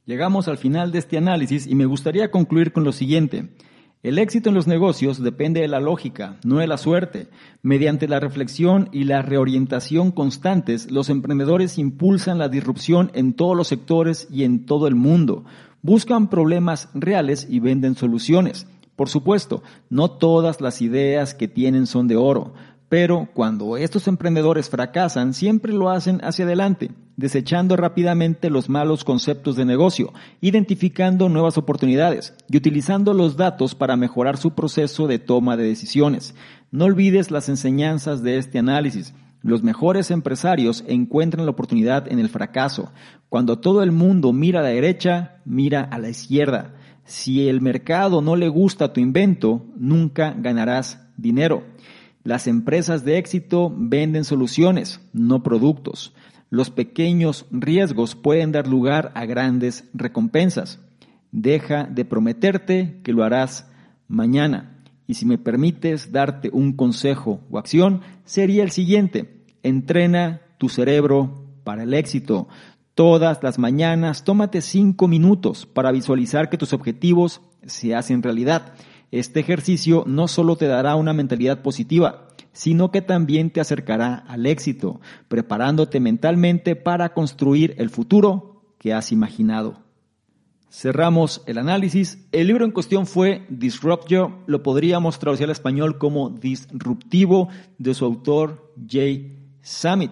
Llegamos 0.05 0.47
al 0.47 0.57
final 0.57 0.91
de 0.91 0.99
este 0.99 1.17
análisis 1.17 1.65
y 1.65 1.75
me 1.75 1.85
gustaría 1.85 2.29
concluir 2.29 2.73
con 2.73 2.83
lo 2.83 2.91
siguiente. 2.91 3.49
El 4.03 4.19
éxito 4.19 4.49
en 4.49 4.55
los 4.55 4.67
negocios 4.67 5.23
depende 5.23 5.61
de 5.61 5.69
la 5.69 5.79
lógica, 5.79 6.37
no 6.43 6.57
de 6.57 6.67
la 6.67 6.77
suerte. 6.77 7.29
Mediante 7.61 8.09
la 8.09 8.19
reflexión 8.19 8.89
y 8.91 9.05
la 9.05 9.21
reorientación 9.21 10.11
constantes, 10.11 10.91
los 10.91 11.09
emprendedores 11.09 11.77
impulsan 11.77 12.37
la 12.37 12.49
disrupción 12.49 13.11
en 13.13 13.31
todos 13.31 13.55
los 13.55 13.69
sectores 13.69 14.27
y 14.29 14.43
en 14.43 14.65
todo 14.65 14.89
el 14.89 14.95
mundo. 14.95 15.45
Buscan 15.81 16.29
problemas 16.29 16.89
reales 16.93 17.47
y 17.49 17.61
venden 17.61 17.95
soluciones. 17.95 18.67
Por 18.95 19.09
supuesto, 19.09 19.63
no 19.89 20.11
todas 20.11 20.61
las 20.61 20.81
ideas 20.81 21.33
que 21.33 21.47
tienen 21.47 21.87
son 21.87 22.07
de 22.07 22.15
oro, 22.15 22.53
pero 22.93 23.27
cuando 23.33 23.75
estos 23.75 24.07
emprendedores 24.07 24.69
fracasan, 24.69 25.33
siempre 25.33 25.73
lo 25.73 25.89
hacen 25.89 26.19
hacia 26.23 26.45
adelante, 26.45 26.91
desechando 27.17 27.75
rápidamente 27.75 28.51
los 28.51 28.69
malos 28.69 29.03
conceptos 29.03 29.55
de 29.55 29.65
negocio, 29.65 30.13
identificando 30.41 31.27
nuevas 31.27 31.57
oportunidades 31.57 32.35
y 32.47 32.57
utilizando 32.57 33.15
los 33.15 33.35
datos 33.35 33.73
para 33.73 33.95
mejorar 33.95 34.37
su 34.37 34.51
proceso 34.51 35.07
de 35.07 35.17
toma 35.17 35.57
de 35.57 35.63
decisiones. 35.63 36.35
No 36.69 36.85
olvides 36.85 37.31
las 37.31 37.49
enseñanzas 37.49 38.21
de 38.21 38.37
este 38.37 38.59
análisis. 38.59 39.15
Los 39.41 39.63
mejores 39.63 40.11
empresarios 40.11 40.83
encuentran 40.87 41.45
la 41.45 41.51
oportunidad 41.51 42.11
en 42.11 42.19
el 42.19 42.29
fracaso. 42.29 42.91
Cuando 43.27 43.57
todo 43.57 43.81
el 43.81 43.91
mundo 43.91 44.33
mira 44.33 44.59
a 44.59 44.63
la 44.63 44.69
derecha, 44.69 45.41
mira 45.45 45.81
a 45.81 45.97
la 45.97 46.09
izquierda. 46.09 46.75
Si 47.05 47.47
el 47.47 47.61
mercado 47.61 48.21
no 48.21 48.35
le 48.35 48.47
gusta 48.47 48.93
tu 48.93 49.01
invento, 49.01 49.65
nunca 49.75 50.33
ganarás 50.37 51.05
dinero. 51.17 51.63
Las 52.23 52.47
empresas 52.47 53.03
de 53.03 53.17
éxito 53.17 53.73
venden 53.75 54.23
soluciones, 54.23 55.01
no 55.11 55.43
productos. 55.43 56.13
Los 56.49 56.69
pequeños 56.69 57.45
riesgos 57.51 58.15
pueden 58.15 58.51
dar 58.51 58.67
lugar 58.67 59.11
a 59.15 59.25
grandes 59.25 59.89
recompensas. 59.93 60.79
Deja 61.31 61.83
de 61.85 62.05
prometerte 62.05 63.01
que 63.03 63.11
lo 63.11 63.23
harás 63.23 63.69
mañana. 64.07 64.79
Y 65.05 65.15
si 65.15 65.25
me 65.25 65.37
permites 65.37 66.11
darte 66.11 66.49
un 66.53 66.73
consejo 66.73 67.41
o 67.51 67.57
acción, 67.57 68.01
sería 68.23 68.63
el 68.63 68.71
siguiente. 68.71 69.43
Entrena 69.63 70.41
tu 70.57 70.69
cerebro 70.69 71.43
para 71.63 71.83
el 71.83 71.93
éxito. 71.93 72.47
Todas 72.95 73.41
las 73.41 73.57
mañanas 73.57 74.23
tómate 74.23 74.61
cinco 74.61 75.07
minutos 75.07 75.65
para 75.65 75.91
visualizar 75.91 76.49
que 76.49 76.59
tus 76.59 76.73
objetivos 76.73 77.41
se 77.65 77.95
hacen 77.95 78.21
realidad. 78.21 78.73
Este 79.09 79.39
ejercicio 79.39 80.03
no 80.05 80.27
solo 80.27 80.57
te 80.57 80.67
dará 80.67 80.95
una 80.95 81.11
mentalidad 81.11 81.63
positiva, 81.63 82.27
sino 82.51 82.91
que 82.91 83.01
también 83.01 83.49
te 83.49 83.61
acercará 83.61 84.13
al 84.27 84.45
éxito, 84.45 85.01
preparándote 85.27 85.99
mentalmente 85.99 86.75
para 86.75 87.13
construir 87.13 87.73
el 87.79 87.89
futuro 87.89 88.61
que 88.77 88.93
has 88.93 89.11
imaginado. 89.11 89.81
Cerramos 90.69 91.41
el 91.47 91.57
análisis. 91.57 92.27
El 92.31 92.47
libro 92.47 92.63
en 92.65 92.71
cuestión 92.71 93.07
fue 93.07 93.45
Disrupt 93.49 94.07
You, 94.09 94.33
lo 94.45 94.61
podríamos 94.61 95.17
traducir 95.17 95.45
al 95.45 95.51
español 95.51 95.97
como 95.97 96.29
Disruptivo, 96.29 97.49
de 97.79 97.93
su 97.95 98.05
autor 98.05 98.73
Jay 98.87 99.39
Summit. 99.61 100.11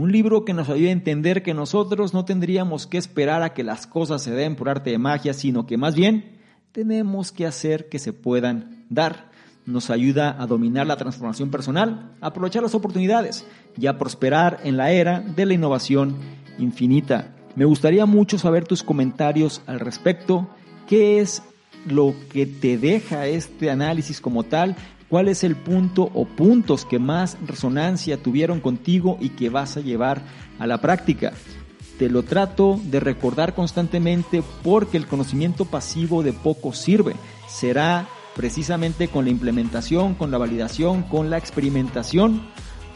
Un 0.00 0.12
libro 0.12 0.46
que 0.46 0.54
nos 0.54 0.70
ayuda 0.70 0.88
a 0.88 0.92
entender 0.92 1.42
que 1.42 1.52
nosotros 1.52 2.14
no 2.14 2.24
tendríamos 2.24 2.86
que 2.86 2.96
esperar 2.96 3.42
a 3.42 3.52
que 3.52 3.62
las 3.62 3.86
cosas 3.86 4.22
se 4.22 4.30
den 4.30 4.56
por 4.56 4.70
arte 4.70 4.88
de 4.88 4.96
magia, 4.96 5.34
sino 5.34 5.66
que 5.66 5.76
más 5.76 5.94
bien 5.94 6.38
tenemos 6.72 7.32
que 7.32 7.44
hacer 7.44 7.90
que 7.90 7.98
se 7.98 8.14
puedan 8.14 8.86
dar. 8.88 9.30
Nos 9.66 9.90
ayuda 9.90 10.40
a 10.40 10.46
dominar 10.46 10.86
la 10.86 10.96
transformación 10.96 11.50
personal, 11.50 12.12
a 12.22 12.28
aprovechar 12.28 12.62
las 12.62 12.74
oportunidades 12.74 13.44
y 13.78 13.88
a 13.88 13.98
prosperar 13.98 14.60
en 14.64 14.78
la 14.78 14.90
era 14.90 15.20
de 15.20 15.44
la 15.44 15.52
innovación 15.52 16.16
infinita. 16.58 17.34
Me 17.54 17.66
gustaría 17.66 18.06
mucho 18.06 18.38
saber 18.38 18.66
tus 18.66 18.82
comentarios 18.82 19.60
al 19.66 19.80
respecto. 19.80 20.48
¿Qué 20.88 21.20
es 21.20 21.42
lo 21.86 22.14
que 22.32 22.46
te 22.46 22.78
deja 22.78 23.26
este 23.26 23.70
análisis 23.70 24.22
como 24.22 24.44
tal? 24.44 24.76
¿Cuál 25.10 25.26
es 25.26 25.42
el 25.42 25.56
punto 25.56 26.08
o 26.14 26.24
puntos 26.24 26.84
que 26.84 27.00
más 27.00 27.36
resonancia 27.44 28.22
tuvieron 28.22 28.60
contigo 28.60 29.18
y 29.20 29.30
que 29.30 29.50
vas 29.50 29.76
a 29.76 29.80
llevar 29.80 30.22
a 30.60 30.68
la 30.68 30.80
práctica? 30.80 31.32
Te 31.98 32.08
lo 32.08 32.22
trato 32.22 32.78
de 32.84 33.00
recordar 33.00 33.56
constantemente 33.56 34.44
porque 34.62 34.96
el 34.96 35.08
conocimiento 35.08 35.64
pasivo 35.64 36.22
de 36.22 36.32
poco 36.32 36.72
sirve. 36.72 37.16
Será 37.48 38.06
precisamente 38.36 39.08
con 39.08 39.24
la 39.24 39.32
implementación, 39.32 40.14
con 40.14 40.30
la 40.30 40.38
validación, 40.38 41.02
con 41.02 41.28
la 41.28 41.38
experimentación, 41.38 42.42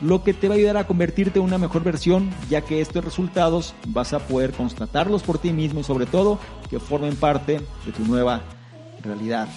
lo 0.01 0.23
que 0.23 0.35
te 0.35 0.47
va 0.47 0.55
a 0.55 0.59
ayudar 0.59 0.77
a 0.77 0.87
convertirte 0.87 1.41
en 1.41 1.45
una 1.47 1.59
mejor 1.59 1.83
versión, 1.83 2.31
ya 2.49 2.61
que 2.61 2.81
estos 2.81 3.05
resultados 3.05 3.75
vas 3.89 4.13
a 4.13 4.21
poder 4.21 4.53
constatarlos 4.53 5.25
por 5.25 5.39
ti 5.39 5.53
mismo 5.53 5.81
y 5.81 5.85
sobre 5.85 6.07
todo 6.07 6.39
que 6.71 6.79
formen 6.79 7.17
parte 7.17 7.61
de 7.85 7.93
tu 7.93 8.05
nueva 8.05 8.41
realidad. 9.03 9.49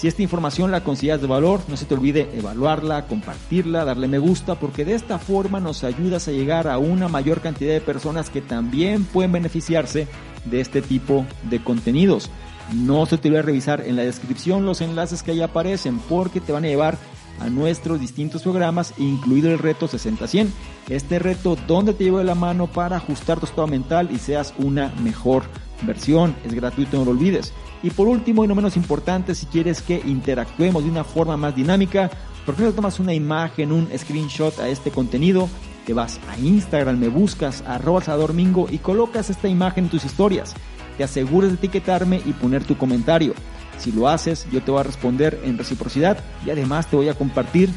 Si 0.00 0.08
esta 0.08 0.22
información 0.22 0.70
la 0.70 0.82
consideras 0.82 1.20
de 1.20 1.26
valor, 1.26 1.60
no 1.68 1.76
se 1.76 1.84
te 1.84 1.92
olvide 1.92 2.30
evaluarla, 2.32 3.06
compartirla, 3.06 3.84
darle 3.84 4.08
me 4.08 4.18
gusta, 4.18 4.54
porque 4.54 4.86
de 4.86 4.94
esta 4.94 5.18
forma 5.18 5.60
nos 5.60 5.84
ayudas 5.84 6.26
a 6.26 6.30
llegar 6.30 6.68
a 6.68 6.78
una 6.78 7.08
mayor 7.08 7.42
cantidad 7.42 7.74
de 7.74 7.82
personas 7.82 8.30
que 8.30 8.40
también 8.40 9.04
pueden 9.04 9.32
beneficiarse 9.32 10.08
de 10.46 10.62
este 10.62 10.80
tipo 10.80 11.26
de 11.50 11.62
contenidos. 11.62 12.30
No 12.72 13.04
se 13.04 13.18
te 13.18 13.28
olvide 13.28 13.42
revisar 13.42 13.82
en 13.82 13.96
la 13.96 14.02
descripción 14.02 14.64
los 14.64 14.80
enlaces 14.80 15.22
que 15.22 15.32
ahí 15.32 15.42
aparecen, 15.42 15.98
porque 15.98 16.40
te 16.40 16.52
van 16.52 16.64
a 16.64 16.68
llevar 16.68 16.96
a 17.38 17.50
nuestros 17.50 18.00
distintos 18.00 18.42
programas, 18.42 18.94
incluido 18.96 19.50
el 19.50 19.58
reto 19.58 19.86
60-100. 19.86 20.48
Este 20.88 21.18
reto 21.18 21.58
donde 21.66 21.92
te 21.92 22.04
llevo 22.04 22.16
de 22.16 22.24
la 22.24 22.34
mano 22.34 22.68
para 22.68 22.96
ajustar 22.96 23.38
tu 23.38 23.44
estado 23.44 23.66
mental 23.66 24.08
y 24.10 24.16
seas 24.16 24.54
una 24.56 24.94
mejor 25.02 25.42
versión. 25.82 26.34
Es 26.44 26.54
gratuito, 26.54 26.98
no 26.98 27.04
lo 27.04 27.10
olvides. 27.12 27.52
Y 27.82 27.90
por 27.90 28.08
último 28.08 28.44
y 28.44 28.48
no 28.48 28.54
menos 28.54 28.76
importante, 28.76 29.34
si 29.34 29.46
quieres 29.46 29.82
que 29.82 30.02
interactuemos 30.06 30.84
de 30.84 30.90
una 30.90 31.04
forma 31.04 31.36
más 31.36 31.54
dinámica, 31.54 32.10
por 32.44 32.54
qué 32.54 32.62
no 32.62 32.72
tomas 32.72 33.00
una 33.00 33.14
imagen, 33.14 33.72
un 33.72 33.88
screenshot 33.96 34.58
a 34.60 34.68
este 34.68 34.90
contenido, 34.90 35.48
te 35.86 35.94
vas 35.94 36.20
a 36.28 36.38
Instagram, 36.38 36.98
me 36.98 37.08
buscas 37.08 37.62
arroba 37.66 38.02
Mingo 38.32 38.66
y 38.70 38.78
colocas 38.78 39.30
esta 39.30 39.48
imagen 39.48 39.84
en 39.84 39.90
tus 39.90 40.04
historias. 40.04 40.54
Te 40.96 41.04
aseguras 41.04 41.50
de 41.50 41.56
etiquetarme 41.56 42.20
y 42.26 42.32
poner 42.32 42.64
tu 42.64 42.76
comentario. 42.76 43.34
Si 43.78 43.92
lo 43.92 44.08
haces, 44.08 44.46
yo 44.52 44.62
te 44.62 44.70
voy 44.70 44.80
a 44.80 44.84
responder 44.84 45.40
en 45.42 45.56
reciprocidad 45.56 46.18
y 46.44 46.50
además 46.50 46.86
te 46.86 46.96
voy 46.96 47.08
a 47.08 47.14
compartir 47.14 47.70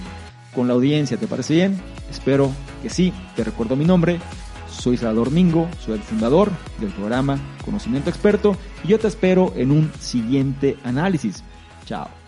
con 0.54 0.68
la 0.68 0.74
audiencia. 0.74 1.18
¿Te 1.18 1.28
parece 1.28 1.54
bien? 1.54 1.82
Espero 2.10 2.51
que 2.82 2.89
sí. 2.89 3.14
Te 3.36 3.43
recuerdo 3.43 3.76
mi 3.76 3.86
nombre. 3.86 4.20
Soy 4.84 4.97
Salvador 4.97 5.31
Mingo, 5.31 5.69
soy 5.79 5.93
el 5.93 6.01
fundador 6.01 6.51
del 6.81 6.89
programa 6.89 7.39
Conocimiento 7.63 8.09
Experto 8.09 8.57
y 8.84 8.89
yo 8.89 8.99
te 8.99 9.07
espero 9.07 9.53
en 9.55 9.71
un 9.71 9.89
siguiente 9.97 10.75
análisis. 10.84 11.41
Chao. 11.86 12.22